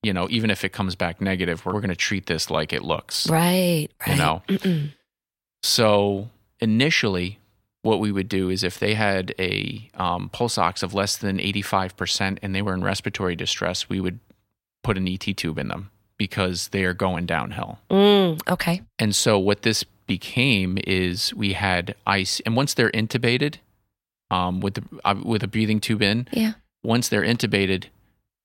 you 0.03 0.13
know, 0.13 0.27
even 0.31 0.51
if 0.51 0.65
it 0.65 0.73
comes 0.73 0.95
back 0.97 1.21
negative, 1.21 1.65
we're 1.65 1.73
going 1.85 1.89
to 1.89 1.97
treat 2.09 2.27
this 2.27 2.51
like 2.51 2.73
it 2.73 2.83
looks. 2.83 3.29
Right. 3.31 3.89
Right. 4.07 4.11
You 4.13 4.17
know. 4.17 4.43
Mm-mm. 4.49 4.93
So 5.63 6.29
initially, 6.61 7.39
what 7.85 8.01
we 8.01 8.11
would 8.11 8.29
do 8.29 8.49
is 8.51 8.63
if 8.65 8.79
they 8.79 8.95
had 8.95 9.35
a 9.39 9.89
um, 9.95 10.29
pulse 10.31 10.59
ox 10.59 10.83
of 10.83 10.95
less 10.95 11.17
than 11.17 11.39
85% 11.39 12.39
and 12.43 12.55
they 12.55 12.63
were 12.63 12.75
in 12.75 12.83
respiratory 12.83 13.37
distress, 13.37 13.89
we 13.89 14.01
would 14.01 14.19
put 14.83 14.97
an 14.97 15.07
ET 15.07 15.21
tube 15.21 15.59
in 15.59 15.69
them 15.69 15.91
because 16.19 16.69
they 16.69 16.85
are 16.85 16.95
going 16.95 17.27
downhill. 17.27 17.79
Mm, 17.91 18.41
okay. 18.49 18.83
And 18.99 19.15
so 19.15 19.39
what 19.39 19.63
this 19.63 19.85
became 20.07 20.79
is 20.87 21.35
we 21.35 21.53
had 21.55 21.95
ice, 22.07 22.41
and 22.47 22.57
once 22.57 22.75
they're 22.75 22.91
intubated 22.91 23.57
um, 24.31 24.61
with 24.61 24.75
the 24.75 24.83
uh, 25.05 25.15
with 25.25 25.43
a 25.43 25.49
breathing 25.49 25.81
tube 25.81 26.03
in, 26.03 26.27
Yeah. 26.33 26.53
once 26.83 27.09
they're 27.09 27.23
intubated, 27.23 27.85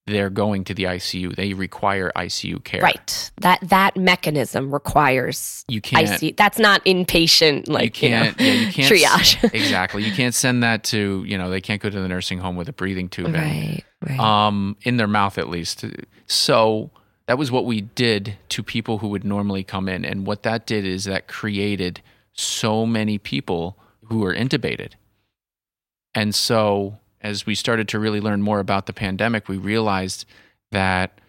they're 0.10 0.30
going 0.30 0.64
to 0.66 0.74
the 0.74 0.84
ICU. 0.84 1.36
They 1.36 1.54
require 1.54 2.12
ICU 2.16 2.64
care. 2.64 2.82
Right. 2.82 3.32
That 3.42 3.60
that 3.64 3.96
mechanism 3.96 4.74
requires 4.74 5.64
You 5.68 5.82
can't. 5.82 6.22
IC. 6.22 6.36
That's 6.38 6.60
not 6.60 6.84
inpatient 6.86 7.68
like 7.70 8.02
you 8.02 8.10
can't. 8.10 8.40
know, 8.40 8.46
yeah, 8.46 8.54
you 8.54 8.72
can't. 8.72 8.94
triage. 8.94 9.44
exactly. 9.54 10.04
You 10.04 10.12
can't 10.12 10.36
send 10.36 10.64
that 10.64 10.84
to 10.86 11.24
you 11.26 11.38
know 11.38 11.50
they 11.50 11.62
can't 11.62 11.82
go 11.82 11.90
to 11.90 12.00
the 12.02 12.08
nursing 12.08 12.40
home 12.40 12.56
with 12.56 12.68
a 12.70 12.74
breathing 12.74 13.10
tube 13.10 13.28
in. 13.28 13.34
right. 13.34 13.84
Right. 14.02 14.20
um, 14.20 14.78
in 14.84 14.98
their 14.98 15.08
mouth 15.08 15.38
at 15.38 15.50
least. 15.50 15.84
So 16.28 16.92
that 17.28 17.38
was 17.38 17.52
what 17.52 17.66
we 17.66 17.82
did 17.82 18.38
to 18.50 18.64
people 18.64 19.00
who 19.00 19.10
would 19.10 19.24
normally 19.24 19.64
come 19.64 19.88
in, 19.90 20.06
and 20.06 20.26
what 20.26 20.44
that 20.44 20.66
did 20.66 20.86
is 20.86 21.04
that 21.06 21.28
created 21.28 22.02
so 22.34 22.86
many 22.86 23.18
people 23.18 23.78
who 24.06 24.20
were 24.20 24.34
intubated. 24.34 24.94
And 26.16 26.34
so, 26.34 26.98
as 27.22 27.46
we 27.46 27.56
started 27.56 27.88
to 27.90 28.00
really 28.00 28.22
learn 28.22 28.42
more 28.42 28.60
about 28.60 28.86
the 28.86 28.94
pandemic, 28.94 29.48
we 29.48 29.58
realized 29.58 30.26
that 30.72 31.20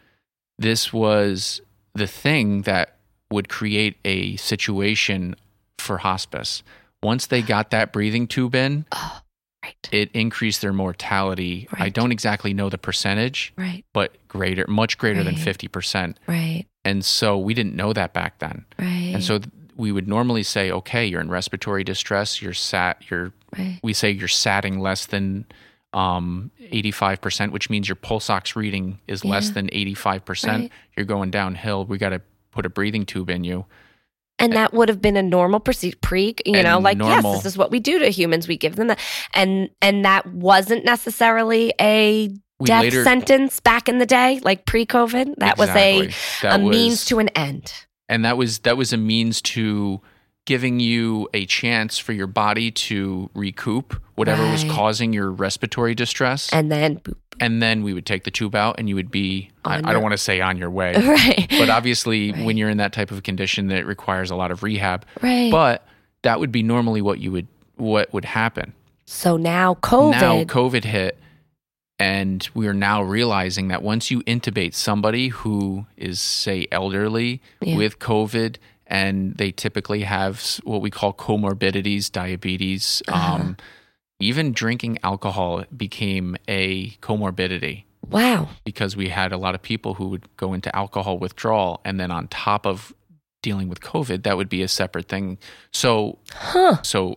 this 0.59 0.93
was 0.93 1.61
the 1.95 2.07
thing 2.07 2.63
that 2.63 2.97
would 3.31 3.49
create 3.49 3.97
a 4.05 4.37
situation 4.37 5.35
for 5.79 5.99
hospice. 5.99 6.63
Once 7.03 7.27
they 7.27 7.43
got 7.43 7.71
that 7.71 7.93
breathing 7.93 8.27
tube 8.27 8.55
in, 8.55 8.85
oh, 8.93 9.21
right. 9.65 9.89
it 9.91 10.11
increased 10.13 10.61
their 10.61 10.73
mortality. 10.73 11.67
I 11.73 11.89
don't 11.89 12.13
exactly 12.13 12.53
know 12.55 12.69
the 12.69 12.79
percentage, 12.79 13.53
Right. 13.57 13.85
but 13.93 14.17
greater, 14.29 14.67
much 14.69 14.99
greater 14.99 15.25
than 15.25 15.35
50%. 15.37 16.17
Right. 16.27 16.67
And 16.85 17.05
so 17.05 17.39
we 17.39 17.55
didn't 17.55 17.75
know 17.75 17.93
that 17.93 18.13
back 18.13 18.39
then. 18.39 18.65
Right. 18.79 19.13
And 19.15 19.25
so 19.25 19.39
th- 19.39 19.51
we 19.77 19.93
would 19.93 20.09
normally 20.09 20.43
say, 20.43 20.71
okay, 20.71 21.07
you're 21.07 21.21
in 21.21 21.31
respiratory 21.31 21.85
distress, 21.85 22.43
you're 22.43 22.53
sat, 22.55 23.03
you're, 23.11 23.33
Right. 23.57 23.81
we 23.83 23.93
say 23.95 24.11
you're 24.11 24.29
satting 24.29 24.79
less 24.81 25.07
than 25.07 25.47
um, 25.93 26.51
85%, 26.61 27.51
which 27.53 27.69
means 27.71 27.89
your 27.89 27.97
pulse 27.97 28.31
ox 28.31 28.55
reading 28.57 29.01
is 29.09 29.25
less 29.25 29.51
than 29.51 29.69
85%. 29.69 30.47
Right. 30.49 30.73
You're 30.97 31.07
going 31.07 31.31
downhill. 31.31 31.85
We 31.85 31.99
got 31.99 32.11
to 32.11 32.23
put 32.53 32.65
a 32.67 32.69
breathing 32.71 33.07
tube 33.07 33.31
in 33.31 33.45
you. 33.45 33.67
And 34.39 34.55
that 34.55 34.73
would 34.73 34.89
have 34.89 35.03
been 35.03 35.17
a 35.19 35.23
normal 35.23 35.61
procedure, 35.61 35.99
pre, 36.01 36.35
you 36.47 36.63
know, 36.63 36.79
like 36.79 36.97
normal- 36.97 37.33
yes, 37.35 37.43
this 37.43 37.53
is 37.53 37.59
what 37.59 37.71
we 37.71 37.79
do 37.79 37.99
to 37.99 38.09
humans. 38.09 38.49
We 38.49 38.57
give 38.57 38.77
them 38.77 38.87
that, 38.87 38.99
and 39.35 39.69
and 39.83 40.03
that 40.07 40.27
wasn't 40.33 40.83
necessarily 40.83 41.75
a 41.79 42.31
We 42.59 42.67
death 42.67 42.83
later, 42.85 43.05
sentence 43.05 43.61
back 43.61 43.87
in 43.87 43.99
the 43.99 44.07
day, 44.07 44.41
like 44.43 44.65
pre-COVID. 44.65 45.35
That 45.37 45.59
was 45.59 45.69
a 45.71 46.05
Exactly. 46.05 46.49
a 46.49 46.53
That 46.53 46.61
means 46.63 47.05
to 47.07 47.19
an 47.19 47.29
end. 47.31 47.71
and 48.09 48.25
that 48.25 48.39
was 48.39 48.61
that 48.61 48.79
was 48.79 48.95
a 48.95 48.97
means 48.97 49.43
to 49.43 50.01
giving 50.51 50.81
you 50.81 51.29
a 51.33 51.47
chance 51.47 51.97
for 51.97 52.13
your 52.13 52.27
body 52.27 52.73
to 52.73 53.31
recoup 53.35 53.95
whatever 54.17 54.43
was 54.51 54.65
causing 54.65 55.13
your 55.13 55.31
respiratory 55.31 55.95
distress 55.95 56.53
And 56.53 56.73
then, 56.73 56.99
boop. 56.99 57.15
and 57.39 57.63
then 57.63 57.85
we 57.85 57.95
would 57.95 58.05
take 58.05 58.25
the 58.25 58.33
tube 58.33 58.57
out 58.57 58.75
and 58.79 58.89
you 58.89 58.97
would 58.97 59.13
be 59.13 59.51
I, 59.65 59.77
On 59.77 59.85
I 59.85 59.93
don't 59.93 60.03
want 60.03 60.13
to 60.15 60.19
say 60.19 60.41
on 60.41 60.59
your 60.59 60.69
way 60.69 60.93
right, 60.97 61.47
but 61.51 61.71
obviously 61.71 62.33
Right. 62.33 62.45
when 62.45 62.57
you're 62.57 62.69
in 62.69 62.79
that 62.79 62.93
type 62.93 63.13
of 63.13 63.23
condition 63.23 63.69
that 63.69 63.87
requires 63.87 64.33
a 64.33 64.35
lot 64.35 64.51
of 64.51 64.65
rehab 64.65 65.07
right. 65.23 65.53
but 65.53 65.87
that 66.23 66.41
would 66.41 66.51
be 66.51 66.65
normally 66.65 67.01
what 67.01 67.21
you 67.21 67.31
would 67.31 67.47
what 67.77 68.13
would 68.13 68.25
happen 68.25 68.73
so 69.07 69.37
now 69.37 69.75
COVID, 69.75 70.11
now 70.21 70.45
covid 70.45 70.83
hit 70.83 71.17
and 72.01 72.49
we 72.55 72.67
are 72.67 72.75
now 72.75 73.03
realizing 73.03 73.69
that 73.69 73.83
once 73.83 74.11
you 74.11 74.21
intubate 74.25 74.75
somebody 74.75 75.29
who 75.29 75.87
is 75.97 76.19
say 76.21 76.67
elderly 76.73 77.41
Yeah. 77.61 77.77
with 77.77 78.01
covid 78.01 78.57
and 78.91 79.37
they 79.37 79.51
typically 79.53 80.03
have 80.03 80.59
what 80.65 80.83
we 80.83 80.91
call 80.91 81.13
comorbidities 81.15 82.11
diabetes 82.13 83.03
Uh-huh. 83.09 83.35
um, 83.35 83.57
even 84.19 84.53
drinking 84.53 84.99
alcohol 85.03 85.65
became 85.75 86.37
a 86.49 86.91
comorbidity 87.01 87.85
wow, 88.09 88.49
because 88.65 88.97
we 88.97 89.09
had 89.09 89.33
a 89.33 89.37
lot 89.39 89.55
of 89.55 89.63
people 89.63 89.95
who 89.95 90.09
would 90.09 90.25
go 90.37 90.53
into 90.53 90.75
alcohol 90.77 91.19
withdrawal 91.19 91.81
and 91.85 91.99
then 92.01 92.11
on 92.11 92.29
top 92.29 92.67
of 92.67 92.93
dealing 93.43 93.69
with 93.71 93.81
covid 93.81 94.23
that 94.25 94.37
would 94.37 94.49
be 94.49 94.63
a 94.63 94.69
separate 94.69 95.09
thing 95.09 95.39
so 95.73 96.19
huh? 96.35 96.83
so 96.83 97.17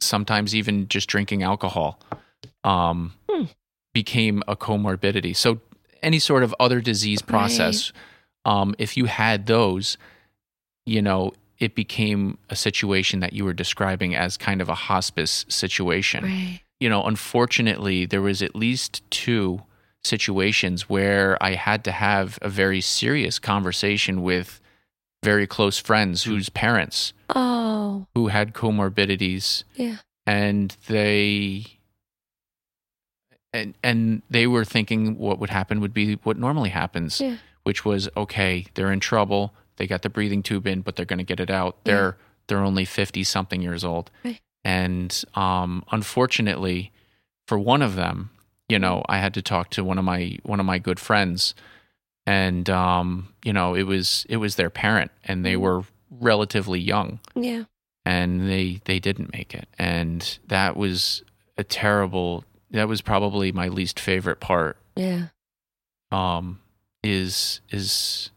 sometimes 0.00 0.54
even 0.54 0.86
just 0.88 1.08
drinking 1.08 1.42
alcohol 1.42 1.98
um, 2.64 3.12
Hmm. 3.30 3.44
became 3.94 4.42
a 4.46 4.56
comorbidity. 4.56 5.34
So 5.34 5.60
any 6.02 6.18
sort 6.18 6.42
of 6.42 6.54
other 6.60 6.80
disease 6.80 7.22
process, 7.22 7.92
um, 8.44 8.74
if 8.78 8.96
you 8.96 9.06
had 9.06 9.46
those, 9.46 9.96
you 10.86 11.02
know, 11.02 11.32
it 11.58 11.74
became 11.74 12.38
a 12.48 12.56
situation 12.56 13.20
that 13.20 13.32
you 13.32 13.44
were 13.44 13.52
describing 13.52 14.14
as 14.14 14.36
kind 14.36 14.60
of 14.60 14.68
a 14.68 14.74
hospice 14.74 15.44
situation. 15.48 16.24
Right, 16.24 16.60
You 16.80 16.88
know, 16.88 17.02
unfortunately, 17.04 18.06
there 18.06 18.22
was 18.22 18.42
at 18.42 18.54
least 18.54 19.02
two 19.10 19.62
situations 20.04 20.88
where 20.88 21.42
I 21.42 21.54
had 21.54 21.82
to 21.84 21.92
have 21.92 22.38
a 22.40 22.48
very 22.48 22.80
serious 22.80 23.38
conversation 23.38 24.22
with 24.22 24.60
very 25.24 25.46
close 25.46 25.78
friends 25.78 26.22
whose 26.22 26.48
parents 26.48 27.12
oh. 27.34 28.06
who 28.14 28.28
had 28.28 28.54
comorbidities. 28.54 29.64
Yeah, 29.74 29.96
and 30.26 30.76
they 30.86 31.64
and 33.52 33.74
and 33.82 34.22
they 34.30 34.46
were 34.46 34.64
thinking 34.64 35.18
what 35.18 35.38
would 35.38 35.50
happen 35.50 35.80
would 35.80 35.94
be 35.94 36.14
what 36.22 36.36
normally 36.36 36.70
happens 36.70 37.20
Yeah. 37.20 37.36
which 37.62 37.84
was 37.84 38.08
okay 38.16 38.66
they're 38.74 38.92
in 38.92 39.00
trouble 39.00 39.54
they 39.76 39.86
got 39.86 40.02
the 40.02 40.08
breathing 40.10 40.42
tube 40.42 40.66
in 40.66 40.80
but 40.82 40.96
they're 40.96 41.04
going 41.06 41.18
to 41.18 41.24
get 41.24 41.40
it 41.40 41.50
out. 41.50 41.76
They're 41.84 42.16
they're 42.48 42.58
only 42.62 42.84
50 42.84 43.24
something 43.24 43.60
years 43.62 43.84
old. 43.84 44.10
Right. 44.24 44.40
and 44.64 45.24
um 45.34 45.84
unfortunately 45.92 46.92
for 47.46 47.58
one 47.58 47.82
of 47.82 47.94
them 47.94 48.30
you 48.68 48.78
know 48.78 49.04
i 49.08 49.18
had 49.18 49.32
to 49.34 49.42
talk 49.42 49.70
to 49.70 49.84
one 49.84 49.98
of 49.98 50.04
my 50.04 50.38
one 50.42 50.60
of 50.60 50.66
my 50.66 50.78
good 50.78 50.98
friends. 51.00 51.54
And 52.26 52.68
um 52.70 53.28
you 53.44 53.52
know 53.52 53.74
it 53.74 53.84
was 53.84 54.26
it 54.28 54.38
was 54.38 54.56
their 54.56 54.70
parent 54.70 55.10
and 55.24 55.44
they 55.44 55.54
Mm. 55.54 55.60
were 55.60 55.82
relatively 56.10 56.80
young. 56.80 57.20
Yeah, 57.34 57.64
and 58.04 58.48
they 58.48 58.80
they 58.84 58.98
didn't 58.98 59.32
make 59.32 59.54
it. 59.54 59.68
And 59.78 60.38
that 60.48 60.76
was 60.76 61.22
a 61.56 61.62
terrible 61.64 62.44
that 62.72 62.88
was 62.88 63.00
probably 63.00 63.52
my 63.52 63.68
least 63.68 64.00
favorite 64.00 64.40
part. 64.40 64.76
Yeah, 64.96 65.28
um 66.10 66.60
is 67.04 67.60
is 67.70 68.30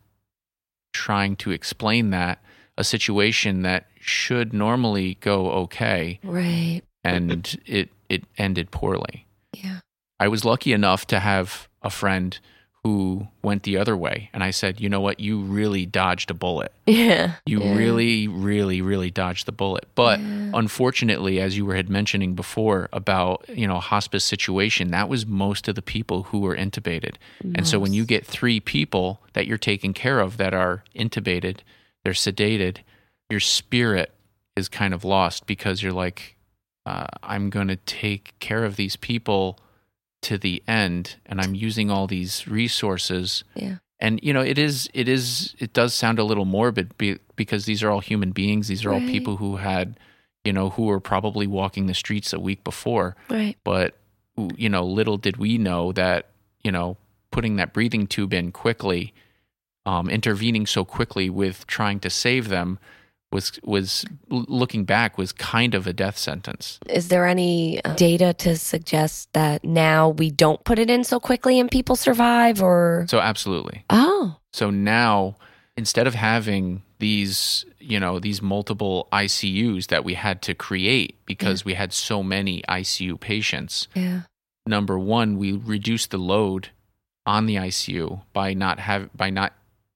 trying 1.06 1.36
to 1.38 1.52
explain 1.52 2.10
that 2.10 2.36
a 2.78 2.84
situation 2.84 3.62
that 3.64 3.86
should 4.02 4.54
normally 4.54 5.16
go 5.22 5.50
okay 5.64 6.20
Right. 6.24 6.82
and 7.04 7.58
it 7.66 7.90
it 8.10 8.24
ended 8.38 8.72
poorly. 8.72 9.26
Yeah. 9.54 9.80
I 10.20 10.28
was 10.28 10.44
lucky 10.44 10.74
enough 10.74 11.06
to 11.08 11.20
have 11.20 11.68
a 11.82 11.90
friend 11.90 12.38
who 12.84 13.28
went 13.44 13.64
the 13.64 13.78
other 13.78 13.96
way 13.98 14.30
and 14.34 14.44
I 14.44 14.52
said, 14.52 14.80
"You 14.80 14.88
know 14.90 15.02
what? 15.02 15.20
You 15.20 15.40
really 15.42 15.86
dodged 15.86 16.32
a 16.32 16.34
bullet. 16.34 16.72
Yeah. 16.88 17.36
You 17.46 17.62
Yeah. 17.64 17.76
really 17.76 18.28
really 18.28 18.82
really 18.82 19.12
dodged 19.12 19.46
the 19.46 19.52
bullet." 19.52 19.86
But 19.96 20.20
Yeah. 20.22 20.50
unfortunately, 20.54 21.40
as 21.42 21.58
you 21.58 21.66
were 21.66 21.76
had 21.76 21.90
mentioning 21.90 22.36
before 22.36 22.88
about, 22.94 23.46
you 23.50 23.68
know, 23.68 23.80
hospice 23.80 24.24
situation, 24.26 24.92
that 24.92 25.10
was 25.10 25.26
most 25.26 25.68
of 25.68 25.76
the 25.76 25.82
people 25.82 26.24
who 26.24 26.40
were 26.40 26.56
intubated. 26.56 27.16
And 27.56 27.68
so 27.68 27.80
when 27.80 27.94
you 27.94 28.06
get 28.06 28.26
3 28.26 28.60
people 28.60 29.22
that 29.34 29.46
you're 29.46 29.58
taking 29.58 29.94
care 29.94 30.20
of 30.20 30.38
that 30.38 30.54
are 30.54 30.84
intubated, 30.96 31.58
they're 32.04 32.14
sedated, 32.14 32.78
your 33.30 33.40
spirit 33.42 34.12
is 34.56 34.70
kind 34.70 34.94
of 34.94 35.04
lost 35.04 35.46
because 35.46 35.84
you're 35.84 35.94
like 35.94 36.36
uh, 36.86 37.06
I'm 37.22 37.50
going 37.52 37.68
to 37.68 37.76
take 37.76 38.34
care 38.40 38.64
of 38.66 38.76
these 38.78 38.96
people 38.96 39.60
to 40.22 40.38
the 40.38 40.62
end 40.68 41.16
and 41.26 41.40
I'm 41.40 41.56
using 41.56 41.90
all 41.90 42.08
these 42.08 42.48
resources 42.48 43.44
Yeah. 43.56 43.78
and 44.00 44.20
you 44.22 44.34
know 44.34 44.42
it 44.42 44.58
is 44.58 44.90
it 44.94 45.08
is 45.08 45.56
it 45.60 45.72
does 45.74 45.94
sound 45.94 46.20
a 46.20 46.24
little 46.24 46.46
morbid 46.46 46.98
be, 46.98 47.18
because 47.36 47.66
these 47.66 47.82
are 47.84 47.90
all 47.90 48.02
human 48.02 48.32
beings 48.32 48.68
these 48.68 48.84
are 48.86 48.92
all 48.94 49.00
people 49.02 49.38
who 49.38 49.58
had 49.58 49.98
you 50.44 50.52
know 50.54 50.72
who 50.72 50.84
were 50.84 51.00
probably 51.00 51.48
walking 51.48 51.86
the 51.88 51.94
streets 51.94 52.34
a 52.34 52.40
week 52.40 52.64
before 52.64 53.16
Right. 53.30 53.58
but 53.64 53.98
you 54.58 54.70
know 54.70 54.86
little 54.86 55.18
did 55.18 55.38
we 55.38 55.58
know 55.58 55.92
that 55.94 56.28
you 56.64 56.72
know 56.72 56.98
putting 57.32 57.56
that 57.58 57.74
breathing 57.74 58.06
tube 58.08 58.34
in 58.34 58.52
quickly 58.52 59.14
um, 59.86 60.10
intervening 60.10 60.66
so 60.66 60.84
quickly 60.86 61.30
with 61.30 61.66
trying 61.68 62.00
to 62.02 62.10
save 62.10 62.50
them 62.50 62.78
was 63.32 63.60
was 63.64 64.06
looking 64.30 64.86
back 64.86 65.18
was 65.18 65.32
kind 65.32 65.76
of 65.76 65.86
a 65.88 65.94
death 65.94 66.18
sentence 66.18 66.80
Is 66.90 67.10
there 67.10 67.28
any 67.28 67.84
uh, 67.84 67.94
data 67.96 68.34
to 68.34 68.58
suggest 68.58 69.32
that 69.34 69.64
now 69.64 70.10
we 70.10 70.32
don't 70.32 70.64
put 70.64 70.80
it 70.80 70.90
in 70.90 71.04
so 71.04 71.20
quickly 71.20 71.60
and 71.60 71.70
people 71.70 71.96
survive 71.96 72.62
or 72.62 73.06
so 73.08 73.20
absolutely 73.20 73.84
Oh. 73.90 74.36
So 74.52 74.70
now 74.72 75.36
instead 75.78 76.08
of 76.08 76.16
having 76.16 76.82
these, 76.98 77.64
you 77.80 77.98
know, 78.00 78.20
these 78.20 78.42
multiple 78.42 79.08
ICUs 79.14 79.88
that 79.88 80.04
we 80.04 80.16
had 80.16 80.42
to 80.42 80.54
create 80.54 81.16
because 81.26 81.64
we 81.64 81.74
had 81.76 81.94
so 81.94 82.22
many 82.22 82.62
ICU 82.68 83.18
patients, 83.20 83.88
Yeah. 83.96 84.22
number 84.66 85.00
1, 85.00 85.38
we 85.38 85.54
reduced 85.54 86.12
the 86.12 86.18
load 86.18 86.70
on 87.26 87.46
the 87.46 87.56
ICU 87.56 88.22
by 88.34 88.54
not 88.54 88.80
have 88.80 89.10
by 89.16 89.30
not 89.30 89.54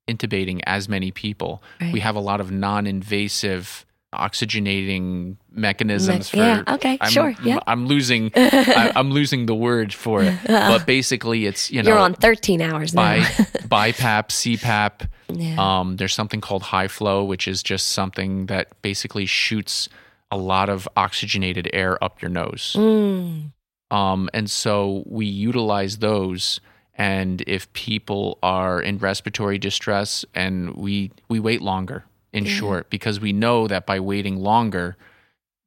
intubating 0.07 0.61
as 0.65 0.89
many 0.89 1.11
people. 1.11 1.63
Right. 1.81 1.93
We 1.93 1.99
have 2.01 2.15
a 2.15 2.19
lot 2.19 2.41
of 2.41 2.51
non-invasive 2.51 3.85
oxygenating 4.13 5.37
mechanisms 5.51 6.31
Me- 6.33 6.39
for 6.39 6.45
yeah, 6.45 6.63
okay, 6.75 6.97
I'm, 7.01 7.09
sure, 7.09 7.33
yeah. 7.43 7.59
I'm 7.65 7.87
losing 7.87 8.31
I, 8.35 8.91
I'm 8.95 9.09
losing 9.11 9.47
the 9.47 9.55
word 9.55 9.93
for 9.93 10.21
it. 10.23 10.37
But 10.45 10.85
basically 10.85 11.45
it's, 11.47 11.71
you 11.71 11.81
know, 11.81 11.89
You're 11.89 11.99
on 11.99 12.13
13 12.13 12.61
hours 12.61 12.91
by 12.91 13.19
BiPAP, 13.67 14.27
CPAP. 14.29 15.09
yeah. 15.29 15.55
Um, 15.57 15.97
there's 15.97 16.13
something 16.13 16.41
called 16.41 16.63
high 16.63 16.87
flow, 16.87 17.23
which 17.23 17.47
is 17.47 17.63
just 17.63 17.87
something 17.87 18.45
that 18.47 18.79
basically 18.81 19.25
shoots 19.25 19.89
a 20.29 20.37
lot 20.37 20.69
of 20.69 20.87
oxygenated 20.97 21.69
air 21.73 22.01
up 22.03 22.21
your 22.21 22.29
nose. 22.29 22.75
Mm. 22.77 23.51
Um, 23.91 24.29
and 24.33 24.49
so 24.49 25.03
we 25.05 25.25
utilize 25.25 25.97
those. 25.97 26.59
And 26.95 27.41
if 27.47 27.71
people 27.73 28.37
are 28.43 28.79
in 28.81 28.97
respiratory 28.99 29.57
distress, 29.57 30.25
and 30.35 30.75
we 30.75 31.11
we 31.27 31.39
wait 31.39 31.61
longer, 31.61 32.05
in 32.31 32.45
short, 32.45 32.89
because 32.89 33.19
we 33.19 33.33
know 33.33 33.67
that 33.67 33.85
by 33.85 33.99
waiting 33.99 34.37
longer, 34.37 34.95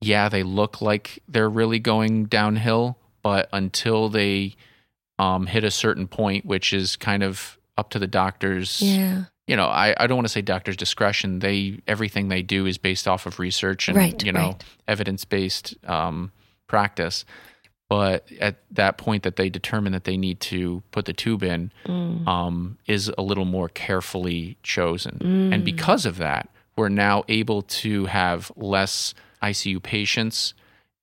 yeah, 0.00 0.28
they 0.28 0.42
look 0.42 0.80
like 0.80 1.20
they're 1.28 1.50
really 1.50 1.78
going 1.80 2.26
downhill, 2.26 2.96
but 3.22 3.48
until 3.52 4.08
they 4.08 4.54
um, 5.18 5.46
hit 5.46 5.64
a 5.64 5.70
certain 5.70 6.06
point, 6.06 6.44
which 6.44 6.72
is 6.72 6.96
kind 6.96 7.22
of 7.22 7.58
up 7.78 7.90
to 7.90 7.98
the 7.98 8.06
doctors 8.06 8.80
Yeah. 8.80 9.24
you 9.46 9.56
know, 9.56 9.66
I, 9.66 9.94
I 9.98 10.06
don't 10.06 10.16
want 10.16 10.26
to 10.26 10.32
say 10.32 10.42
doctor's 10.42 10.76
discretion. 10.76 11.40
They 11.40 11.80
everything 11.86 12.28
they 12.28 12.42
do 12.42 12.66
is 12.66 12.78
based 12.78 13.08
off 13.08 13.26
of 13.26 13.38
research 13.38 13.88
and 13.88 13.96
Right, 13.96 14.22
you 14.24 14.32
know 14.32 14.40
right. 14.50 14.64
evidence 14.86 15.24
based 15.24 15.74
um, 15.88 16.30
practice. 16.68 17.24
But 17.88 18.30
at 18.40 18.56
that 18.72 18.98
point 18.98 19.22
that 19.22 19.36
they 19.36 19.48
determine 19.48 19.92
that 19.92 20.04
they 20.04 20.16
need 20.16 20.40
to 20.40 20.82
put 20.90 21.04
the 21.04 21.12
tube 21.12 21.42
in, 21.44 21.70
Mm. 21.84 22.26
um, 22.26 22.78
is 22.86 23.12
a 23.16 23.22
little 23.22 23.44
more 23.44 23.68
carefully 23.68 24.56
chosen. 24.64 25.18
Mm. 25.22 25.54
And 25.54 25.64
because 25.64 26.04
of 26.04 26.16
that, 26.16 26.48
we're 26.76 26.88
now 26.88 27.22
able 27.28 27.62
to 27.62 28.06
have 28.06 28.50
less 28.56 29.14
ICU 29.40 29.80
patients, 29.80 30.52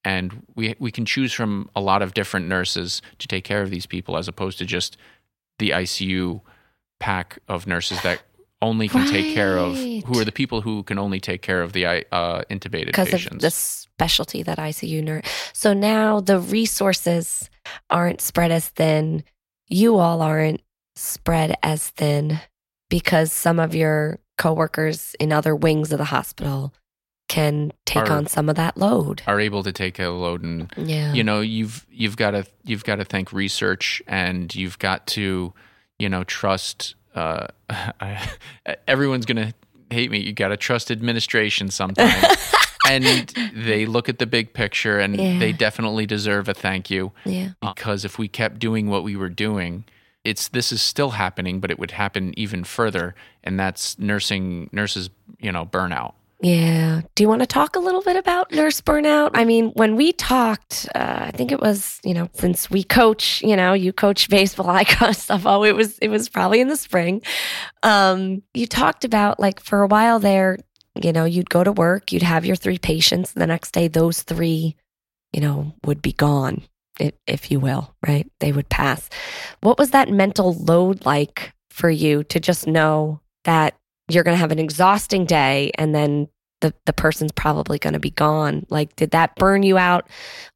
and 0.04 0.44
we 0.56 0.76
we 0.78 0.92
can 0.92 1.06
choose 1.06 1.32
from 1.32 1.70
a 1.76 1.80
lot 1.82 2.02
of 2.02 2.14
different 2.14 2.48
nurses 2.48 3.02
to 3.20 3.28
take 3.28 3.44
care 3.46 3.62
of 3.62 3.70
these 3.70 3.86
people, 3.86 4.18
as 4.18 4.28
opposed 4.28 4.58
to 4.58 4.66
just 4.66 4.98
the 5.60 5.70
ICU 5.70 6.42
pack 7.00 7.40
of 7.48 7.66
nurses 7.66 8.02
that 8.02 8.22
only 8.64 8.88
can 8.88 9.05
take 9.07 9.34
care 9.36 9.57
of 9.57 9.76
who 9.78 10.20
are 10.20 10.26
the 10.26 10.32
people 10.32 10.61
who 10.61 10.84
can 10.84 10.97
only 10.97 11.20
take 11.20 11.41
care 11.41 11.61
of 11.61 11.74
the 11.74 11.86
uh, 11.86 12.43
intubated 12.49 12.88
because 12.88 13.14
of 13.28 13.39
the 13.39 13.51
specialty 13.51 14.41
that 14.43 14.57
ICU 14.57 15.03
nurse. 15.03 15.26
So 15.53 15.74
now 15.74 16.20
the 16.20 16.39
resources 16.39 17.49
aren't 17.89 18.22
spread 18.22 18.51
as 18.51 18.70
thin. 18.70 19.24
You 19.68 19.97
all 19.97 20.22
aren't 20.22 20.61
spread 20.95 21.55
as 21.64 21.89
thin 21.89 22.39
because 22.89 23.32
some 23.32 23.59
of 23.59 23.76
your 23.76 24.20
coworkers 24.38 25.16
in 25.20 25.32
other 25.32 25.55
wings 25.55 25.91
of 25.91 25.97
the 25.99 26.05
hospital 26.05 26.74
can 27.30 27.72
take 27.86 28.09
Are- 28.09 28.18
on 28.18 28.28
some 28.28 28.49
of 28.49 28.55
that 28.57 28.78
load. 28.78 29.22
are 29.28 29.39
able 29.39 29.64
to 29.64 29.72
take 29.72 29.97
a 29.99 30.07
load 30.09 30.43
and 30.43 30.72
Yeah. 30.78 31.14
you 31.14 31.24
know 31.24 31.41
you've 31.41 31.86
you've 31.89 32.18
got 32.18 32.32
to 32.32 32.45
you've 32.64 32.84
got 32.84 32.97
to 32.97 33.05
thank 33.05 33.32
research 33.34 34.01
and 34.07 34.53
you've 34.53 34.78
got 34.78 35.07
to 35.07 35.53
you 35.97 36.09
know 36.09 36.24
trust 36.26 36.95
uh 37.16 37.47
I, 37.70 38.28
everyone's 38.88 39.26
gonna 39.26 39.53
hate 39.89 40.09
me. 40.11 40.20
You 40.20 40.34
got 40.34 40.47
to 40.49 40.57
trust 40.57 40.89
administration 40.91 41.70
sometimes. 41.70 42.24
And 42.86 43.05
they 43.55 43.86
look 43.86 44.09
at 44.09 44.20
the 44.20 44.26
big 44.26 44.51
picture 44.53 44.99
and 44.99 45.16
Yeah. 45.16 45.39
they 45.39 45.53
definitely 45.53 46.05
deserve 46.05 46.49
a 46.49 46.53
thank 46.53 46.89
you. 46.89 47.14
Yeah. 47.24 47.51
because 47.61 48.03
if 48.03 48.20
we 48.20 48.28
kept 48.28 48.59
doing 48.59 48.89
what 48.89 49.03
we 49.05 49.16
were 49.16 49.30
doing 49.30 49.86
it's 50.26 50.49
this 50.49 50.72
is 50.74 50.82
still 50.82 51.11
happening 51.11 51.61
but 51.61 51.72
it 51.72 51.80
would 51.80 51.91
happen 51.91 52.34
even 52.38 52.66
further. 52.66 53.16
And 53.41 53.57
that's 53.57 53.97
nursing 53.97 54.70
nurses 54.74 55.09
you 55.39 55.51
know 55.51 55.66
burnout 55.66 56.14
Yeah. 56.44 57.04
Do 57.16 57.24
you 57.24 57.30
want 57.30 57.39
to 57.39 57.48
talk 57.48 57.78
a 57.78 57.80
little 57.80 58.02
bit 58.02 58.18
about 58.18 58.52
nurse 58.52 58.82
burnout? 58.82 59.32
I 59.34 59.46
mean, 59.46 59.70
when 59.76 59.96
we 59.96 60.12
talked, 60.12 60.89
uh, 60.94 61.28
I 61.28 61.32
think 61.32 61.54
it 61.54 61.62
was, 61.62 62.02
you 62.04 62.14
know, 62.14 62.28
since 62.34 62.70
we 62.70 62.84
coach, 62.84 63.41
you 63.41 63.56
know, 63.56 63.72
you 63.72 63.94
coach 63.94 64.30
baseball, 64.30 64.70
I 64.70 64.84
coach 64.84 65.16
stuff. 65.16 65.44
Oh, 65.46 65.64
it 65.64 65.74
was, 65.74 65.98
it 66.00 66.10
was 66.10 66.28
probably 66.28 66.60
in 66.60 66.68
the 66.68 66.76
spring. 66.76 67.22
Um, 67.82 68.44
you 68.54 68.68
talked 68.68 69.06
about 69.06 69.39
like 69.39 69.62
for 69.62 69.84
a 69.84 69.88
while 69.88 70.20
there, 70.20 70.58
you 71.02 71.14
know, 71.14 71.24
you'd 71.24 71.50
go 71.50 71.64
to 71.64 71.72
work, 71.72 72.12
you'd 72.12 72.24
have 72.24 72.46
your 72.46 72.58
three 72.58 72.78
patients. 72.78 73.34
and 73.34 73.41
The 73.41 73.48
next 73.48 73.72
day, 73.72 73.88
those 73.88 74.22
three, 74.22 74.76
you 75.32 75.39
know, 75.39 75.74
would 75.86 76.02
be 76.02 76.12
gone, 76.12 76.62
if, 77.00 77.14
if 77.26 77.52
you 77.52 77.62
will, 77.62 77.96
right? 78.06 78.30
They 78.41 78.52
would 78.52 78.68
pass. 78.68 79.10
What 79.62 79.80
was 79.80 79.91
that 79.91 80.10
mental 80.10 80.54
load 80.56 81.06
like 81.06 81.54
for 81.70 81.89
you 81.89 82.26
to 82.26 82.41
just 82.41 82.68
know 82.68 83.22
that 83.46 83.76
you're 84.10 84.24
going 84.26 84.36
to 84.36 84.39
have 84.41 84.52
an 84.52 84.60
exhausting 84.60 85.26
day 85.26 85.72
and 85.78 85.96
then 85.96 86.28
the, 86.64 86.74
the 86.86 86.93
person's 86.93 87.34
probably 87.34 87.78
going 87.78 87.93
to 87.93 87.99
be 87.99 88.09
gone. 88.09 88.66
Like, 88.70 88.95
did 88.95 89.11
that 89.11 89.36
burn 89.36 89.64
you 89.64 89.78
out 89.78 90.07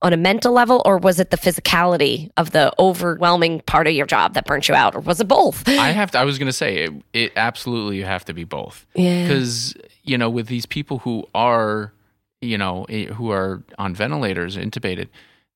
on 0.01 0.13
a 0.13 0.17
mental 0.17 0.53
level, 0.53 0.81
or 0.85 0.97
was 0.97 1.19
it 1.19 1.31
the 1.31 1.37
physicality 1.37 2.31
of 2.37 2.51
the 2.51 2.73
overwhelming 2.79 3.59
part 3.61 3.87
of 3.87 3.93
your 3.93 4.05
job 4.05 4.33
that 4.35 4.45
burnt 4.45 4.69
you 4.69 4.73
out, 4.73 4.95
or 4.95 5.01
was 5.01 5.19
it 5.19 5.27
both? 5.27 5.67
i 5.77 5.91
have 5.91 6.11
to 6.11 6.17
i 6.17 6.23
was 6.23 6.37
going 6.37 6.47
to 6.47 6.53
say 6.53 6.77
it, 6.77 6.93
it 7.13 7.33
absolutely 7.35 7.97
you 7.97 8.05
have 8.05 8.23
to 8.25 8.33
be 8.33 8.43
both 8.43 8.85
yeah. 8.95 9.23
because 9.23 9.75
you 10.03 10.17
know 10.17 10.29
with 10.29 10.47
these 10.47 10.65
people 10.65 10.99
who 10.99 11.25
are 11.35 11.93
you 12.41 12.57
know 12.57 12.85
eh, 12.89 13.05
who 13.05 13.31
are 13.31 13.63
on 13.77 13.93
ventilators 13.93 14.55
intubated 14.55 15.07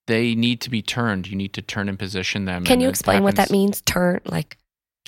they 0.08 0.36
need 0.36 0.60
to 0.62 0.70
be 0.70 0.82
turned 0.82 1.28
you 1.28 1.36
need 1.36 1.54
to 1.54 1.62
turn 1.62 1.88
and 1.88 1.98
position 1.98 2.46
them 2.46 2.66
Can 2.66 2.82
you 2.82 2.90
explain 2.90 3.24
what 3.24 3.36
that 3.36 3.52
means? 3.52 3.82
Turn, 3.82 4.20
like, 4.26 4.58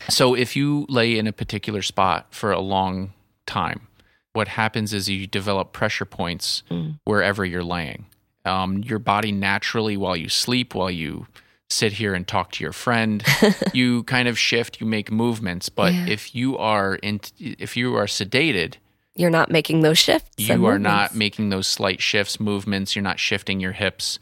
so 0.10 0.34
if 0.34 0.56
you 0.56 0.86
lay 0.88 1.18
in 1.18 1.28
a 1.28 1.34
particular 1.34 1.82
spot 1.82 2.28
for 2.32 2.52
a 2.52 2.60
long 2.60 3.14
time 3.46 3.88
what 4.34 4.48
happens 4.50 4.94
is 4.94 5.08
you 5.10 5.26
develop 5.28 5.72
pressure 5.72 6.06
points 6.06 6.64
Mm. 6.70 7.00
wherever 7.06 7.46
you're 7.46 7.64
laying 7.64 8.06
um, 8.46 8.80
your 8.84 9.00
body 9.00 9.32
naturally 9.32 9.96
while 9.96 10.18
you 10.18 10.28
sleep 10.30 10.76
while 10.76 10.92
you 10.92 11.28
sit 11.70 11.94
here 11.94 12.14
and 12.14 12.28
talk 12.28 12.52
to 12.52 12.64
your 12.64 12.74
friend 12.74 13.24
you 13.74 14.04
kind 14.04 14.28
of 14.28 14.38
shift 14.38 14.82
you 14.82 14.86
make 14.88 15.12
movements 15.12 15.70
but 15.70 15.94
Yeah. 15.94 16.06
if 16.08 16.36
you 16.36 16.58
are 16.58 16.96
in 16.96 17.22
if 17.40 17.78
you 17.78 17.96
are 17.96 18.06
sedated 18.06 18.76
you're 19.16 19.30
not 19.30 19.52
making 19.52 19.82
those 19.82 19.98
shifts. 20.00 20.30
you 20.38 20.66
are 20.66 20.80
not 20.80 21.14
making 21.16 21.50
those 21.50 21.68
slight 21.68 22.02
shifts 22.02 22.40
movements 22.40 22.96
you're 22.96 23.04
not 23.04 23.20
shifting 23.20 23.60
your 23.60 23.72
hips 23.74 24.20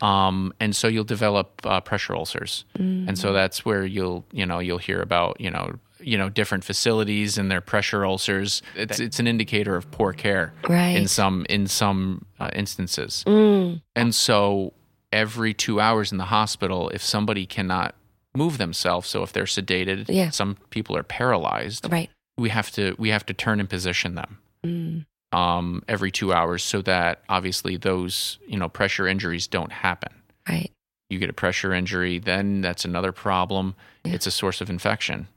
um, 0.00 0.52
and 0.58 0.74
so 0.74 0.88
you'll 0.88 1.04
develop 1.04 1.60
uh, 1.64 1.80
pressure 1.80 2.14
ulcers 2.16 2.64
and 2.74 3.08
Mm. 3.08 3.18
so 3.18 3.32
that's 3.32 3.64
where 3.64 3.84
you'll 3.86 4.24
you 4.32 4.44
know 4.46 4.58
you'll 4.58 4.78
hear 4.78 5.00
about 5.00 5.40
you 5.40 5.50
know 5.50 5.78
you 6.02 6.18
know 6.18 6.28
different 6.28 6.64
facilities 6.64 7.38
and 7.38 7.50
their 7.50 7.60
pressure 7.60 8.04
ulcers. 8.04 8.62
It's 8.74 9.00
it's 9.00 9.18
an 9.20 9.26
indicator 9.26 9.76
of 9.76 9.90
poor 9.90 10.12
care 10.12 10.52
Right. 10.68 10.96
in 10.96 11.08
some 11.08 11.46
in 11.48 11.66
some 11.66 12.24
uh, 12.40 12.50
instances. 12.54 13.24
Mm, 13.26 13.80
And 13.96 14.14
so 14.14 14.72
every 15.12 15.54
two 15.54 15.80
hours 15.80 16.12
in 16.12 16.18
the 16.18 16.24
hospital, 16.26 16.88
if 16.90 17.02
somebody 17.02 17.46
cannot 17.46 17.94
move 18.34 18.58
themselves, 18.58 19.08
so 19.08 19.22
if 19.22 19.32
they're 19.32 19.44
sedated, 19.44 20.06
Yeah. 20.08 20.30
some 20.30 20.56
people 20.70 20.96
are 20.96 21.02
paralyzed. 21.02 21.90
right. 21.92 22.10
We 22.38 22.48
have 22.48 22.70
to 22.72 22.94
we 22.98 23.10
have 23.10 23.26
to 23.26 23.34
turn 23.34 23.60
and 23.60 23.68
position 23.68 24.14
them 24.14 24.38
Mm, 24.64 25.04
um, 25.36 25.82
every 25.88 26.10
two 26.10 26.32
hours 26.32 26.62
so 26.62 26.80
that 26.82 27.22
obviously 27.28 27.76
those 27.76 28.38
you 28.46 28.58
know 28.58 28.68
pressure 28.68 29.06
injuries 29.06 29.46
don't 29.46 29.72
happen. 29.72 30.12
right. 30.48 30.70
You 31.10 31.18
get 31.18 31.28
a 31.28 31.34
pressure 31.34 31.74
injury, 31.74 32.18
then 32.18 32.62
that's 32.62 32.86
another 32.86 33.12
problem. 33.12 33.74
Yeah. 34.02 34.14
It's 34.14 34.26
a 34.26 34.30
source 34.30 34.62
of 34.62 34.70
infection. 34.70 35.28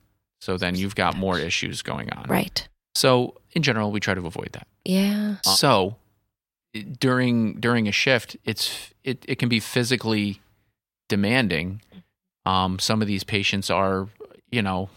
So 0.45 0.57
then 0.57 0.75
you've 0.75 0.93
got 0.93 1.17
more 1.17 1.39
issues 1.39 1.81
going 1.81 2.13
on. 2.13 2.25
Right. 2.29 2.67
So 2.93 3.33
in 3.53 3.63
general, 3.63 3.91
we 3.91 3.99
try 3.99 4.13
to 4.13 4.27
avoid 4.27 4.49
that. 4.51 4.67
Yeah. 4.83 5.37
So 5.41 5.95
during 6.99 7.59
during 7.59 7.87
a 7.87 7.91
shift, 7.91 8.37
it's 8.45 8.93
it, 9.03 9.25
it 9.27 9.39
can 9.39 9.49
be 9.49 9.59
physically 9.59 10.39
demanding. 11.09 11.81
Um, 12.45 12.77
some 12.77 13.01
of 13.01 13.07
these 13.07 13.23
patients 13.23 13.71
are, 13.71 14.07
you 14.51 14.61
know, 14.61 14.89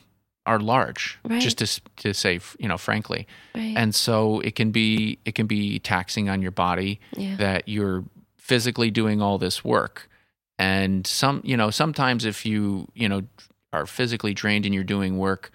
are 0.44 0.60
large, 0.60 1.18
Right. 1.24 1.40
just 1.40 1.56
to 1.58 1.80
to 2.02 2.12
say, 2.12 2.40
you 2.58 2.68
know, 2.68 2.76
frankly, 2.76 3.26
Right. 3.54 3.74
and 3.74 3.94
so 3.94 4.40
it 4.40 4.54
can 4.54 4.70
be 4.70 5.18
it 5.24 5.34
can 5.34 5.46
be 5.46 5.78
taxing 5.78 6.28
on 6.28 6.42
your 6.42 6.50
body 6.52 7.00
yeah. 7.16 7.36
that 7.36 7.68
you're 7.68 8.04
physically 8.36 8.90
doing 8.90 9.22
all 9.22 9.38
this 9.38 9.64
work, 9.64 10.10
and 10.58 11.06
some 11.06 11.40
you 11.42 11.56
know 11.56 11.70
sometimes 11.70 12.26
if 12.26 12.44
you 12.44 12.88
you 12.94 13.08
know 13.08 13.22
are 13.72 13.86
physically 13.86 14.34
drained 14.34 14.64
and 14.64 14.74
you're 14.74 14.84
doing 14.84 15.18
work, 15.18 15.50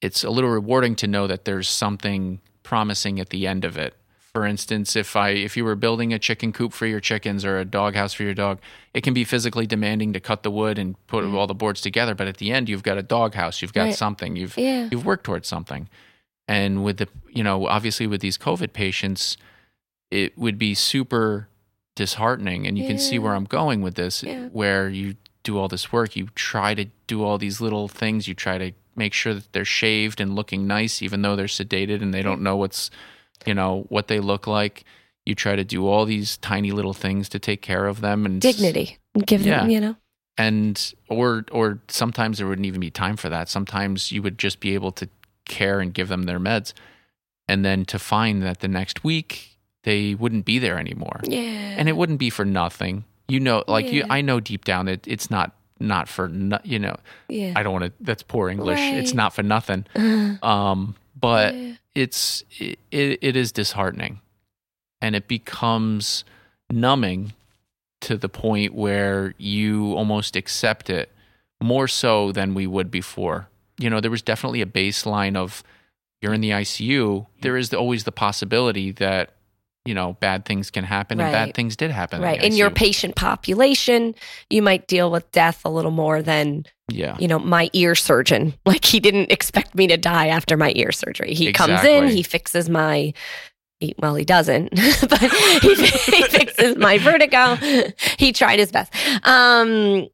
it's 0.00 0.24
a 0.24 0.30
little 0.30 0.50
rewarding 0.50 0.96
to 0.96 1.06
know 1.06 1.26
that 1.26 1.44
there's 1.44 1.68
something 1.68 2.40
promising 2.62 3.20
at 3.20 3.30
the 3.30 3.46
end 3.46 3.64
of 3.64 3.76
it. 3.76 3.94
For 4.32 4.46
instance, 4.46 4.94
if 4.94 5.16
I 5.16 5.30
if 5.30 5.56
you 5.56 5.64
were 5.64 5.74
building 5.74 6.12
a 6.12 6.18
chicken 6.18 6.52
coop 6.52 6.72
for 6.72 6.86
your 6.86 7.00
chickens 7.00 7.44
or 7.44 7.58
a 7.58 7.64
dog 7.64 7.96
house 7.96 8.12
for 8.12 8.22
your 8.22 8.34
dog, 8.34 8.60
it 8.94 9.02
can 9.02 9.12
be 9.12 9.24
physically 9.24 9.66
demanding 9.66 10.12
to 10.12 10.20
cut 10.20 10.44
the 10.44 10.52
wood 10.52 10.78
and 10.78 10.94
put 11.08 11.24
mm-hmm. 11.24 11.36
all 11.36 11.48
the 11.48 11.54
boards 11.54 11.80
together. 11.80 12.14
But 12.14 12.28
at 12.28 12.36
the 12.36 12.52
end, 12.52 12.68
you've 12.68 12.84
got 12.84 12.96
a 12.96 13.02
dog 13.02 13.34
house, 13.34 13.60
you've 13.60 13.72
got 13.72 13.84
Right. 13.86 13.94
something, 13.94 14.36
you've 14.36 14.56
Yeah. 14.56 14.88
you've 14.90 15.04
worked 15.04 15.24
towards 15.24 15.48
something. 15.48 15.88
And 16.46 16.84
with 16.84 16.98
the 16.98 17.08
you 17.28 17.42
know 17.42 17.66
obviously 17.66 18.06
with 18.06 18.20
these 18.20 18.38
COVID 18.38 18.72
patients, 18.72 19.36
it 20.12 20.38
would 20.38 20.58
be 20.58 20.74
super 20.74 21.48
disheartening. 21.96 22.68
And 22.68 22.78
you 22.78 22.86
can 22.86 22.98
see 22.98 23.18
where 23.18 23.34
I'm 23.34 23.44
going 23.44 23.82
with 23.82 23.96
this, 23.96 24.22
Yeah. 24.22 24.46
where 24.52 24.88
you 24.88 25.16
do 25.42 25.58
all 25.58 25.68
this 25.68 25.92
work, 25.92 26.16
you 26.16 26.28
try 26.34 26.74
to 26.74 26.86
do 27.06 27.22
all 27.24 27.38
these 27.38 27.60
little 27.60 27.88
things, 27.88 28.28
you 28.28 28.34
try 28.34 28.58
to 28.58 28.72
make 28.96 29.12
sure 29.14 29.32
that 29.34 29.52
they're 29.52 29.64
shaved 29.64 30.20
and 30.20 30.34
looking 30.34 30.66
nice, 30.66 31.00
even 31.02 31.22
though 31.22 31.36
they're 31.36 31.46
sedated 31.46 32.02
and 32.02 32.12
they 32.12 32.22
don't 32.22 32.42
know 32.42 32.56
what's 32.56 32.90
you 33.46 33.54
know 33.54 33.86
what 33.88 34.08
they 34.08 34.20
look 34.20 34.46
like. 34.46 34.84
You 35.26 35.34
try 35.34 35.54
to 35.56 35.64
do 35.64 35.86
all 35.86 36.04
these 36.06 36.36
tiny 36.38 36.72
little 36.72 36.92
things 36.94 37.28
to 37.30 37.38
take 37.38 37.62
care 37.62 37.86
of 37.86 38.00
them 38.00 38.26
and 38.26 38.40
Dignity. 38.40 38.98
Give 39.26 39.44
them, 39.44 39.68
Yeah. 39.70 39.74
you 39.74 39.80
know. 39.80 39.96
and 40.38 40.94
or 41.08 41.44
or 41.52 41.80
sometimes 41.88 42.38
there 42.38 42.46
wouldn't 42.46 42.66
even 42.66 42.80
be 42.80 42.90
time 42.90 43.16
for 43.16 43.28
that 43.28 43.48
sometimes 43.48 44.12
you 44.12 44.22
would 44.22 44.38
just 44.38 44.60
be 44.60 44.74
able 44.74 44.92
to 44.92 45.08
care 45.44 45.80
and 45.80 45.92
give 45.92 46.08
them 46.08 46.22
their 46.24 46.38
meds 46.38 46.72
and 47.48 47.64
then 47.64 47.84
to 47.84 47.98
find 47.98 48.42
that 48.42 48.60
the 48.60 48.68
next 48.68 49.02
week 49.02 49.56
they 49.82 50.14
wouldn't 50.14 50.44
be 50.44 50.58
there 50.58 50.78
anymore 50.78 51.20
Yeah. 51.24 51.40
and 51.40 51.88
it 51.88 51.96
wouldn't 51.96 52.18
be 52.20 52.30
for 52.30 52.44
nothing 52.44 53.04
you 53.30 53.40
know 53.40 53.64
like 53.68 53.92
you 53.92 54.04
i 54.10 54.20
know 54.20 54.40
deep 54.40 54.64
down 54.64 54.86
that 54.86 55.06
it's 55.06 55.30
not 55.30 55.52
not 55.78 56.08
for 56.08 56.28
no, 56.28 56.58
you 56.62 56.78
know 56.78 56.94
yeah. 57.28 57.52
i 57.56 57.62
don't 57.62 57.72
want 57.72 57.84
to 57.84 57.92
that's 58.00 58.22
poor 58.22 58.48
english. 58.50 58.92
It's 58.92 59.14
not 59.14 59.32
for 59.32 59.42
nothing. 59.42 59.86
Um 60.42 60.94
but 61.18 61.54
Yeah. 61.54 61.74
it's 61.94 62.44
it, 62.58 62.78
it 63.22 63.36
is 63.36 63.52
disheartening. 63.52 64.20
And 65.02 65.14
it 65.16 65.28
becomes 65.28 66.24
numbing 66.70 67.32
to 68.02 68.16
the 68.16 68.28
point 68.28 68.74
where 68.74 69.34
you 69.38 69.94
almost 69.94 70.36
accept 70.36 70.88
it 70.90 71.10
more 71.62 71.88
so 71.88 72.32
than 72.32 72.54
we 72.54 72.66
would 72.66 72.90
before. 72.90 73.48
You 73.78 73.88
know 73.90 74.00
there 74.00 74.10
was 74.10 74.22
definitely 74.22 74.60
a 74.62 74.66
baseline 74.66 75.36
of 75.36 75.62
you're 76.20 76.34
in 76.34 76.42
the 76.42 76.50
ICU 76.50 77.26
there 77.40 77.56
is 77.56 77.72
always 77.72 78.04
the 78.04 78.12
possibility 78.12 78.92
that 78.92 79.30
you 79.84 79.94
know 79.94 80.14
bad 80.20 80.44
things 80.44 80.70
can 80.70 80.84
happen 80.84 81.20
and 81.20 81.32
bad 81.32 81.54
things 81.54 81.76
did 81.76 81.90
happen 81.90 82.20
right. 82.20 82.42
in, 82.42 82.54
your 82.54 82.70
patient 82.70 83.16
population, 83.16 84.14
you 84.50 84.62
might 84.62 84.86
deal 84.86 85.10
with 85.10 85.30
death 85.32 85.62
a 85.64 85.70
little 85.70 85.90
more 85.90 86.22
than, 86.22 86.66
yeah 86.88 87.16
you 87.18 87.26
know, 87.28 87.38
my 87.38 87.70
ear 87.72 87.94
surgeon. 87.94 88.54
Like 88.66 88.84
he 88.84 89.00
didn't 89.00 89.32
expect 89.32 89.74
me 89.74 89.88
to 89.88 89.96
die 89.96 90.28
after 90.28 90.56
my 90.56 90.72
ear 90.76 90.92
surgery. 90.92 91.34
He 91.34 91.52
comes 91.52 91.82
in, 91.82 92.08
he 92.08 92.22
fixes 92.22 92.68
my 92.68 93.14
he, 93.80 93.94
well, 93.98 94.14
he 94.14 94.26
doesn't, 94.26 94.70
but 95.08 95.20
he, 95.62 95.74
he 95.74 96.22
fixes 96.24 96.76
my 96.76 96.98
vertigo. 96.98 97.56
He 98.18 98.30
tried 98.30 98.58
his 98.58 98.70
best. 98.70 98.92
Um, 99.26 100.06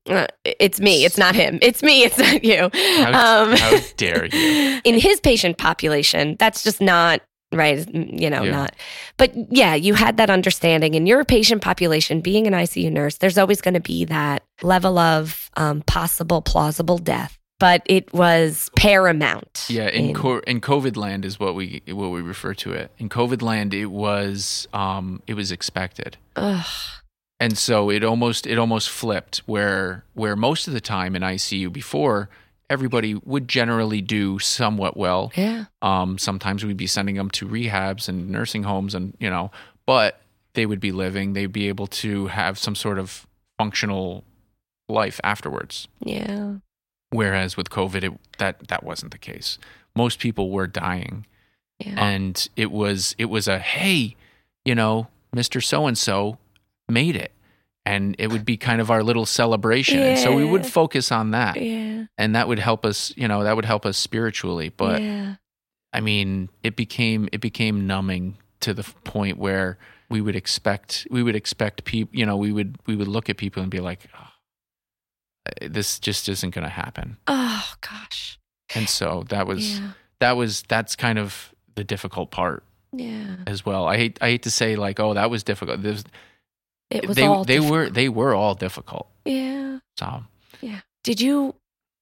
it's 0.44 0.80
me. 0.80 1.04
It's 1.04 1.18
not 1.18 1.34
him. 1.34 1.58
It's 1.60 1.82
me. 1.82 2.04
It's 2.04 2.16
not 2.16 2.44
you. 2.44 2.70
how, 2.72 3.42
Um, 3.42 3.56
how 3.56 3.78
dare 3.96 4.26
you 4.26 4.80
in 4.84 5.00
his 5.00 5.18
patient 5.18 5.58
population, 5.58 6.36
that's 6.38 6.62
just 6.62 6.80
not 6.80 7.22
right. 7.57 7.86
You 7.92 8.30
know, 8.30 8.42
Yeah. 8.42 8.50
not. 8.50 8.76
But 9.16 9.32
yeah, 9.50 9.74
you 9.74 9.94
had 9.94 10.16
that 10.18 10.30
understanding 10.30 10.94
in 10.94 11.07
your 11.07 11.24
patient 11.24 11.62
population. 11.62 12.20
Being 12.20 12.46
an 12.46 12.52
ICU 12.52 12.90
nurse, 12.92 13.16
there's 13.18 13.38
always 13.38 13.61
going 13.61 13.74
to 13.74 13.80
be 13.80 14.04
that 14.07 14.42
level 14.62 14.98
of 14.98 15.50
um, 15.57 15.82
possible 15.82 16.42
plausible 16.42 16.98
death. 16.98 17.38
But 17.59 17.82
it 17.86 18.12
was 18.12 18.70
paramount. 18.76 19.64
Yeah, 19.70 19.88
in 19.88 20.12
co- 20.12 20.40
in 20.40 20.61
COVID 20.61 20.94
land 20.96 21.24
is 21.24 21.40
what 21.40 21.54
we 21.54 21.80
what 21.88 22.09
we 22.09 22.20
refer 22.20 22.52
to 22.52 22.72
it. 22.72 22.90
In 22.98 23.09
COVID 23.09 23.40
land, 23.40 23.72
it 23.72 23.86
was 23.86 24.68
um 24.74 25.22
it 25.26 25.32
was 25.34 25.50
expected, 25.50 26.18
Ugh, 26.36 26.66
and 27.40 27.57
so 27.57 27.88
it 27.88 28.04
almost 28.04 28.46
it 28.46 28.59
almost 28.59 28.90
flipped 28.90 29.38
where 29.46 30.04
where 30.12 30.36
most 30.36 30.68
of 30.68 30.74
the 30.74 30.82
time 30.82 31.16
in 31.16 31.22
ICU 31.22 31.72
before 31.72 32.28
everybody 32.68 33.14
would 33.14 33.48
generally 33.48 34.00
do 34.00 34.38
somewhat 34.38 34.96
well. 34.96 35.32
yeah, 35.36 35.66
Um, 35.82 36.18
sometimes 36.18 36.64
we'd 36.64 36.76
be 36.76 36.86
sending 36.86 37.16
them 37.16 37.30
to 37.30 37.46
rehabs 37.46 38.08
and 38.08 38.28
nursing 38.30 38.64
homes, 38.64 38.94
and 38.94 39.14
you 39.20 39.30
know, 39.30 39.50
but 39.86 40.20
they 40.54 40.66
would 40.66 40.80
be 40.80 40.92
living. 40.92 41.32
They'd 41.32 41.52
be 41.52 41.68
able 41.68 41.86
to 41.88 42.26
have 42.28 42.58
some 42.58 42.74
sort 42.74 42.98
of 42.98 43.26
functional 43.58 44.24
life 44.88 45.20
afterwards. 45.24 45.88
yeah, 46.00 46.54
Whereas 47.10 47.56
with 47.56 47.70
COVID, 47.70 48.02
it, 48.04 48.12
that 48.38 48.68
that 48.68 48.82
wasn't 48.82 49.12
the 49.12 49.18
case. 49.18 49.58
Most 49.94 50.18
people 50.18 50.50
were 50.50 50.66
dying, 50.66 51.24
yeah. 51.78 51.94
and 51.96 52.48
it 52.56 52.70
was 52.70 53.14
it 53.18 53.26
was 53.26 53.46
a 53.48 53.58
hey, 53.58 54.16
you 54.64 54.74
know, 54.74 55.06
Mister 55.32 55.60
So 55.60 55.86
and 55.86 55.96
So 55.96 56.38
made 56.88 57.16
it, 57.16 57.32
and 57.87 58.16
it 58.18 58.26
would 58.26 58.45
be 58.45 58.57
kind 58.57 58.80
of 58.80 58.91
our 58.91 59.03
little 59.03 59.24
celebration. 59.24 60.01
And 60.01 60.18
so 60.18 60.34
we 60.34 60.45
would 60.45 60.66
focus 60.66 61.12
on 61.12 61.30
that, 61.30 61.61
yeah, 61.61 62.07
and 62.18 62.34
that 62.34 62.49
would 62.49 62.59
help 62.59 62.84
us. 62.84 63.14
You 63.16 63.28
know, 63.28 63.45
that 63.45 63.55
would 63.55 63.64
help 63.64 63.87
us 63.87 63.97
spiritually. 63.97 64.70
But 64.70 65.01
yeah, 65.01 65.37
I 65.93 66.01
mean, 66.01 66.51
it 66.62 66.74
became 66.76 67.28
it 67.32 67.41
became 67.41 67.87
numbing 67.87 68.39
to 68.61 68.74
the 68.74 68.82
point 69.05 69.39
where 69.39 69.78
we 70.11 70.20
would 70.20 70.37
expect 70.37 71.07
we 71.11 71.22
would 71.22 71.37
expect 71.37 71.84
people. 71.84 72.14
You 72.14 72.26
know, 72.26 72.37
we 72.37 72.53
would 72.53 72.76
we 72.87 72.97
would 72.97 73.09
look 73.09 73.30
at 73.30 73.37
people 73.37 73.62
and 73.62 73.70
be 73.70 73.80
like, 73.80 74.09
oh, 74.18 75.68
this 75.68 76.01
just 76.01 76.28
isn't 76.28 76.55
going 76.55 76.64
to 76.64 76.70
happen. 76.70 77.16
oh 77.28 77.72
gosh, 77.80 78.39
And 78.74 78.89
so 78.89 79.24
that 79.28 79.47
was 79.47 79.78
yeah, 79.78 79.93
that 80.18 80.37
was 80.37 80.64
that's 80.68 80.97
kind 80.97 81.20
of 81.20 81.55
the 81.76 81.84
difficult 81.84 82.32
part 82.32 82.64
yeah. 82.93 83.37
as 83.47 83.64
well. 83.64 83.87
I 83.87 83.97
hate 83.97 84.18
I 84.20 84.30
hate 84.30 84.43
to 84.43 84.51
say 84.51 84.74
like, 84.74 84.99
oh, 84.99 85.14
that 85.14 85.30
was 85.30 85.45
difficult. 85.45 85.82
This, 85.82 86.03
It 86.91 87.07
was 87.07 87.16
they 87.16 87.24
all 87.24 87.45
they 87.45 87.61
were 87.61 87.91
they 87.91 88.09
were 88.09 88.34
all 88.34 88.55
difficult. 88.55 89.09
yeah. 89.24 89.78
So 89.99 90.22
yeah. 90.61 90.80
Did 91.03 91.20
you 91.20 91.55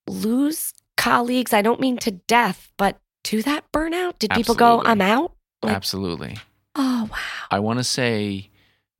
lose 0.09 0.73
colleagues? 0.97 1.53
I 1.53 1.63
don't 1.63 1.81
mean 1.81 1.97
to 1.99 2.11
death, 2.11 2.71
but 2.77 2.99
to 3.25 3.43
that 3.43 3.71
burnout? 3.73 4.19
Did 4.19 4.31
people 4.31 4.55
go, 4.55 4.83
I'm 4.85 5.01
out? 5.01 5.33
Like- 5.63 5.75
absolutely, 5.75 6.37
Oh, 6.75 7.09
wow. 7.11 7.19
I 7.51 7.59
want 7.61 7.79
to 7.79 7.85
say, 7.85 8.51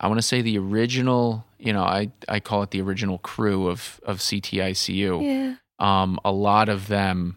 I 0.01 0.07
want 0.09 0.19
to 0.19 0.23
say 0.23 0.41
the 0.43 0.59
original. 0.59 1.45
You 1.59 1.73
know, 1.73 1.83
I 1.83 2.11
I 2.29 2.41
call 2.41 2.63
it 2.63 2.71
the 2.71 2.81
original 2.81 3.19
crew 3.19 3.69
of 3.69 4.01
of 4.05 4.19
CTICU. 4.19 5.23
Yeah. 5.23 5.55
Um, 5.79 6.19
a 6.25 6.33
lot 6.33 6.69
of 6.69 6.89
them. 6.89 7.37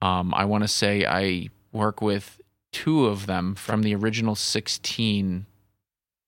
Um, 0.00 0.32
I 0.34 0.44
want 0.44 0.64
to 0.64 0.68
say 0.68 1.04
I 1.06 1.48
work 1.72 2.00
with 2.02 2.40
two 2.72 3.06
of 3.06 3.26
them 3.26 3.54
from 3.54 3.82
the 3.82 3.94
original 3.94 4.34
sixteen, 4.34 5.46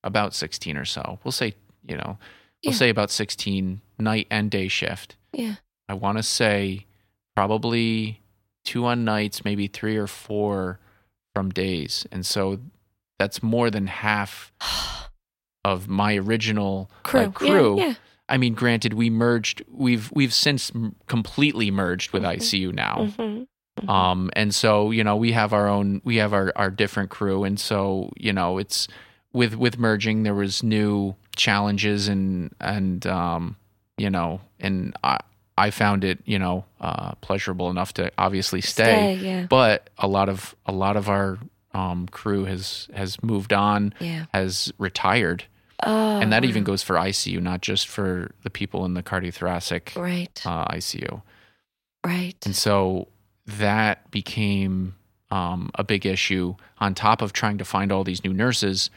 about 0.07 0.33
sixteen 0.33 0.75
or 0.77 0.85
so. 0.85 1.19
We'll 1.23 1.31
say 1.31 1.53
you 1.87 1.95
know, 1.97 2.17
we'll 2.63 2.73
Yeah. 2.73 2.77
say 2.79 2.89
about 2.89 3.11
sixteen 3.11 3.81
night 3.99 4.25
and 4.31 4.49
day 4.49 4.67
shift. 4.67 5.15
Yeah. 5.33 5.55
I 5.87 5.93
want 5.93 6.17
to 6.17 6.23
say 6.23 6.85
probably 7.35 8.21
two 8.65 8.85
on 8.85 9.05
nights, 9.05 9.45
maybe 9.45 9.67
three 9.67 9.95
or 9.97 10.07
four 10.07 10.79
from 11.35 11.49
days. 11.51 12.05
And 12.11 12.25
so 12.25 12.59
that's 13.19 13.41
more 13.43 13.69
than 13.69 13.87
half 13.87 14.51
of 15.63 15.87
my 15.87 16.15
original 16.15 16.89
Crew. 17.03 17.19
like, 17.21 17.33
crew. 17.33 17.77
Yeah. 17.79 17.85
yeah. 17.87 17.93
I 18.29 18.37
mean, 18.37 18.55
granted, 18.55 18.93
we 18.93 19.09
merged. 19.09 19.63
We've 19.71 20.11
we've 20.11 20.33
since 20.33 20.71
completely 21.07 21.71
merged 21.71 22.11
with 22.11 22.23
Mhm. 22.23 22.35
ICU 22.37 22.73
now. 22.73 22.95
Mhm. 23.17 23.47
Um, 23.87 24.31
and 24.33 24.53
so 24.53 24.89
you 24.91 25.03
know 25.03 25.15
we 25.15 25.31
have 25.33 25.53
our 25.53 25.67
own 25.69 26.01
we 26.03 26.17
have 26.17 26.33
our 26.33 26.51
our 26.55 26.69
different 26.71 27.09
crew, 27.09 27.43
and 27.45 27.57
so 27.59 28.11
you 28.17 28.33
know 28.33 28.57
it's 28.57 28.87
with 29.33 29.55
with 29.55 29.77
merging 29.77 30.23
there 30.23 30.33
was 30.35 30.63
new 30.63 31.15
challenges 31.35 32.07
and 32.07 32.53
and 32.59 33.05
um, 33.07 33.55
you 33.97 34.09
know 34.09 34.41
and 34.59 34.95
I 35.03 35.19
I 35.57 35.71
found 35.71 36.03
it 36.03 36.19
you 36.25 36.39
know 36.39 36.65
uh, 36.81 37.13
pleasurable 37.21 37.69
enough 37.69 37.93
to 37.93 38.11
obviously 38.17 38.61
stay, 38.61 39.17
Stay, 39.17 39.25
yeah. 39.25 39.45
but 39.49 39.89
a 39.97 40.07
lot 40.07 40.29
of 40.29 40.55
a 40.65 40.71
lot 40.71 40.97
of 40.97 41.09
our 41.09 41.37
um, 41.73 42.07
crew 42.07 42.45
has 42.45 42.87
has 42.93 43.21
moved 43.23 43.53
on, 43.53 43.93
Yeah. 43.99 44.25
has 44.33 44.71
retired, 44.79 45.43
Oh, 45.83 46.19
and 46.19 46.31
that 46.33 46.43
even 46.45 46.63
goes 46.63 46.81
for 46.81 46.95
ICU, 46.95 47.39
not 47.41 47.61
just 47.61 47.87
for 47.87 48.31
the 48.43 48.49
people 48.49 48.85
in 48.85 48.93
the 48.95 49.03
cardiothoracic 49.03 49.95
right, 49.95 50.41
uh, 50.45 50.65
ICU. 50.69 51.21
right. 52.05 52.35
And 52.45 52.55
so 52.55 53.07
that 53.45 54.09
became 54.11 54.95
um, 55.29 55.69
a 55.75 55.83
big 55.83 56.05
issue. 56.05 56.55
On 56.79 56.93
top 56.95 57.21
of 57.21 57.33
trying 57.33 57.57
to 57.59 57.65
find 57.65 57.91
all 57.91 58.03
these 58.03 58.23
new 58.23 58.33
nurses, 58.33 58.89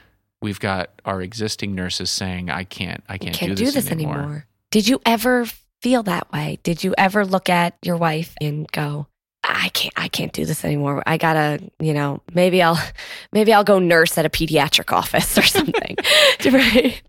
we've 0.42 0.60
got 0.60 0.90
our 1.04 1.20
existing 1.22 1.74
nurses 1.74 2.10
saying, 2.10 2.50
"I 2.50 2.64
can't, 2.64 3.02
I 3.08 3.18
can't, 3.18 3.34
can't 3.34 3.56
do 3.56 3.70
this, 3.70 3.90
anymore." 3.90 4.46
Did 4.70 4.86
you 4.88 5.00
ever 5.04 5.46
feel 5.82 6.02
that 6.04 6.30
way? 6.32 6.58
Did 6.62 6.84
you 6.84 6.94
ever 6.98 7.24
look 7.24 7.48
at 7.48 7.76
your 7.82 7.96
wife 7.96 8.34
and 8.40 8.70
go, 8.70 9.06
I 9.42 9.70
can't 9.70 9.94
I 9.96 10.08
can't 10.08 10.32
do 10.32 10.44
this 10.44 10.64
anymore. 10.64 11.02
I 11.06 11.16
gotta, 11.16 11.60
you 11.80 11.94
know, 11.94 12.20
maybe 12.34 12.62
I'll 12.62 12.78
maybe 13.32 13.52
I'll 13.52 13.64
go 13.64 13.78
nurse 13.78 14.16
at 14.18 14.26
a 14.26 14.30
pediatric 14.30 14.92
office 14.96 15.36
or 15.38 15.42
something. 15.42 15.96
right. 16.52 17.02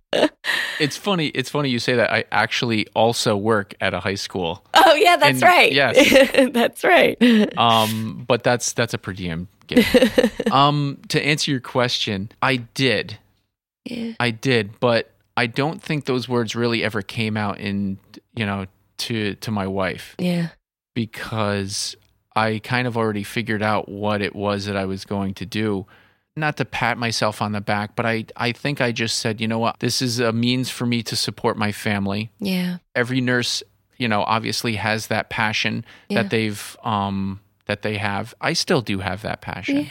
It's 0.80 0.98
funny. 0.98 1.28
It's 1.28 1.50
funny 1.50 1.70
you 1.70 1.80
say 1.80 1.96
that. 1.96 2.12
I 2.12 2.26
actually 2.32 2.88
also 2.96 3.38
work 3.38 3.76
at 3.80 3.94
a 3.94 4.00
high 4.00 4.16
school, 4.16 4.64
Oh 4.74 4.94
yeah, 4.96 5.16
that's 5.18 5.42
And- 5.42 5.44
right. 5.44 5.72
yes. 5.72 6.52
that's 6.54 6.84
right. 6.84 7.18
um, 7.58 8.26
but 8.28 8.44
that's 8.44 8.74
that's 8.74 8.94
a 8.94 8.98
per 8.98 9.14
diem 9.14 9.48
gig. 9.68 9.86
um, 10.52 10.98
to 11.10 11.24
answer 11.24 11.52
your 11.52 11.60
question, 11.62 12.30
I 12.42 12.58
did, 12.58 13.18
Yeah. 13.86 14.14
I 14.20 14.32
did, 14.32 14.80
but 14.80 15.12
I 15.38 15.48
don't 15.48 15.82
think 15.82 16.06
those 16.06 16.28
words 16.30 16.56
really 16.56 16.84
ever 16.84 17.02
came 17.02 17.36
out 17.38 17.60
in 17.60 17.98
you 18.36 18.46
know 18.46 18.66
to 19.00 19.36
to 19.36 19.52
my 19.52 19.68
wife. 19.68 20.16
Yeah. 20.20 20.50
because 20.94 21.96
I 22.36 22.60
kind 22.64 22.88
of 22.88 22.96
already 22.98 23.24
figured 23.24 23.62
out 23.64 23.90
what 23.90 24.22
it 24.22 24.36
was 24.36 24.66
that 24.66 24.78
I 24.78 24.86
was 24.86 25.04
going 25.06 25.34
to 25.36 25.46
do. 25.46 25.86
Not 26.36 26.56
to 26.58 26.66
pat 26.66 26.98
myself 26.98 27.42
on 27.42 27.52
the 27.52 27.60
back, 27.60 27.96
but 27.98 28.06
I, 28.06 28.26
I 28.38 28.54
think 28.54 28.80
I 28.80 28.94
just 28.94 29.18
said, 29.20 29.42
you 29.42 29.48
know 29.50 29.60
what, 29.60 29.80
this 29.82 30.02
is 30.02 30.20
a 30.20 30.32
means 30.32 30.70
for 30.70 30.86
me 30.86 31.04
to 31.04 31.16
support 31.18 31.58
my 31.58 31.74
family. 31.74 32.32
Yeah. 32.40 32.78
Every 32.96 33.20
nurse, 33.20 33.64
you 33.98 34.08
know, 34.08 34.24
obviously 34.24 34.76
has 34.78 35.08
that 35.08 35.30
passion 35.30 35.84
Yeah. 36.08 36.22
that 36.22 36.30
they've 36.32 36.78
um 36.84 37.42
that 37.66 37.82
they 37.82 37.98
have. 37.98 38.34
I 38.40 38.54
still 38.54 38.82
do 38.82 39.00
have 39.00 39.22
that 39.24 39.42
passion. 39.42 39.78
Yeah. 39.78 39.90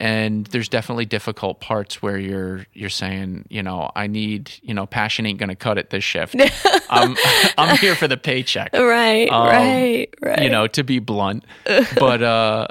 And 0.00 0.46
there's 0.46 0.70
definitely 0.70 1.04
difficult 1.04 1.60
parts 1.60 2.00
where 2.00 2.16
you're 2.16 2.66
you're 2.72 2.88
saying, 2.88 3.44
you 3.50 3.62
know, 3.62 3.90
I 3.94 4.06
need, 4.06 4.50
you 4.62 4.72
know, 4.72 4.86
passion 4.86 5.26
ain't 5.26 5.38
gonna 5.38 5.54
cut 5.54 5.76
it 5.76 5.90
this 5.90 6.02
shift. 6.02 6.34
I'm 6.90 7.16
I'm 7.58 7.76
here 7.76 7.94
for 7.94 8.08
the 8.08 8.16
paycheck 8.16 8.72
Right. 8.72 9.28
Um, 9.30 9.46
right. 9.46 10.08
Right. 10.22 10.42
you 10.42 10.48
know, 10.48 10.66
to 10.68 10.82
be 10.82 11.00
blunt. 11.00 11.44
but 11.98 12.22
uh 12.22 12.68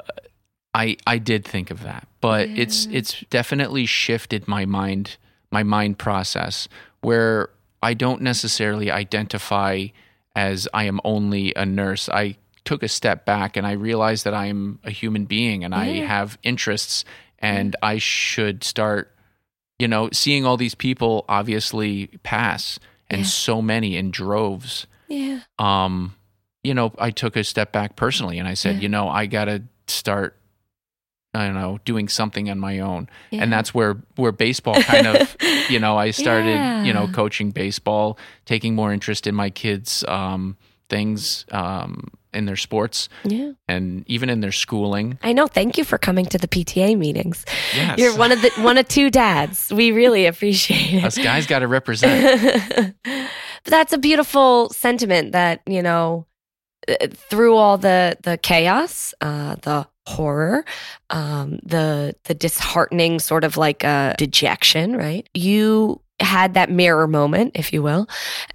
I 0.74 0.96
I 1.06 1.18
did 1.18 1.44
think 1.44 1.70
of 1.70 1.84
that. 1.84 2.08
But 2.20 2.48
it's 2.48 2.86
it's 2.90 3.20
definitely 3.30 3.86
shifted 3.86 4.48
my 4.48 4.64
mind 4.64 5.16
my 5.52 5.62
mind 5.62 5.98
process 5.98 6.68
where 7.00 7.50
I 7.82 7.94
don't 7.94 8.22
necessarily 8.22 8.90
identify 8.90 9.86
as 10.34 10.68
I 10.74 10.84
am 10.84 11.00
only 11.04 11.52
a 11.54 11.64
nurse. 11.64 12.08
I 12.08 12.36
took 12.70 12.82
a 12.84 12.88
step 12.88 13.24
back 13.24 13.56
and 13.56 13.66
I 13.66 13.72
realized 13.72 14.22
that 14.26 14.34
I'm 14.34 14.78
a 14.84 14.90
human 14.92 15.24
being 15.24 15.64
and 15.64 15.74
I 15.74 15.86
have 16.06 16.38
interests 16.44 17.04
and 17.40 17.74
I 17.82 17.98
should 17.98 18.62
start 18.62 19.04
you 19.80 19.88
know, 19.88 20.08
seeing 20.12 20.44
all 20.46 20.56
these 20.58 20.74
people 20.76 21.24
obviously 21.28 22.08
pass 22.22 22.78
and 23.08 23.22
Yeah. 23.22 23.26
so 23.26 23.60
many 23.62 23.96
in 23.96 24.10
droves 24.12 24.86
Yeah. 25.08 25.40
um, 25.58 26.14
you 26.62 26.74
know, 26.74 26.92
I 26.98 27.10
took 27.10 27.34
a 27.36 27.42
step 27.42 27.72
back 27.72 27.96
personally 27.96 28.38
and 28.38 28.46
I 28.46 28.54
said, 28.54 28.76
Yeah. 28.76 28.82
you 28.82 28.88
know, 28.90 29.08
I 29.08 29.26
got 29.26 29.46
to 29.46 29.62
start, 29.88 30.36
I 31.34 31.46
don't 31.46 31.54
know, 31.54 31.78
doing 31.84 32.08
something 32.08 32.50
on 32.50 32.60
my 32.60 32.78
own. 32.80 33.08
Yeah. 33.30 33.42
And 33.42 33.52
that's 33.52 33.72
where, 33.74 33.94
where 34.16 34.32
baseball 34.32 34.80
kind 34.82 35.06
of, 35.08 35.36
you 35.70 35.80
know, 35.80 35.96
I 35.96 36.10
started, 36.12 36.86
you 36.86 36.92
know, 36.92 37.08
coaching 37.08 37.50
baseball, 37.50 38.18
taking 38.44 38.74
more 38.76 38.92
interest 38.92 39.26
in 39.26 39.34
my 39.34 39.48
kids' 39.50 40.04
um, 40.06 40.56
things 40.90 41.46
um, 41.52 42.08
in 42.34 42.44
their 42.44 42.56
sports 42.56 43.08
Yeah. 43.24 43.52
and 43.66 44.04
even 44.06 44.28
in 44.30 44.40
their 44.40 44.52
schooling. 44.52 45.18
I 45.22 45.32
know. 45.32 45.46
Thank 45.46 45.78
you 45.78 45.84
for 45.84 45.96
coming 45.98 46.26
to 46.26 46.38
the 46.38 46.46
PTA 46.48 46.96
meetings. 46.98 47.44
Yes. 47.74 47.98
You're 47.98 48.16
one 48.16 48.32
of 48.32 48.42
the 48.42 48.50
one 48.62 48.76
of 48.78 48.86
two 48.88 49.10
dads. 49.10 49.72
We 49.72 49.92
really 49.92 50.26
appreciate 50.26 50.94
it. 50.94 51.04
Us 51.04 51.16
guys 51.16 51.46
got 51.46 51.60
to 51.60 51.66
represent. 51.68 52.94
but 53.04 53.30
that's 53.64 53.92
a 53.92 53.98
beautiful 53.98 54.68
sentiment 54.70 55.32
that 55.32 55.60
you 55.66 55.82
know 55.82 56.26
uh, 56.88 57.06
through 57.12 57.56
all 57.56 57.76
the 57.78 58.16
the 58.22 58.36
chaos 58.38 59.12
uh 59.20 59.54
the 59.62 59.86
horror 60.06 60.64
um 61.10 61.58
the 61.62 62.14
the 62.24 62.34
disheartening 62.34 63.18
sort 63.20 63.44
of 63.44 63.56
like 63.58 63.84
uh 63.84 64.14
dejection 64.16 64.96
right 64.96 65.28
you 65.34 66.00
had 66.20 66.54
that 66.54 66.70
mirror 66.70 67.06
moment 67.06 67.52
if 67.54 67.72
you 67.72 67.82
will 67.82 68.06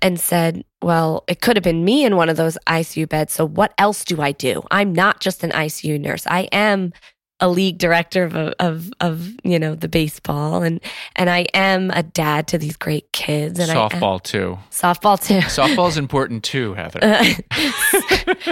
and 0.01 0.19
said 0.19 0.63
well 0.81 1.23
it 1.27 1.41
could 1.41 1.55
have 1.55 1.63
been 1.63 1.83
me 1.83 2.05
in 2.05 2.15
one 2.15 2.29
of 2.29 2.37
those 2.37 2.57
ICU 2.67 3.07
beds 3.07 3.33
so 3.33 3.45
what 3.45 3.73
else 3.77 4.05
do 4.05 4.21
I 4.21 4.31
do? 4.31 4.63
I'm 4.71 4.93
not 4.93 5.19
just 5.19 5.43
an 5.43 5.51
ICU 5.51 5.99
nurse. 5.99 6.25
I 6.27 6.41
am 6.51 6.93
a 7.41 7.49
league 7.49 7.77
director 7.77 8.23
of, 8.23 8.33
of 8.59 8.89
of 9.01 9.29
you 9.43 9.59
know 9.59 9.75
the 9.75 9.89
baseball 9.89 10.63
and 10.63 10.79
and 11.17 11.29
I 11.29 11.47
am 11.53 11.91
a 11.91 12.01
dad 12.01 12.47
to 12.47 12.57
these 12.57 12.77
great 12.77 13.11
kids 13.11 13.59
and 13.59 13.69
I 13.69 13.75
am, 13.83 13.89
Softball 13.89 14.23
too. 14.23 14.57
softball 14.71 15.21
too. 15.21 15.39
Softball's 15.47 15.97
important 15.97 16.43
too, 16.45 16.73
Heather. 16.75 16.99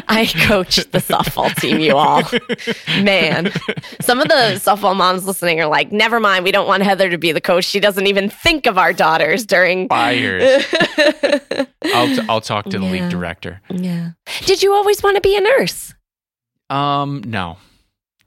I 0.10 0.30
coached 0.48 0.92
the 0.92 1.00
softball 1.00 1.56
team, 1.56 1.80
you 1.80 1.96
all. 1.96 2.24
Man, 3.02 3.52
some 4.02 4.20
of 4.20 4.28
the 4.28 4.60
softball 4.60 4.96
moms 4.96 5.26
listening 5.26 5.62
are 5.62 5.68
like, 5.68 5.92
never 5.92 6.20
mind, 6.20 6.44
we 6.44 6.52
don't 6.52 6.68
want 6.68 6.84
Heather 6.84 7.10
to 7.10 7.18
be 7.18 7.32
the 7.32 7.42
coach. 7.42 7.64
She 7.66 7.80
doesn't 7.80 8.08
even 8.08 8.30
think 8.30 8.66
of 8.68 8.78
our 8.78 8.92
daughters 8.94 9.46
during. 9.46 9.88
Fired. 9.94 10.42
I'll, 11.86 12.08
t- 12.08 12.22
I'll 12.30 12.42
talk 12.42 12.66
to 12.66 12.80
the 12.80 12.86
Yeah. 12.86 12.92
league 12.92 13.10
director. 13.10 13.62
yeah. 13.70 14.12
Did 14.46 14.62
you 14.64 14.74
always 14.74 15.02
want 15.04 15.16
to 15.16 15.22
be 15.22 15.36
a 15.38 15.42
nurse? 15.42 15.94
Um, 16.70 17.24
no. 17.26 17.58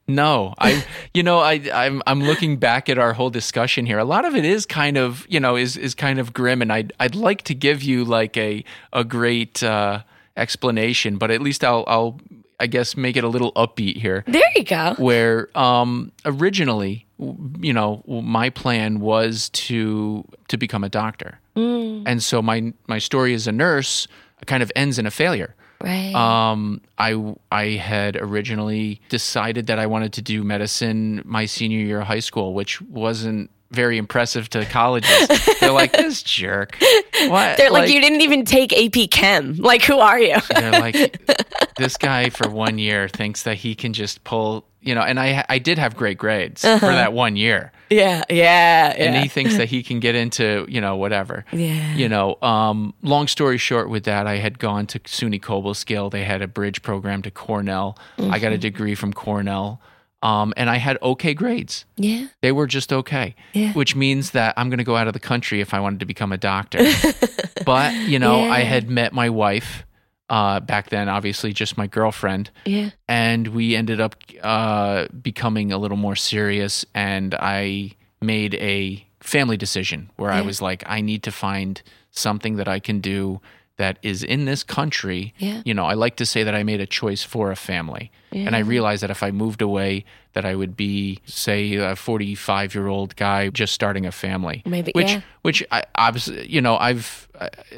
No, 0.08 0.54
I, 0.58 0.84
you 1.12 1.22
know, 1.24 1.40
I, 1.40 1.60
I'm, 1.74 2.00
I'm 2.06 2.22
looking 2.22 2.58
back 2.58 2.88
at 2.88 2.96
our 2.96 3.12
whole 3.12 3.30
discussion 3.30 3.86
here. 3.86 3.98
A 3.98 4.04
lot 4.04 4.24
of 4.24 4.36
it 4.36 4.44
is 4.44 4.64
kind 4.64 4.96
of, 4.96 5.26
you 5.28 5.40
know, 5.40 5.56
is, 5.56 5.76
is 5.76 5.94
kind 5.96 6.20
of 6.20 6.32
grim, 6.32 6.62
and 6.62 6.72
I'd, 6.72 6.92
I'd 7.00 7.16
like 7.16 7.42
to 7.42 7.54
give 7.54 7.82
you 7.82 8.04
like 8.04 8.36
a, 8.36 8.64
a 8.92 9.02
great 9.02 9.64
uh, 9.64 10.02
explanation, 10.36 11.18
but 11.18 11.32
at 11.32 11.40
least 11.40 11.64
I'll, 11.64 11.84
I'll, 11.88 12.20
I 12.60 12.68
guess, 12.68 12.96
make 12.96 13.16
it 13.16 13.24
a 13.24 13.28
little 13.28 13.52
upbeat 13.54 13.96
here. 13.96 14.22
There 14.28 14.48
you 14.54 14.62
go. 14.62 14.94
Where, 14.98 15.48
um, 15.58 16.12
originally, 16.24 17.06
you 17.18 17.72
know, 17.72 18.04
my 18.06 18.50
plan 18.50 19.00
was 19.00 19.48
to, 19.50 20.24
to 20.48 20.56
become 20.56 20.84
a 20.84 20.88
doctor, 20.88 21.40
Mm, 21.56 22.02
and 22.04 22.22
so 22.22 22.42
my, 22.42 22.74
my 22.86 22.98
story 22.98 23.32
as 23.32 23.46
a 23.46 23.52
nurse 23.52 24.06
kind 24.44 24.62
of 24.62 24.70
ends 24.76 24.98
in 24.98 25.06
a 25.06 25.10
failure. 25.10 25.55
Right. 25.82 26.14
Um, 26.14 26.80
I 26.98 27.34
I 27.50 27.64
had 27.70 28.16
originally 28.16 29.00
decided 29.08 29.66
that 29.68 29.78
I 29.78 29.86
wanted 29.86 30.12
to 30.14 30.22
do 30.22 30.42
medicine 30.42 31.22
my 31.24 31.46
senior 31.46 31.78
year 31.78 32.00
of 32.00 32.06
high 32.06 32.20
school, 32.20 32.54
which 32.54 32.80
wasn't 32.82 33.50
very 33.70 33.98
impressive 33.98 34.48
to 34.50 34.64
colleges. 34.66 35.28
They're 35.60 35.72
like 35.72 35.92
this 35.92 36.22
jerk. 36.22 36.78
What? 37.36 37.56
They're 37.56 37.70
like, 37.70 37.90
you 37.90 38.00
didn't 38.00 38.22
even 38.22 38.44
take 38.44 38.72
AP 38.72 39.10
Chem. 39.10 39.54
Like, 39.56 39.82
who 39.82 39.98
are 39.98 40.18
you? 40.18 40.36
They're 40.54 40.72
like 40.72 41.20
this 41.76 41.96
guy 41.96 42.30
for 42.30 42.48
one 42.48 42.78
year 42.78 43.08
thinks 43.08 43.42
that 43.44 43.56
he 43.56 43.74
can 43.74 43.92
just 43.92 44.24
pull. 44.24 44.64
You 44.80 44.94
know, 44.94 45.00
and 45.00 45.18
I 45.18 45.44
I 45.48 45.58
did 45.58 45.78
have 45.78 45.96
great 45.96 46.16
grades 46.16 46.62
for 46.62 46.78
that 46.78 47.12
one 47.12 47.34
year, 47.34 47.72
yeah, 47.90 48.22
yeah, 48.30 48.94
and 48.96 49.16
he 49.16 49.26
thinks 49.28 49.56
that 49.56 49.68
he 49.68 49.82
can 49.82 49.98
get 49.98 50.14
into 50.14 50.64
you 50.68 50.80
know 50.80 50.96
whatever. 50.96 51.44
yeah. 51.52 51.92
you 51.96 52.08
know, 52.08 52.36
um, 52.40 52.94
long 53.02 53.26
story 53.26 53.58
short, 53.58 53.90
with 53.90 54.04
that, 54.04 54.28
I 54.28 54.36
had 54.36 54.60
gone 54.60 54.86
to 54.86 55.00
SUNY 55.00 55.40
Cobleskill. 55.40 56.12
They 56.12 56.22
had 56.22 56.40
a 56.40 56.46
bridge 56.46 56.82
program 56.82 57.22
to 57.22 57.32
Cornell. 57.32 57.98
I 58.16 58.38
got 58.38 58.52
a 58.52 58.58
degree 58.58 58.94
from 58.94 59.12
Cornell. 59.12 59.80
Um, 60.22 60.52
and 60.56 60.68
I 60.70 60.76
had 60.78 60.98
okay 61.02 61.34
grades. 61.34 61.84
yeah. 61.96 62.28
They 62.40 62.50
were 62.50 62.66
just 62.66 62.92
okay, 62.92 63.34
Yeah. 63.52 63.72
which 63.74 63.94
means 63.94 64.30
that 64.32 64.54
I'm 64.56 64.70
going 64.70 64.78
to 64.78 64.84
go 64.84 64.96
out 64.96 65.06
of 65.06 65.12
the 65.12 65.20
country 65.20 65.60
if 65.60 65.74
I 65.74 65.80
wanted 65.80 66.00
to 66.00 66.06
become 66.06 66.32
a 66.32 66.38
doctor. 66.38 66.78
but, 67.66 67.94
you 67.94 68.18
know, 68.18 68.40
I 68.40 68.60
had 68.60 68.88
met 68.88 69.12
my 69.12 69.28
wife 69.30 69.84
uh, 70.28 70.58
back 70.60 70.88
then, 70.90 71.08
obviously 71.08 71.52
just 71.52 71.76
my 71.78 71.86
girlfriend 71.86 72.50
Yeah. 72.64 72.90
and 73.06 73.46
we 73.48 73.76
ended 73.76 74.00
up 74.00 74.16
uh, 74.42 75.06
becoming 75.22 75.70
a 75.70 75.78
little 75.78 75.96
more 75.98 76.16
serious 76.16 76.84
and 76.94 77.32
i 77.38 77.92
made 78.20 78.54
a 78.56 79.06
family 79.20 79.56
decision 79.56 80.10
where 80.16 80.32
i 80.32 80.40
was 80.40 80.60
like 80.60 80.82
i 80.86 81.00
need 81.00 81.22
to 81.22 81.30
find 81.30 81.80
something 82.10 82.56
that 82.56 82.66
i 82.66 82.80
can 82.80 82.98
do 83.00 83.40
that 83.76 83.98
is 84.02 84.22
in 84.22 84.46
this 84.46 84.62
country. 84.62 85.34
Yeah. 85.38 85.62
You 85.64 85.74
know, 85.74 85.84
I 85.84 85.94
like 85.94 86.16
to 86.16 86.26
say 86.26 86.42
that 86.44 86.54
I 86.54 86.62
made 86.62 86.80
a 86.80 86.86
choice 86.86 87.22
for 87.22 87.50
a 87.50 87.56
family. 87.56 88.10
And 88.32 88.54
I 88.54 88.58
realized 88.58 89.02
that 89.02 89.10
if 89.10 89.22
I 89.22 89.30
moved 89.30 89.62
away, 89.62 90.04
that 90.34 90.44
I 90.44 90.54
would 90.54 90.76
be, 90.76 91.20
say, 91.24 91.76
a 91.76 91.96
45 91.96 92.74
year 92.74 92.86
old 92.86 93.16
guy 93.16 93.48
just 93.48 93.72
starting 93.72 94.04
a 94.04 94.12
family. 94.12 94.62
Maybe, 94.66 94.92
which, 94.94 95.12
yeah. 95.12 95.20
which 95.40 95.64
I 95.70 95.84
obviously, 95.94 96.46
you 96.46 96.60
know, 96.60 96.76
I've, 96.76 97.28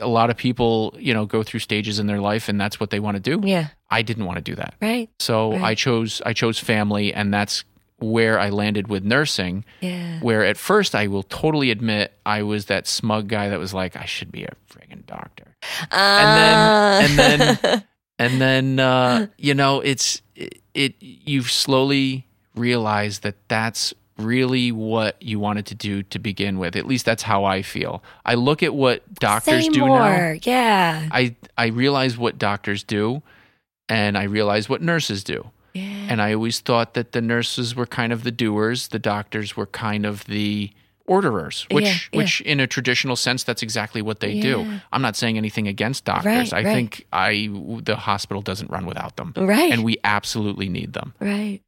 a 0.01 0.09
lot 0.09 0.31
of 0.31 0.37
people, 0.37 0.97
you 0.99 1.15
know, 1.15 1.27
go 1.27 1.45
through 1.45 1.61
stages 1.61 2.01
in 2.01 2.09
their 2.09 2.21
life 2.21 2.49
and 2.49 2.61
that's 2.61 2.81
what 2.81 2.91
they 2.91 2.99
want 2.99 3.23
to 3.23 3.37
do. 3.37 3.47
Yeah. 3.47 3.69
I 3.89 4.03
didn't 4.03 4.25
want 4.25 4.39
to 4.39 4.43
do 4.43 4.57
that. 4.57 4.75
Right. 4.83 5.09
So 5.21 5.53
Right. 5.53 5.63
I 5.63 5.75
chose 5.77 6.21
I 6.27 6.33
chose 6.33 6.59
family, 6.59 7.15
and 7.15 7.33
that's 7.33 7.63
where 8.01 8.39
I 8.41 8.51
landed 8.51 8.89
with 8.89 9.05
nursing. 9.05 9.65
Yeah. 9.81 10.19
Where 10.21 10.45
at 10.45 10.57
first 10.57 10.95
I 10.95 11.07
will 11.07 11.23
totally 11.23 11.71
admit 11.71 12.13
I 12.27 12.43
was 12.43 12.67
that 12.67 12.87
smug 12.89 13.29
guy 13.29 13.49
that 13.49 13.59
was 13.59 13.73
like 13.73 13.97
I 13.97 14.05
should 14.07 14.31
be 14.33 14.45
a 14.45 14.53
friggin' 14.71 15.07
doctor, 15.07 15.48
Uh, 15.91 17.01
and 17.03 17.19
then 17.19 17.59
and 17.59 17.61
then 17.61 17.85
and 18.19 18.41
then 18.41 18.81
uh, 18.81 19.27
you 19.37 19.55
know 19.55 19.81
it's 19.81 20.23
it, 20.35 20.61
it 20.75 20.95
you 21.01 21.43
slowly 21.43 22.27
realized 22.55 23.23
that 23.23 23.37
that's 23.49 23.95
really 24.19 24.73
what 24.73 25.21
you 25.23 25.39
wanted 25.39 25.65
to 25.67 25.75
do 25.75 26.03
to 26.03 26.19
begin 26.19 26.59
with. 26.59 26.77
At 26.77 26.87
least 26.87 27.05
that's 27.05 27.23
how 27.23 27.45
I 27.45 27.63
feel. 27.63 28.03
I 28.27 28.35
look 28.35 28.63
at 28.63 28.75
what 28.75 29.03
doctors 29.15 29.67
Say 29.67 29.71
do 29.71 29.81
now. 29.81 29.87
more. 29.87 30.39
Yeah. 30.43 31.09
I 31.11 31.37
I 31.57 31.67
realize 31.67 32.19
what 32.19 32.39
doctors 32.39 32.83
do, 32.83 33.23
and 33.89 34.19
I 34.19 34.25
realize 34.25 34.69
what 34.69 34.83
nurses 34.83 35.25
do. 35.25 35.51
Yeah. 35.75 36.07
And 36.09 36.21
I 36.21 36.35
always 36.35 36.61
thought 36.61 36.95
that 36.95 37.13
the 37.13 37.21
nurses 37.21 37.77
were 37.77 37.87
kind 37.87 38.13
of 38.13 38.25
the 38.25 38.33
doers, 38.33 38.89
the 38.89 38.99
doctors 38.99 39.57
were 39.57 39.67
kind 39.67 40.05
of 40.05 40.25
the 40.25 40.73
orderers, 41.09 41.67
which 41.71 41.85
Yeah, 41.85 41.93
yeah. 42.13 42.19
which 42.19 42.41
in 42.43 42.61
a 42.61 42.67
traditional 42.67 43.17
sense 43.17 43.43
that's 43.43 43.63
exactly 43.63 44.03
what 44.03 44.21
they 44.21 44.41
do. 44.41 44.81
I'm 44.93 45.03
not 45.03 45.17
saying 45.17 45.37
anything 45.37 45.67
against 45.67 46.05
doctors. 46.05 46.53
Right, 46.53 46.53
I 46.53 46.63
right. 46.63 46.75
think 46.75 47.07
I 47.13 47.49
the 47.83 47.97
hospital 47.97 48.43
doesn't 48.43 48.71
run 48.71 48.87
without 48.87 49.17
them. 49.17 49.33
Right. 49.37 49.73
And 49.73 49.85
we 49.85 49.97
absolutely 50.05 50.69
need 50.69 50.93
them. 50.93 51.15
right. 51.21 51.61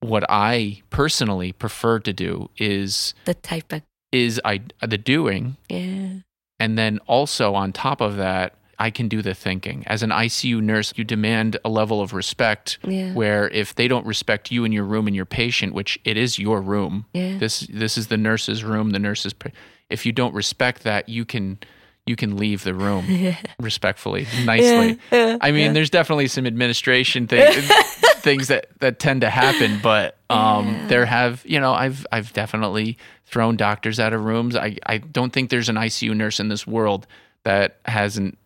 What 0.00 0.24
I 0.28 0.82
personally 0.90 1.52
prefer 1.52 2.00
to 2.00 2.12
do 2.12 2.50
is 2.58 3.14
The 3.24 3.34
type 3.34 3.72
of 3.72 3.82
is 4.10 4.40
I 4.44 4.60
the 4.80 4.98
doing 4.98 5.56
yeah. 5.68 6.14
and 6.58 6.76
then 6.76 6.98
also 7.06 7.54
on 7.54 7.72
top 7.72 8.00
of 8.00 8.16
that, 8.16 8.54
I 8.78 8.90
can 8.90 9.08
do 9.08 9.22
the 9.22 9.34
thinking. 9.34 9.84
As 9.86 10.02
an 10.02 10.10
ICU 10.10 10.60
nurse, 10.60 10.92
you 10.96 11.04
demand 11.04 11.56
a 11.64 11.68
level 11.68 12.00
of 12.00 12.12
respect 12.12 12.78
Yeah. 12.84 13.12
where 13.12 13.48
if 13.48 13.74
they 13.74 13.88
don't 13.88 14.06
respect 14.06 14.50
you 14.50 14.64
and 14.64 14.72
your 14.74 14.84
room 14.84 15.06
and 15.06 15.14
your 15.16 15.26
patient, 15.26 15.74
which 15.74 15.98
it 16.04 16.16
is 16.16 16.38
your 16.38 16.60
room, 16.60 17.04
Yeah. 17.12 17.38
this 17.38 17.60
this 17.72 17.96
is 17.98 18.06
the 18.08 18.16
nurse's 18.16 18.64
room, 18.64 18.90
the 18.90 18.98
nurse's 18.98 19.32
pa- 19.32 19.50
if 19.90 20.04
you 20.06 20.12
don't 20.12 20.34
respect 20.34 20.82
that, 20.84 21.08
you 21.08 21.24
can 21.24 21.58
you 22.04 22.16
can 22.16 22.36
leave 22.36 22.64
the 22.64 22.74
room 22.74 23.04
respectfully, 23.60 24.26
nicely. 24.44 24.98
Yeah, 25.12 25.38
I 25.40 25.52
mean, 25.52 25.72
there's 25.72 25.90
definitely 25.90 26.26
some 26.26 26.46
administration 26.46 27.28
thing, 27.28 27.62
things 28.16 28.48
that, 28.48 28.66
that 28.80 28.98
tend 28.98 29.20
to 29.20 29.30
happen, 29.30 29.78
but 29.80 30.18
um, 30.28 30.76
there 30.88 31.06
have, 31.06 31.42
you 31.46 31.60
know, 31.60 31.72
I've 31.72 32.04
I've 32.10 32.32
definitely 32.32 32.98
thrown 33.26 33.56
doctors 33.56 34.00
out 34.00 34.12
of 34.12 34.24
rooms. 34.24 34.56
I, 34.56 34.78
I 34.84 34.98
don't 34.98 35.32
think 35.32 35.50
there's 35.50 35.68
an 35.68 35.76
ICU 35.76 36.16
nurse 36.16 36.40
in 36.40 36.48
this 36.48 36.66
world 36.66 37.06
that 37.44 37.78
hasn't 37.84 38.36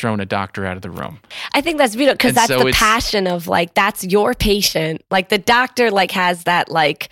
thrown 0.00 0.20
a 0.20 0.26
doctor 0.26 0.64
out 0.64 0.76
of 0.76 0.82
the 0.82 0.90
room. 0.90 1.18
I 1.52 1.60
think 1.60 1.78
that's 1.78 1.94
beautiful 1.94 2.14
because 2.14 2.34
that's 2.34 2.48
so 2.48 2.64
the 2.64 2.72
passion 2.72 3.26
of 3.26 3.46
like 3.46 3.74
that's 3.74 4.02
your 4.02 4.34
patient. 4.34 5.04
Like 5.10 5.28
the 5.28 5.38
doctor 5.38 5.90
like 5.90 6.10
has 6.12 6.44
that 6.44 6.70
like 6.70 7.10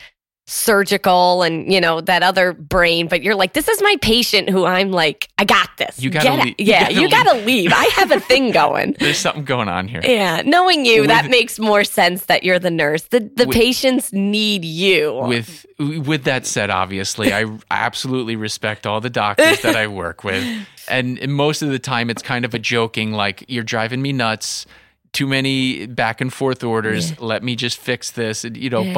surgical 0.51 1.43
and 1.43 1.71
you 1.73 1.81
know 1.81 2.01
that 2.01 2.23
other 2.23 2.55
brain, 2.55 3.07
but 3.07 3.23
you're 3.23 3.35
like 3.35 3.53
this 3.53 3.69
is 3.69 3.83
my 3.83 3.97
patient 4.01 4.49
who 4.49 4.65
I'm 4.65 4.91
like 4.91 5.29
I 5.39 5.45
got 5.45 5.69
this. 5.77 6.01
You 6.03 6.09
gotta 6.11 6.43
leave- 6.43 6.55
you 6.59 6.67
Yeah, 6.67 6.83
gotta 6.89 7.01
you 7.01 7.11
gotta 7.11 7.35
leave. 7.45 7.71
I 7.75 7.85
have 7.97 8.11
a 8.11 8.19
thing 8.19 8.51
going. 8.63 8.97
There's 8.99 9.19
something 9.19 9.45
going 9.45 9.69
on 9.69 9.89
here. 9.89 10.01
Yeah, 10.03 10.43
knowing 10.45 10.85
you, 10.87 11.07
that 11.07 11.29
makes 11.29 11.59
more 11.59 11.85
sense 11.85 12.25
that 12.27 12.45
you're 12.45 12.59
the 12.59 12.71
nurse. 12.71 13.03
The 13.05 13.21
the 13.21 13.47
With- 13.47 13.57
patients 13.57 14.13
need 14.13 14.65
you. 14.65 15.15
With 15.27 15.67
with 15.79 16.25
that 16.25 16.47
said, 16.47 16.71
obviously, 16.71 17.33
I 17.33 17.45
absolutely 17.71 18.35
respect 18.37 18.87
all 18.87 19.01
the 19.01 19.11
doctors 19.11 19.61
that 19.63 19.77
I 19.77 19.87
work 20.03 20.25
with, 20.25 20.45
and 20.89 21.21
most 21.29 21.61
of 21.63 21.69
the 21.71 21.79
time, 21.79 22.09
it's 22.11 22.23
kind 22.23 22.45
of 22.45 22.55
a 22.55 22.59
joking, 22.59 23.13
like 23.13 23.45
you're 23.49 23.65
driving 23.65 24.01
me 24.03 24.13
nuts. 24.13 24.67
Too 25.13 25.27
many 25.27 25.87
back 25.87 26.21
and 26.21 26.33
forth 26.33 26.63
orders. 26.63 27.19
Let 27.21 27.43
me 27.43 27.57
just 27.57 27.79
fix 27.79 28.11
this, 28.11 28.45
you 28.45 28.69
know. 28.71 28.83
Yeah. 28.83 28.93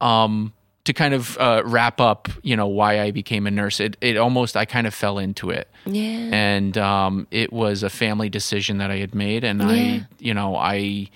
But 0.00 0.06
um, 0.06 0.52
to 0.84 0.92
kind 0.92 1.14
of 1.14 1.38
uh, 1.38 1.62
wrap 1.64 2.00
up, 2.00 2.28
you 2.42 2.56
know, 2.56 2.66
why 2.66 3.00
I 3.00 3.10
became 3.10 3.46
a 3.46 3.50
nurse, 3.50 3.80
it 3.80 3.96
it 4.00 4.16
almost 4.16 4.56
I 4.56 4.64
kind 4.66 4.86
of 4.86 4.94
fell 4.94 5.18
into 5.18 5.50
it, 5.50 5.68
yeah. 5.86 6.28
and 6.32 6.76
um, 6.78 7.26
it 7.30 7.52
was 7.52 7.82
a 7.82 7.90
family 7.90 8.28
decision 8.28 8.78
that 8.78 8.90
I 8.90 8.96
had 8.98 9.14
made, 9.14 9.44
and 9.44 9.60
Yeah. 9.60 9.68
I, 9.68 10.06
you 10.18 10.34
know, 10.34 10.56
I, 10.56 11.08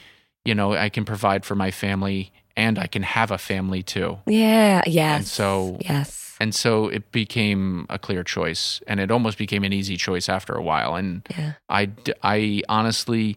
you 0.45 0.55
know, 0.55 0.73
I 0.75 0.89
can 0.89 1.05
provide 1.05 1.45
for 1.45 1.55
my 1.55 1.71
family, 1.71 2.33
and 2.57 2.79
I 2.79 2.87
can 2.87 3.03
have 3.03 3.31
a 3.31 3.39
family 3.39 3.83
too. 3.83 4.19
Yeah, 4.27 4.83
yes. 4.87 5.17
And 5.19 5.27
so- 5.27 5.79
yes. 5.81 6.25
And 6.41 6.55
so 6.55 6.87
it 6.87 7.11
became 7.11 7.85
a 7.91 7.99
clear 7.99 8.23
choice, 8.23 8.81
and 8.87 9.01
it 9.01 9.11
almost 9.11 9.39
became 9.39 9.65
an 9.65 9.73
easy 9.73 9.97
choice 9.97 10.29
after 10.29 10.55
a 10.55 10.63
while. 10.63 10.95
And 10.95 11.23
Yeah. 11.37 11.55
I 11.69 12.63
honestly 12.69 13.37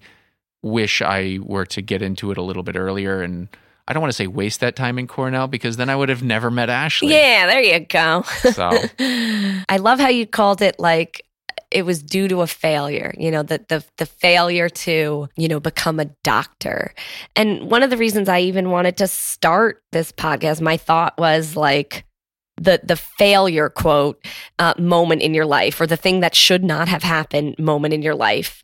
wish 0.61 1.01
I 1.01 1.39
were 1.41 1.65
to 1.65 1.81
get 1.81 2.01
into 2.03 2.29
it 2.31 2.37
a 2.37 2.43
little 2.43 2.61
bit 2.61 2.75
earlier. 2.75 3.23
And 3.23 3.47
I 3.87 3.93
don't 3.93 4.01
want 4.01 4.11
to 4.11 4.15
say 4.15 4.27
waste 4.27 4.59
that 4.61 4.75
time 4.75 4.97
in 4.99 5.07
Cornell 5.07 5.47
because 5.47 5.77
then 5.77 5.89
I 5.89 5.95
would 5.95 6.09
have 6.09 6.23
never 6.23 6.51
met 6.51 6.69
Ashley. 6.69 7.13
Yeah, 7.13 7.47
there 7.47 7.61
you 7.61 7.79
go. 7.79 8.23
So 8.23 8.69
I 8.99 9.77
love 9.79 9.99
how 9.99 10.09
you 10.09 10.25
called 10.25 10.61
it 10.61 10.79
like 10.79 11.25
it 11.71 11.85
was 11.85 12.03
due 12.03 12.27
to 12.27 12.41
a 12.41 12.47
failure, 12.47 13.13
you 13.17 13.31
know, 13.31 13.43
the 13.43 13.65
the 13.69 13.83
the 13.97 14.05
failure 14.05 14.69
to, 14.69 15.29
you 15.35 15.47
know, 15.47 15.59
become 15.59 15.99
a 15.99 16.05
doctor. 16.23 16.93
And 17.35 17.71
one 17.71 17.81
of 17.81 17.89
the 17.89 17.97
reasons 17.97 18.29
I 18.29 18.41
even 18.41 18.69
wanted 18.69 18.97
to 18.97 19.07
start 19.07 19.81
this 19.91 20.11
podcast, 20.11 20.61
my 20.61 20.77
thought 20.77 21.17
was 21.17 21.55
like 21.55 22.05
the 22.57 22.81
the 22.83 22.97
failure 22.97 23.69
quote 23.69 24.23
uh, 24.59 24.73
moment 24.77 25.21
in 25.21 25.33
your 25.33 25.45
life 25.45 25.79
or 25.79 25.87
the 25.87 25.97
thing 25.97 26.19
that 26.19 26.35
should 26.35 26.63
not 26.63 26.87
have 26.87 27.03
happened 27.03 27.55
moment 27.57 27.93
in 27.93 28.01
your 28.01 28.15
life 28.15 28.61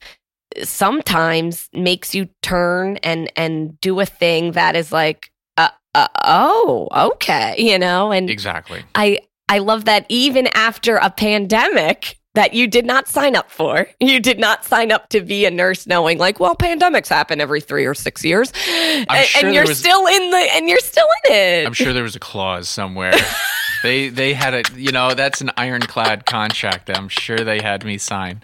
sometimes 0.64 1.70
makes 1.74 2.16
you 2.16 2.30
turn 2.42 2.98
and 2.98 3.32
and 3.36 3.80
do 3.82 4.00
a 4.00 4.06
thing 4.06 4.54
that 4.54 4.76
is 4.76 4.92
like 4.92 5.32
uh, 5.58 5.70
uh, 5.96 6.08
oh 6.24 6.88
okay 6.96 7.56
you 7.58 7.78
know 7.78 8.12
and 8.12 8.30
exactly. 8.30 8.84
I 8.96 9.20
I 9.50 9.60
love 9.60 9.86
that 9.86 10.06
even 10.10 10.48
after 10.54 10.98
a 10.98 11.10
pandemic 11.10 12.18
that 12.38 12.54
you 12.54 12.68
did 12.68 12.86
not 12.86 13.08
sign 13.08 13.36
up 13.36 13.50
for. 13.50 13.88
You 14.00 14.20
did 14.20 14.38
not 14.38 14.64
sign 14.64 14.92
up 14.92 15.10
to 15.10 15.22
be 15.22 15.46
a 15.46 15.52
nurse 15.52 15.88
knowing 15.88 16.20
like, 16.20 16.40
well, 16.40 16.56
pandemics 16.56 17.08
happen 17.08 17.42
every 17.42 17.62
3 17.62 17.84
or 17.88 17.96
6 17.96 18.24
years. 18.24 18.54
and, 18.70 19.10
sure 19.26 19.46
and 19.46 19.56
you're 19.56 19.66
was- 19.66 19.80
still 19.80 20.06
in 20.06 20.30
the 20.30 20.48
and 20.54 20.70
you're 20.70 20.78
still 20.78 21.08
in 21.26 21.34
it. 21.34 21.66
I'm 21.66 21.74
sure 21.74 21.94
there 21.94 22.04
was 22.04 22.16
a 22.16 22.20
clause 22.20 22.70
somewhere. 22.70 23.16
they 23.84 24.10
they 24.10 24.34
had 24.34 24.54
a 24.54 24.62
you 24.76 24.92
know 24.92 25.16
that's 25.16 25.42
an 25.42 25.50
ironclad 25.58 26.28
contract. 26.28 26.86
that 26.88 26.98
I'm 27.00 27.10
sure 27.10 27.40
they 27.40 27.60
had 27.60 27.84
me 27.84 27.98
sign. 27.98 28.44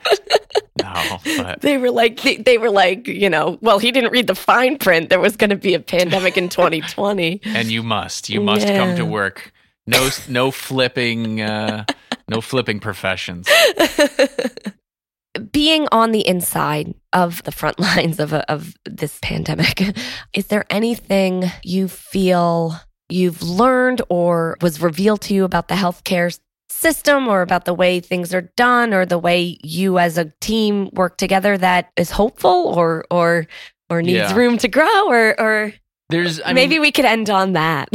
No, 0.82 1.20
but 1.38 1.62
they 1.62 1.78
were 1.78 1.92
like 1.92 2.20
they, 2.22 2.38
they 2.38 2.58
were 2.58 2.72
like, 2.72 3.08
you 3.08 3.30
know, 3.30 3.60
well, 3.62 3.78
he 3.78 3.92
didn't 3.92 4.12
read 4.12 4.26
the 4.26 4.36
fine 4.36 4.80
print. 4.80 5.12
There 5.12 5.20
was 5.20 5.36
going 5.36 5.52
to 5.52 5.56
be 5.56 5.76
a 5.76 5.80
pandemic 5.80 6.36
in 6.36 6.50
2020. 6.50 7.42
and 7.46 7.72
you 7.72 7.84
must 7.84 8.28
you 8.28 8.42
must 8.42 8.66
come 8.66 8.96
to 8.96 9.06
work. 9.06 9.54
No 9.86 10.10
no 10.28 10.50
flipping 10.50 11.42
uh, 11.42 11.86
no 12.30 12.42
flipping 12.42 12.80
professions. 12.80 13.48
being 15.52 15.88
on 15.92 16.12
the 16.12 16.26
inside 16.28 16.94
of 17.12 17.44
the 17.44 17.52
front 17.52 17.80
lines 17.88 18.20
of 18.20 18.34
a, 18.34 18.50
of 18.52 18.76
this 18.86 19.20
pandemic, 19.22 19.82
is 20.34 20.48
there 20.48 20.66
anything 20.70 21.46
you 21.64 21.88
feel 21.88 22.76
you've 23.10 23.42
learned 23.42 24.02
or 24.10 24.58
was 24.62 24.82
revealed 24.82 25.22
to 25.22 25.34
you 25.34 25.44
about 25.44 25.68
the 25.68 25.76
healthcare 25.76 26.38
system 26.70 27.28
or 27.28 27.42
about 27.42 27.66
the 27.66 27.74
way 27.74 28.00
things 28.00 28.34
are 28.34 28.50
done 28.58 28.94
or 28.94 29.06
the 29.06 29.18
way 29.20 29.58
you 29.64 30.00
as 30.00 30.18
a 30.18 30.32
team 30.42 30.90
work 30.94 31.18
together 31.18 31.58
that 31.58 31.92
is 31.98 32.10
hopeful 32.12 32.74
or 32.76 33.06
or 33.12 33.46
or 33.90 34.02
needs 34.02 34.18
Yeah. 34.32 34.36
room 34.36 34.58
to 34.58 34.68
grow 34.68 35.08
or 35.10 35.40
or 35.40 35.74
There's 36.10 36.42
I 36.44 36.54
maybe 36.54 36.76
mean, 36.76 36.82
we 36.82 36.92
could 36.92 37.06
end 37.06 37.30
on 37.30 37.54
that. 37.54 37.90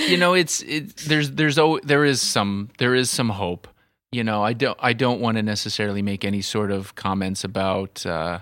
you 0.00 0.16
know 0.16 0.34
it's 0.34 0.62
it, 0.62 0.96
there's 1.08 1.30
there's 1.32 1.58
oh 1.58 1.78
there 1.84 2.04
is 2.04 2.20
some 2.20 2.70
there 2.78 2.94
is 2.96 3.08
some 3.10 3.28
hope 3.28 3.68
you 4.14 4.22
know 4.28 4.42
i 4.50 4.52
don't 4.52 4.78
i 4.90 4.92
don't 4.92 5.20
want 5.20 5.36
to 5.36 5.42
necessarily 5.42 6.02
make 6.02 6.22
any 6.24 6.40
sort 6.42 6.70
of 6.70 6.94
comments 6.94 7.44
about 7.44 8.04
uh 8.06 8.38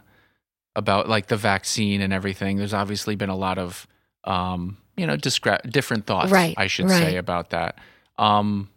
about 0.77 1.09
like 1.09 1.27
the 1.29 1.37
vaccine 1.37 2.01
and 2.05 2.13
everything 2.13 2.53
there's 2.59 2.75
obviously 2.83 3.15
been 3.17 3.31
a 3.31 3.37
lot 3.47 3.59
of 3.59 3.87
um 4.25 4.77
you 4.97 5.07
know 5.07 5.17
discre- 5.17 5.65
different 5.71 6.07
thoughts 6.07 6.31
Right, 6.33 6.55
i 6.57 6.67
should 6.67 6.89
right. 6.91 6.99
say 7.05 7.17
about 7.17 7.51
that 7.51 7.73
um 8.19 8.69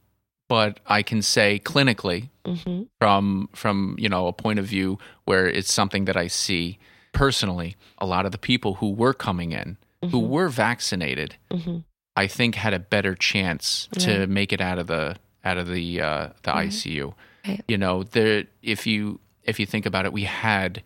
but 0.48 0.80
i 0.98 1.02
can 1.04 1.22
say 1.22 1.60
clinically 1.72 2.30
hmm 2.46 2.84
from 3.02 3.50
from 3.54 3.96
you 4.04 4.10
know 4.10 4.28
a 4.28 4.34
point 4.34 4.60
of 4.60 4.66
view 4.66 4.98
where 5.26 5.46
it's 5.58 5.74
something 5.74 6.06
that 6.06 6.16
I 6.16 6.28
see 6.28 6.78
personally. 7.12 7.76
A 7.98 8.06
lot 8.06 8.26
of 8.26 8.32
the 8.32 8.38
people 8.52 8.76
who 8.76 8.90
were 8.92 9.14
coming 9.14 9.52
in 9.52 9.78
who 10.12 10.22
Mhm. 10.22 10.28
were 10.36 10.50
vaccinated, 10.50 11.36
hmm 11.52 11.78
I 12.16 12.28
think 12.28 12.56
had 12.56 12.74
a 12.74 12.80
better 12.80 13.14
chance 13.16 13.90
to 14.00 14.28
make 14.28 14.54
it 14.54 14.62
out 14.62 14.80
of 14.80 14.88
the 14.88 15.18
out 15.46 15.58
of 15.58 15.68
the 15.68 16.02
uh, 16.02 16.28
the 16.44 16.52
Mhm. 16.52 16.68
ICU. 16.68 17.14
Right. 17.48 17.64
You 17.68 17.78
know, 17.78 18.04
there 18.04 18.46
if 18.64 18.86
you 18.88 19.20
if 19.44 19.60
you 19.60 19.66
think 19.66 19.86
about 19.86 20.06
it, 20.06 20.12
we 20.14 20.24
had 20.24 20.82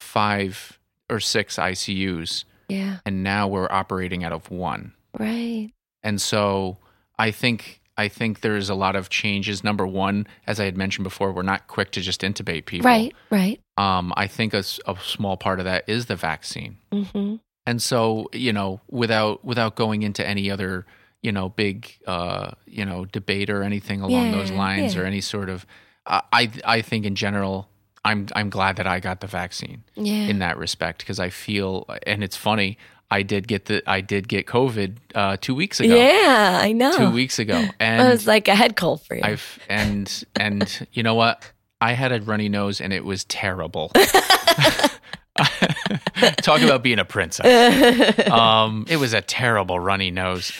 five 0.00 0.78
or 1.10 1.20
six 1.20 1.58
ICUs, 1.58 2.44
Yeah. 2.68 2.98
and 3.04 3.22
now 3.24 3.48
we're 3.48 3.70
operating 3.70 4.24
out 4.24 4.32
of 4.32 4.50
one. 4.50 4.92
Right. 5.18 5.70
And 6.02 6.20
so 6.20 6.78
I 7.18 7.30
think 7.30 7.80
I 7.96 8.06
think 8.06 8.42
there's 8.42 8.70
a 8.70 8.76
lot 8.76 8.94
of 8.94 9.08
changes. 9.08 9.64
Number 9.64 9.84
one, 9.84 10.28
as 10.46 10.60
I 10.60 10.66
had 10.66 10.76
mentioned 10.76 11.02
before, 11.02 11.32
we're 11.32 11.42
not 11.42 11.66
quick 11.66 11.90
to 11.92 12.00
just 12.00 12.20
intubate 12.20 12.66
people. 12.66 12.86
Right. 12.88 13.12
Right. 13.28 13.60
Um, 13.76 14.12
I 14.16 14.28
think 14.28 14.54
a 14.54 14.62
small 14.62 15.36
part 15.36 15.58
of 15.58 15.64
that 15.64 15.82
is 15.88 16.06
the 16.06 16.14
vaccine. 16.14 16.76
Mm-hmm. 16.92 17.36
And 17.66 17.82
so, 17.82 18.28
you 18.32 18.52
know, 18.52 18.80
without 18.88 19.44
without 19.44 19.74
going 19.74 20.02
into 20.04 20.24
any 20.26 20.48
other, 20.48 20.86
you 21.22 21.32
know, 21.32 21.48
big, 21.48 21.92
uh, 22.06 22.52
you 22.66 22.84
know, 22.84 23.04
debate 23.06 23.50
or 23.50 23.62
anything 23.62 24.00
along 24.00 24.32
those 24.32 24.50
lines, 24.50 24.94
yeah. 24.94 25.00
or 25.02 25.04
any 25.04 25.20
sort 25.20 25.48
of, 25.48 25.66
I 26.06 26.22
I 26.32 26.50
I 26.64 26.82
think 26.82 27.04
in 27.06 27.14
general, 27.14 27.68
I'm 28.04 28.28
I'm 28.34 28.50
glad 28.50 28.76
that 28.76 28.86
I 28.86 29.00
got 29.00 29.20
the 29.20 29.26
vaccine 29.26 29.82
Yeah. 29.96 30.28
in 30.28 30.38
that 30.38 30.56
respect 30.58 30.98
because 31.00 31.18
I 31.18 31.30
feel, 31.30 31.86
and 32.06 32.22
it's 32.22 32.36
funny, 32.36 32.78
I 33.10 33.22
did 33.22 33.48
get 33.48 33.64
the 33.66 33.82
I 33.86 34.00
did 34.00 34.28
get 34.28 34.46
COVID 34.46 34.96
uh, 35.14 35.36
two 35.40 35.54
weeks 35.54 35.80
ago. 35.80 35.94
Yeah, 35.96 36.58
I 36.62 36.72
know. 36.72 36.96
Two 36.96 37.10
weeks 37.10 37.38
ago, 37.38 37.64
and 37.80 38.06
It 38.06 38.10
was 38.10 38.26
like 38.26 38.48
a 38.48 38.54
head 38.54 38.76
cold 38.76 39.02
for 39.02 39.14
you. 39.16 39.22
I've 39.24 39.58
and 39.68 40.24
and 40.36 40.86
you 40.92 41.02
know 41.02 41.14
what? 41.14 41.50
I 41.80 41.92
had 41.92 42.12
a 42.12 42.20
runny 42.20 42.48
nose 42.48 42.80
and 42.80 42.92
it 42.92 43.04
was 43.04 43.24
terrible. 43.24 43.92
Talk 46.42 46.60
about 46.62 46.82
being 46.82 46.98
a 46.98 47.04
princess. 47.04 48.28
Um, 48.30 48.84
it 48.88 48.96
was 48.96 49.12
a 49.12 49.20
terrible 49.20 49.78
runny 49.78 50.10
nose. 50.10 50.52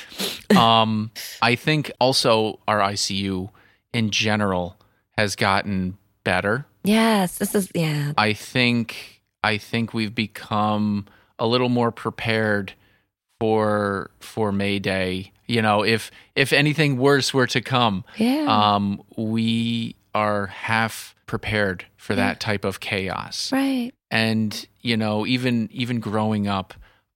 Um, 0.56 1.10
I 1.42 1.54
think 1.56 1.90
also 2.00 2.60
our 2.68 2.78
ICU 2.78 3.50
in 3.92 4.10
general 4.10 4.76
has 5.16 5.36
gotten 5.36 5.98
better. 6.24 6.66
yes, 6.84 7.38
this 7.38 7.54
is 7.54 7.70
yeah. 7.74 8.12
I 8.16 8.32
think 8.32 9.22
I 9.42 9.58
think 9.58 9.92
we've 9.94 10.14
become 10.14 11.06
a 11.38 11.46
little 11.46 11.68
more 11.68 11.90
prepared 11.90 12.72
for 13.40 14.10
for 14.20 14.52
May 14.52 14.78
Day. 14.78 15.32
You 15.46 15.62
know, 15.62 15.82
if 15.84 16.10
if 16.34 16.52
anything 16.52 16.98
worse 16.98 17.32
were 17.32 17.46
to 17.48 17.60
come, 17.60 18.04
Yeah. 18.16 18.46
um, 18.48 19.02
we 19.16 19.96
are 20.14 20.46
half 20.46 21.14
prepared 21.26 21.84
for 21.98 22.14
that 22.14 22.40
type 22.40 22.64
of 22.64 22.80
chaos. 22.80 23.52
right. 23.52 23.92
And 24.10 24.66
you 24.80 24.96
know, 24.96 25.26
even 25.26 25.68
even 25.70 26.00
growing 26.00 26.48
up, 26.48 26.72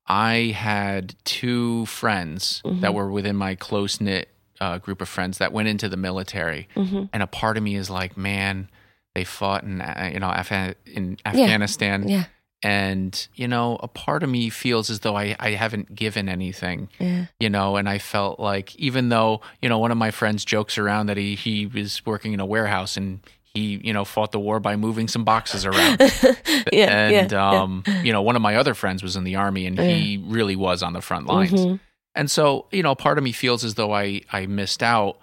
I 0.06 0.52
had 0.54 1.14
two 1.24 1.86
friends 1.86 2.60
that 2.66 2.92
were 2.92 3.10
within 3.10 3.36
my 3.36 3.54
close 3.54 3.98
knit 4.00 4.28
uh, 4.60 4.76
group 4.78 5.00
of 5.00 5.08
friends 5.08 5.38
that 5.38 5.52
went 5.52 5.68
into 5.68 5.88
the 5.88 5.96
military, 5.96 6.68
Mhm. 6.76 7.08
and 7.14 7.22
a 7.22 7.26
part 7.26 7.56
of 7.56 7.62
me 7.62 7.74
is 7.76 7.88
like, 7.88 8.16
man, 8.18 8.68
they 9.14 9.24
fought 9.24 9.62
in 9.64 9.80
uh, 9.80 10.10
you 10.12 10.20
know 10.20 10.26
Afghan 10.28 10.74
in 10.84 11.16
Afghanistan, 11.24 12.06
Yeah. 12.08 12.24
and 12.62 13.26
you 13.34 13.48
know, 13.48 13.78
a 13.82 13.88
part 13.88 14.22
of 14.22 14.28
me 14.30 14.50
feels 14.50 14.90
as 14.90 15.00
though 15.00 15.16
I 15.16 15.34
I 15.40 15.50
haven't 15.52 15.94
given 15.94 16.28
anything 16.28 16.88
Yeah. 17.00 17.26
you 17.40 17.48
know 17.50 17.76
and 17.76 17.88
i 17.88 17.98
felt 17.98 18.38
like 18.38 18.76
even 18.76 19.08
though 19.08 19.40
you 19.62 19.68
know 19.68 19.78
one 19.78 19.90
of 19.90 19.98
my 19.98 20.10
friends 20.10 20.44
jokes 20.44 20.76
around 20.78 21.06
that 21.06 21.16
he 21.16 21.34
he 21.34 21.66
was 21.66 22.04
working 22.06 22.32
in 22.34 22.40
a 22.40 22.46
warehouse 22.46 22.96
and 22.96 23.20
he 23.54 23.80
you 23.84 23.92
know 23.92 24.04
fought 24.04 24.32
the 24.32 24.40
war 24.40 24.60
by 24.60 24.76
moving 24.76 25.08
some 25.08 25.24
boxes 25.24 25.64
around 25.66 26.00
Yeah. 26.72 27.06
and 27.06 27.30
yeah, 27.32 27.50
um 27.50 27.82
you 28.02 28.12
know 28.12 28.22
one 28.22 28.36
of 28.36 28.42
my 28.42 28.56
other 28.56 28.74
friends 28.74 29.02
was 29.02 29.16
in 29.16 29.24
the 29.24 29.36
army 29.36 29.66
and 29.66 29.78
he 29.78 30.22
really 30.26 30.56
was 30.56 30.82
on 30.82 30.92
the 30.94 31.00
front 31.02 31.26
lines 31.26 31.52
Mhm. 31.52 31.80
and 32.14 32.30
so 32.30 32.66
you 32.70 32.82
know 32.82 32.94
part 32.94 33.18
of 33.18 33.24
me 33.24 33.32
feels 33.32 33.64
as 33.64 33.74
though 33.74 33.92
i 33.92 34.22
i 34.32 34.46
missed 34.46 34.82
out 34.82 35.18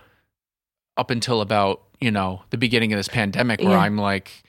up 0.98 1.10
until 1.12 1.42
about 1.42 1.82
you 2.00 2.12
know 2.12 2.44
the 2.52 2.58
beginning 2.58 2.94
of 2.94 2.98
this 2.98 3.08
pandemic 3.08 3.62
where 3.62 3.72
Yeah. 3.72 3.80
i'm 3.80 3.98
like 3.98 4.44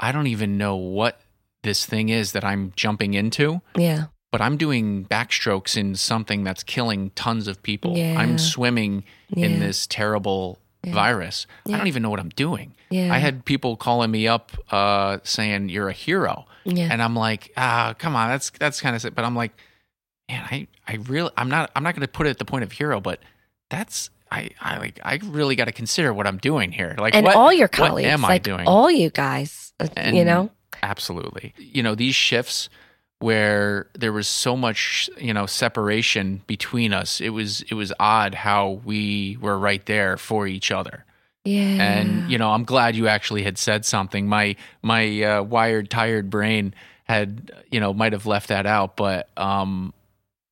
i 0.00 0.12
don't 0.12 0.26
even 0.26 0.58
know 0.58 0.76
what 0.76 1.20
this 1.62 1.86
thing 1.86 2.08
is 2.10 2.32
that 2.32 2.44
i'm 2.44 2.72
jumping 2.76 3.14
into 3.14 3.60
yeah. 3.76 4.06
but 4.32 4.40
I'm 4.42 4.56
doing 4.58 5.06
backstrokes 5.06 5.76
in 5.76 5.94
something 5.94 6.42
that's 6.44 6.62
killing 6.64 7.10
tons 7.10 7.46
of 7.48 7.62
people. 7.62 7.96
Yeah. 7.96 8.18
I'm 8.18 8.36
swimming 8.36 9.04
Yeah. 9.30 9.46
in 9.46 9.60
this 9.60 9.86
terrible 9.86 10.58
virus. 10.92 11.46
I 11.66 11.76
don't 11.76 11.86
even 11.86 12.02
know 12.02 12.10
what 12.10 12.20
I'm 12.20 12.28
doing. 12.30 12.74
Yeah. 12.90 13.12
I 13.12 13.18
had 13.18 13.44
people 13.44 13.76
calling 13.76 14.10
me 14.10 14.28
up 14.28 14.52
uh, 14.72 15.18
saying 15.24 15.68
you're 15.68 15.88
a 15.88 15.92
hero, 15.92 16.46
Yeah. 16.64 16.88
and 16.90 17.02
I'm 17.02 17.14
like, 17.16 17.52
ah, 17.56 17.94
come 17.98 18.14
on, 18.16 18.28
that's 18.28 18.50
that's 18.50 18.80
kind 18.80 18.94
of 18.96 19.02
sick. 19.02 19.14
But 19.14 19.24
I'm 19.24 19.34
like, 19.36 19.52
man, 20.28 20.44
I 20.50 20.66
I 20.86 20.94
really 20.96 21.30
I'm 21.36 21.48
not 21.48 21.70
I'm 21.74 21.82
not 21.82 21.94
going 21.94 22.02
to 22.02 22.08
put 22.08 22.26
it 22.26 22.30
at 22.30 22.38
the 22.38 22.44
point 22.44 22.64
of 22.64 22.72
hero, 22.72 23.00
but 23.00 23.20
that's 23.70 24.10
I 24.30 24.50
I 24.60 24.78
like 24.78 25.00
I 25.02 25.18
really 25.24 25.56
got 25.56 25.64
to 25.66 25.72
consider 25.72 26.12
what 26.12 26.26
I'm 26.26 26.38
doing 26.38 26.72
here. 26.72 26.94
Like, 26.98 27.14
and 27.14 27.26
what, 27.26 27.36
all 27.36 27.52
your 27.52 27.66
what 27.66 27.72
colleagues, 27.72 28.08
am 28.08 28.24
I 28.24 28.28
like 28.28 28.42
doing? 28.42 28.66
all 28.66 28.90
you 28.90 29.10
guys, 29.10 29.72
uh, 29.80 29.88
you 30.12 30.24
know. 30.24 30.50
Absolutely. 30.82 31.54
You 31.56 31.82
know, 31.82 31.94
these 31.94 32.14
shifts 32.14 32.68
where 33.20 33.86
there 33.94 34.12
was 34.12 34.28
so 34.28 34.56
much, 34.56 35.08
you 35.18 35.32
know, 35.32 35.46
separation 35.46 36.42
between 36.46 36.92
us. 36.92 37.20
It 37.20 37.30
was 37.30 37.62
it 37.62 37.74
was 37.74 37.92
odd 37.98 38.34
how 38.34 38.80
we 38.84 39.38
were 39.40 39.58
right 39.58 39.84
there 39.86 40.16
for 40.16 40.46
each 40.46 40.70
other. 40.70 41.04
Yeah. 41.44 41.62
And 41.82 42.30
you 42.30 42.38
know, 42.38 42.50
I'm 42.50 42.64
glad 42.64 42.96
you 42.96 43.08
actually 43.08 43.42
had 43.42 43.58
said 43.58 43.84
something. 43.84 44.26
My 44.26 44.56
my 44.82 45.22
uh, 45.22 45.42
wired 45.42 45.90
tired 45.90 46.30
brain 46.30 46.74
had, 47.04 47.50
you 47.70 47.80
know, 47.80 47.92
might 47.92 48.12
have 48.12 48.26
left 48.26 48.48
that 48.48 48.66
out, 48.66 48.96
but 48.96 49.28
um 49.38 49.92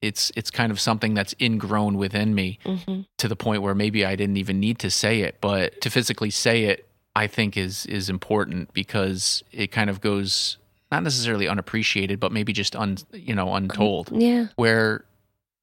it's 0.01 0.33
it's 0.35 0.51
kind 0.51 0.73
of 0.73 0.81
something 0.81 1.15
that's 1.15 1.35
ingrown 1.41 1.97
within 1.97 2.35
me 2.35 2.59
Mhm. 2.65 3.07
to 3.19 3.29
the 3.29 3.37
point 3.37 3.63
where 3.63 3.75
maybe 3.75 4.05
I 4.05 4.17
didn't 4.17 4.37
even 4.37 4.59
need 4.61 4.79
to 4.81 4.91
say 4.91 5.21
it, 5.21 5.39
but 5.41 5.81
to 5.83 5.91
physically 5.91 6.31
say 6.31 6.65
it, 6.65 6.89
I 7.15 7.27
think 7.27 7.57
is 7.57 7.87
is 7.87 8.09
important 8.09 8.73
because 8.75 9.43
it 9.53 9.69
kind 9.69 9.89
of 9.91 10.01
goes 10.01 10.59
not 10.93 11.03
necessarily 11.03 11.49
unappreciated, 11.49 12.20
but 12.20 12.30
maybe 12.30 12.53
just 12.53 12.76
un 12.76 12.99
you 13.12 13.34
know 13.34 13.55
untold. 13.55 14.09
Mm, 14.11 14.20
yeah. 14.22 14.47
Where 14.55 15.05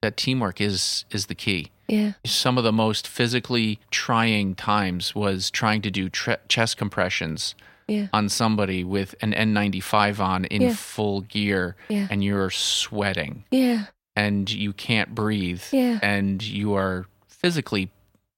that 0.01 0.17
teamwork 0.17 0.59
is 0.59 1.05
is 1.11 1.27
the 1.27 1.35
key. 1.35 1.71
Yeah. 1.87 2.13
Some 2.25 2.57
of 2.57 2.63
the 2.63 2.71
most 2.73 3.07
physically 3.07 3.79
trying 3.91 4.55
times 4.55 5.15
was 5.15 5.49
trying 5.49 5.81
to 5.83 5.91
do 5.91 6.09
tre- 6.09 6.37
chest 6.47 6.77
compressions 6.77 7.55
Yeah. 7.87 8.07
on 8.13 8.29
somebody 8.29 8.83
with 8.83 9.15
an 9.21 9.33
N95 9.33 10.19
on 10.19 10.45
in 10.45 10.61
Yeah. 10.61 10.73
full 10.75 11.21
gear, 11.21 11.75
Yeah. 11.89 12.07
and 12.11 12.23
you're 12.23 12.51
sweating 12.51 13.43
Yeah. 13.51 13.85
and 14.15 14.49
you 14.51 14.71
can't 14.73 15.15
breathe 15.15 15.63
Yeah. 15.71 15.97
and 16.03 16.43
you 16.43 16.73
are 16.75 17.07
physically 17.27 17.89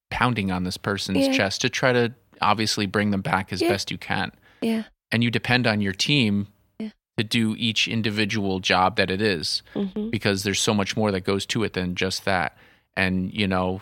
pounding 0.09 0.49
on 0.51 0.63
this 0.63 0.77
person's 0.77 1.27
chest 1.35 1.59
to 1.61 1.69
try 1.69 1.91
to 1.91 2.13
obviously 2.41 2.85
bring 2.85 3.11
them 3.11 3.21
back 3.21 3.51
as 3.53 3.59
best 3.61 3.91
you 3.91 3.97
can 3.97 4.31
Yeah. 4.61 4.83
and 5.11 5.23
you 5.23 5.29
depend 5.29 5.67
on 5.67 5.81
your 5.81 5.93
team. 5.93 6.47
To 7.18 7.24
do 7.24 7.55
each 7.57 7.88
individual 7.88 8.59
job 8.59 8.95
that 8.95 9.12
it 9.12 9.22
is 9.22 9.62
hmm 9.74 10.09
because 10.12 10.43
there's 10.43 10.59
so 10.59 10.74
much 10.74 10.97
more 10.97 11.09
that 11.12 11.22
goes 11.22 11.45
to 11.45 11.64
it 11.64 11.72
than 11.74 11.95
just 11.95 12.26
that 12.26 12.57
and 12.97 13.34
you 13.34 13.47
know 13.47 13.82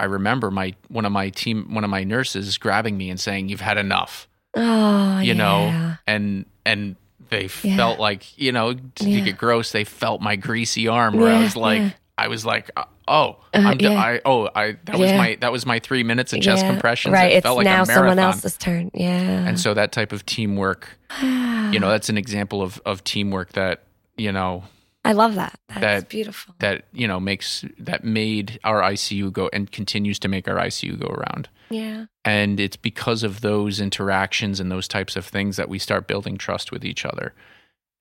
i 0.00 0.04
remember 0.04 0.50
my 0.50 0.72
one 0.88 1.04
of 1.04 1.12
my 1.12 1.28
team 1.28 1.74
one 1.74 1.84
of 1.84 1.90
my 1.90 2.04
nurses 2.04 2.56
grabbing 2.56 2.96
me 2.96 3.10
and 3.10 3.20
saying 3.20 3.48
you've 3.48 3.60
had 3.60 3.76
enough 3.78 4.28
Oh, 4.54 5.18
you 5.20 5.28
yeah. 5.28 5.34
know 5.34 5.74
and 6.06 6.46
and 6.64 6.96
they 7.28 7.48
Yeah. 7.62 7.76
felt 7.76 7.98
like 8.00 8.36
you 8.38 8.50
know 8.52 8.74
to 8.74 9.08
Yeah. 9.10 9.20
get 9.20 9.36
gross 9.36 9.72
they 9.72 9.84
felt 9.84 10.20
my 10.22 10.36
greasy 10.36 10.88
arm 10.88 11.16
where 11.16 11.28
i 11.28 11.38
was 11.38 11.54
like 11.54 11.82
i 12.16 12.28
was 12.28 12.46
like 12.46 12.70
uh, 12.76 12.84
oh 13.08 13.36
Uh, 13.54 13.74
yeah. 13.80 13.90
i 13.90 14.20
oh 14.24 14.48
i 14.54 14.76
that 14.84 14.98
was 14.98 15.10
Yeah. 15.10 15.16
my 15.18 15.38
that 15.40 15.50
was 15.52 15.64
my 15.66 15.78
three 15.78 16.02
minutes 16.02 16.32
of 16.32 16.40
chest 16.40 16.62
Yeah. 16.64 16.70
compressions 16.72 17.12
Right. 17.12 17.32
it 17.32 17.36
It's 17.36 17.44
felt 17.44 17.56
like 17.58 17.64
now 17.64 17.84
someone 17.84 18.18
else's 18.18 18.56
turn. 18.56 18.90
Yeah. 18.94 19.46
and 19.46 19.58
so 19.58 19.74
that 19.74 19.92
type 19.92 20.12
of 20.12 20.24
teamwork 20.26 20.98
you 21.22 21.78
know 21.80 21.88
that's 21.88 22.08
an 22.08 22.18
example 22.18 22.62
of 22.62 22.80
of 22.86 23.02
teamwork 23.04 23.52
that 23.52 23.84
you 24.16 24.32
know 24.32 24.64
I 25.04 25.12
love 25.12 25.36
that. 25.36 25.58
That's 25.68 25.80
that- 25.80 26.08
beautiful. 26.10 26.54
that 26.58 26.84
you 26.92 27.06
know 27.08 27.18
makes 27.18 27.64
that 27.78 28.04
made 28.04 28.58
our 28.64 28.82
ICU 28.82 29.32
go 29.32 29.48
and 29.52 29.70
continues 29.70 30.18
to 30.18 30.28
make 30.28 30.46
our 30.48 30.56
ICU 30.56 30.98
go 31.00 31.06
around. 31.06 31.48
Yeah. 31.70 32.06
And 32.26 32.58
it's 32.60 32.76
because 32.76 33.22
of 33.22 33.40
those 33.40 33.80
interactions 33.80 34.60
and 34.60 34.70
those 34.70 34.86
types 34.88 35.16
of 35.16 35.24
things 35.24 35.56
that 35.56 35.68
we 35.70 35.78
start 35.78 36.08
building 36.08 36.36
trust 36.36 36.72
with 36.72 36.84
each 36.84 37.06
other. 37.06 37.32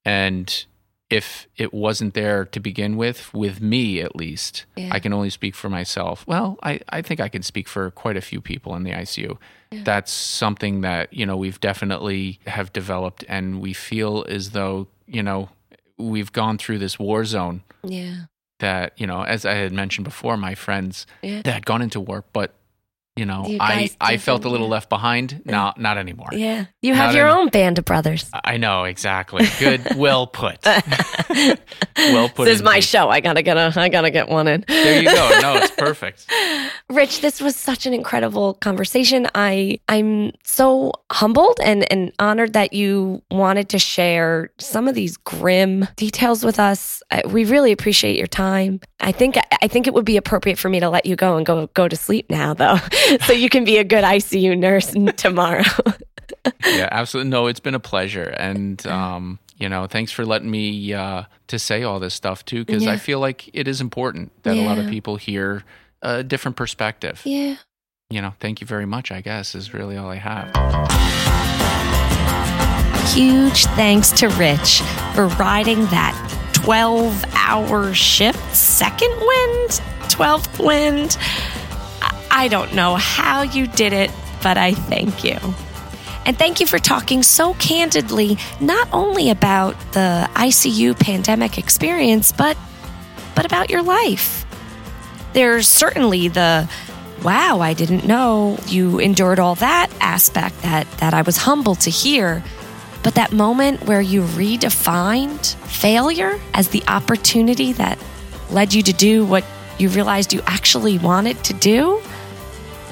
And 0.03 0.65
if 1.09 1.47
it 1.55 1.73
wasn't 1.73 2.13
there 2.13 2.43
to 2.45 2.59
begin 2.59 2.97
with, 2.97 3.33
with 3.33 3.61
me 3.61 4.01
at 4.01 4.15
least, 4.15 4.65
Yeah. 4.75 4.89
I 4.91 4.99
can 4.99 5.13
only 5.13 5.29
speak 5.29 5.55
for 5.55 5.69
myself. 5.69 6.25
Well, 6.27 6.57
I, 6.61 6.81
I 6.89 7.01
think 7.01 7.19
I 7.21 7.29
can 7.29 7.43
speak 7.43 7.67
for 7.69 7.91
quite 7.91 8.17
a 8.17 8.21
few 8.21 8.41
people 8.41 8.75
in 8.75 8.83
the 8.83 8.91
ICU. 8.91 9.37
Yeah. 9.71 9.83
That's 9.85 10.11
something 10.11 10.81
that, 10.81 11.13
you 11.13 11.25
know, 11.25 11.37
we've 11.37 11.59
definitely 11.61 12.39
have 12.45 12.73
developed 12.73 13.23
and 13.29 13.61
we 13.61 13.71
feel 13.73 14.25
as 14.27 14.51
though, 14.51 14.87
you 15.07 15.23
know, 15.23 15.49
we've 15.97 16.33
gone 16.33 16.57
through 16.57 16.79
this 16.79 16.99
war 16.99 17.23
zone 17.25 17.63
Yeah. 17.83 18.25
that 18.59 18.93
you 18.97 19.07
know 19.07 19.23
as 19.23 19.45
i 19.45 19.53
had 19.53 19.71
mentioned 19.71 20.05
before 20.05 20.35
my 20.37 20.53
friends 20.55 21.07
Yeah. 21.23 21.41
that 21.43 21.53
had 21.53 21.65
gone 21.65 21.81
into 21.81 21.99
war 21.99 22.23
but 22.33 22.53
you 23.17 23.25
know, 23.25 23.45
You 23.47 23.57
I 23.59 23.89
I 23.99 24.17
felt 24.17 24.45
a 24.45 24.49
little 24.49 24.67
left 24.67 24.89
behind. 24.89 25.41
No, 25.45 25.73
not 25.77 25.97
anymore. 25.97 26.29
Yeah. 26.31 26.65
You 26.81 26.93
have 26.93 27.09
Not 27.13 27.15
your 27.17 27.27
any- 27.29 27.39
own 27.39 27.49
band 27.49 27.79
of 27.79 27.85
brothers. 27.85 28.29
I 28.33 28.57
know 28.57 28.83
exactly. 28.85 29.45
Good, 29.59 29.81
well 29.95 30.27
put. 30.27 30.65
well 31.97 32.29
put. 32.29 32.45
This 32.45 32.57
is 32.57 32.63
my 32.63 32.75
indeed. 32.75 32.83
show. 32.83 33.09
I 33.09 33.19
gotta 33.19 33.41
get 33.41 33.57
a 33.57 33.73
I 33.75 33.89
gotta 33.89 34.09
get 34.11 34.29
one 34.29 34.47
in. 34.47 34.63
There 34.67 35.01
you 35.01 35.09
go. 35.09 35.39
No, 35.41 35.55
it's 35.57 35.71
perfect. 35.77 36.25
Rich, 36.89 37.21
this 37.21 37.41
was 37.41 37.55
such 37.55 37.85
an 37.85 37.93
incredible 37.93 38.53
conversation. 38.55 39.27
I 39.35 39.79
I'm 39.89 40.31
so 40.43 40.91
humbled 41.11 41.59
and 41.63 41.89
and 41.91 42.11
honored 42.19 42.53
that 42.53 42.73
you 42.73 43.21
wanted 43.31 43.69
to 43.69 43.79
share 43.79 44.51
some 44.59 44.87
of 44.87 44.95
these 44.95 45.17
grim 45.17 45.87
details 45.95 46.43
with 46.43 46.59
us. 46.59 47.01
We 47.27 47.45
really 47.45 47.71
appreciate 47.71 48.17
your 48.17 48.27
time. 48.27 48.79
I 48.99 49.11
think 49.11 49.37
I 49.61 49.67
think 49.67 49.87
it 49.87 49.93
would 49.93 50.05
be 50.05 50.17
appropriate 50.17 50.57
for 50.57 50.69
me 50.69 50.79
to 50.79 50.89
let 50.89 51.05
you 51.05 51.15
go 51.15 51.37
and 51.37 51.45
go 51.45 51.67
go 51.73 51.87
to 51.87 51.95
sleep 51.95 52.29
now, 52.29 52.53
though, 52.53 52.77
so 53.21 53.33
you 53.33 53.49
can 53.49 53.63
be 53.63 53.77
a 53.77 53.83
good 53.83 54.03
ICU 54.03 54.57
nurse 54.57 54.93
tomorrow. 55.17 55.63
Yeah, 56.65 56.87
absolutely. 56.91 57.29
No, 57.29 57.47
it's 57.47 57.59
been 57.59 57.75
a 57.75 57.79
pleasure, 57.79 58.23
and 58.37 58.85
um, 58.87 59.37
you 59.57 59.67
know, 59.67 59.85
thanks 59.85 60.11
for 60.13 60.25
letting 60.25 60.49
me 60.49 60.93
uh, 60.93 61.23
to 61.47 61.59
say 61.59 61.83
all 61.83 61.99
this 61.99 62.13
stuff 62.13 62.45
too, 62.45 62.63
because 62.63 62.87
I 62.87 62.95
feel 62.97 63.19
like 63.19 63.49
it 63.53 63.67
is 63.67 63.81
important 63.81 64.31
that 64.43 64.55
a 64.55 64.61
lot 64.65 64.77
of 64.77 64.89
people 64.89 65.17
hear 65.17 65.63
a 66.01 66.23
different 66.23 66.55
perspective. 66.57 67.21
yeah. 67.25 67.55
You 68.09 68.21
know, 68.21 68.33
thank 68.39 68.61
you 68.61 68.67
very 68.67 68.85
much. 68.85 69.11
I 69.11 69.19
guess 69.19 69.55
is 69.55 69.73
really 69.73 69.97
all 69.97 70.09
I 70.09 70.15
have. 70.15 70.47
Huge 73.13 73.65
thanks 73.75 74.11
to 74.11 74.29
Rich 74.29 74.81
for 75.13 75.27
riding 75.37 75.79
that 75.87 76.13
12 76.53 77.25
hour 77.35 77.93
shift, 77.93 78.55
second 78.55 79.11
wind, 79.11 79.69
12th 80.09 80.63
wind. 80.65 81.17
I- 82.01 82.47
don't 82.47 82.73
know 82.73 82.95
how 82.95 83.41
you 83.41 83.67
did 83.67 83.93
it, 83.93 84.11
but 84.43 84.57
I 84.57 84.73
thank 84.73 85.23
you. 85.23 85.37
And 86.25 86.37
thank 86.37 86.59
you 86.59 86.67
for 86.67 86.77
talking 86.77 87.23
so 87.23 87.53
candidly, 87.53 88.37
not 88.59 88.89
only 88.91 89.29
about 89.29 89.75
the 89.93 90.29
ICU 90.35 90.99
pandemic 90.99 91.57
experience, 91.57 92.31
but, 92.31 92.57
but 93.33 93.45
about 93.45 93.69
your 93.69 93.81
life. 93.81 94.45
There's 95.33 95.67
certainly 95.67 96.27
the 96.27 96.69
wow, 97.23 97.59
I 97.59 97.73
didn't 97.73 98.05
know 98.05 98.59
you 98.67 98.99
endured 98.99 99.39
all 99.39 99.55
that 99.55 99.89
aspect 99.99 100.61
that, 100.61 100.89
that 100.99 101.13
I 101.13 101.23
was 101.23 101.37
humbled 101.37 101.81
to 101.81 101.89
hear. 101.89 102.43
But 103.03 103.15
that 103.15 103.31
moment 103.31 103.85
where 103.85 104.01
you 104.01 104.21
redefined 104.21 105.55
failure 105.65 106.39
as 106.53 106.69
the 106.69 106.83
opportunity 106.87 107.73
that 107.73 107.97
led 108.49 108.73
you 108.73 108.83
to 108.83 108.93
do 108.93 109.25
what 109.25 109.43
you 109.79 109.89
realized 109.89 110.33
you 110.33 110.41
actually 110.45 110.97
wanted 110.97 111.43
to 111.45 111.53
do, 111.53 112.01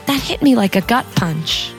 that 0.05 0.21
hit 0.21 0.41
me 0.41 0.55
like 0.55 0.75
a 0.75 0.81
gut 0.81 1.05
punch. 1.15 1.71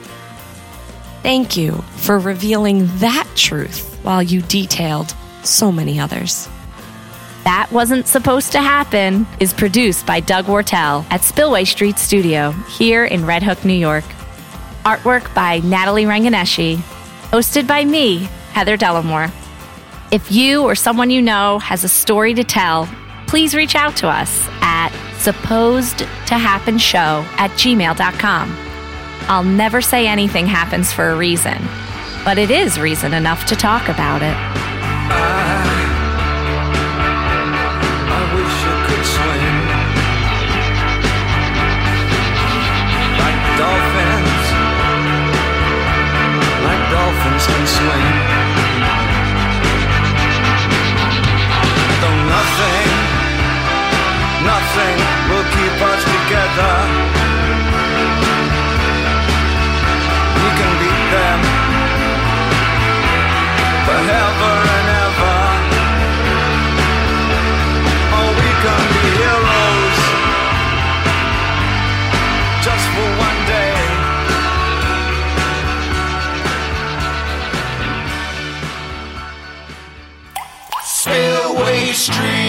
Thank 1.23 1.57
you 1.57 1.73
for 1.97 2.19
revealing 2.19 2.87
that 2.99 3.27
truth 3.35 3.99
while 4.03 4.23
you 4.23 4.41
detailed 4.43 5.13
so 5.43 5.71
many 5.71 5.99
others. 5.99 6.47
That 7.43 7.69
Wasn't 7.71 8.07
Supposed 8.07 8.51
to 8.53 8.61
Happen 8.61 9.25
is 9.39 9.53
produced 9.53 10.05
by 10.05 10.19
Doug 10.19 10.45
Wortell 10.47 11.05
at 11.09 11.23
Spillway 11.23 11.63
Street 11.63 11.97
Studio 11.97 12.51
here 12.51 13.05
in 13.05 13.25
Red 13.25 13.43
Hook, 13.43 13.63
New 13.63 13.73
York. 13.73 14.03
Artwork 14.83 15.33
by 15.33 15.59
Natalie 15.59 16.05
Ranganeshi. 16.05 16.77
Hosted 17.31 17.67
by 17.67 17.83
me, 17.85 18.29
Heather 18.51 18.77
Dellamore. 18.77 19.31
If 20.11 20.31
you 20.31 20.63
or 20.63 20.75
someone 20.75 21.09
you 21.09 21.21
know 21.21 21.59
has 21.59 21.83
a 21.83 21.89
story 21.89 22.33
to 22.33 22.43
tell, 22.43 22.87
please 23.27 23.55
reach 23.55 23.75
out 23.75 23.97
to 23.97 24.07
us 24.07 24.47
at 24.77 24.91
supposed 25.17 25.99
to 25.99 26.35
happen 26.37 26.77
show 26.77 27.25
at 27.37 27.49
gmail.com. 27.51 28.55
I'll 29.27 29.43
never 29.43 29.81
say 29.81 30.07
anything 30.07 30.45
happens 30.45 30.93
for 30.93 31.09
a 31.09 31.15
reason, 31.17 31.57
but 32.23 32.37
it 32.37 32.51
is 32.51 32.79
reason 32.79 33.13
enough 33.13 33.45
to 33.47 33.55
talk 33.55 33.89
about 33.89 34.21
it. 34.21 34.37
I 38.15 38.21
I 38.33 38.77
could 38.87 39.05
swim 39.15 39.57
like 43.21 43.39
dolphins, 43.57 44.43
like 46.67 46.83
dolphins 46.93 47.43
can 47.47 47.65
swim. 47.67 48.16
Us 55.81 56.03
together. 56.03 56.73
We 60.41 60.49
can 60.59 60.73
beat 60.81 61.05
them 61.15 61.39
forever 63.87 64.53
and 64.77 64.87
ever. 65.05 65.39
Oh, 68.17 68.29
we 68.41 68.51
can 68.63 68.83
be 68.95 69.05
heroes 69.21 69.99
just 72.65 72.85
for 72.93 73.09
one 73.25 73.39
day. 73.45 73.75
Spillway 80.83 81.93
Street. 81.93 82.46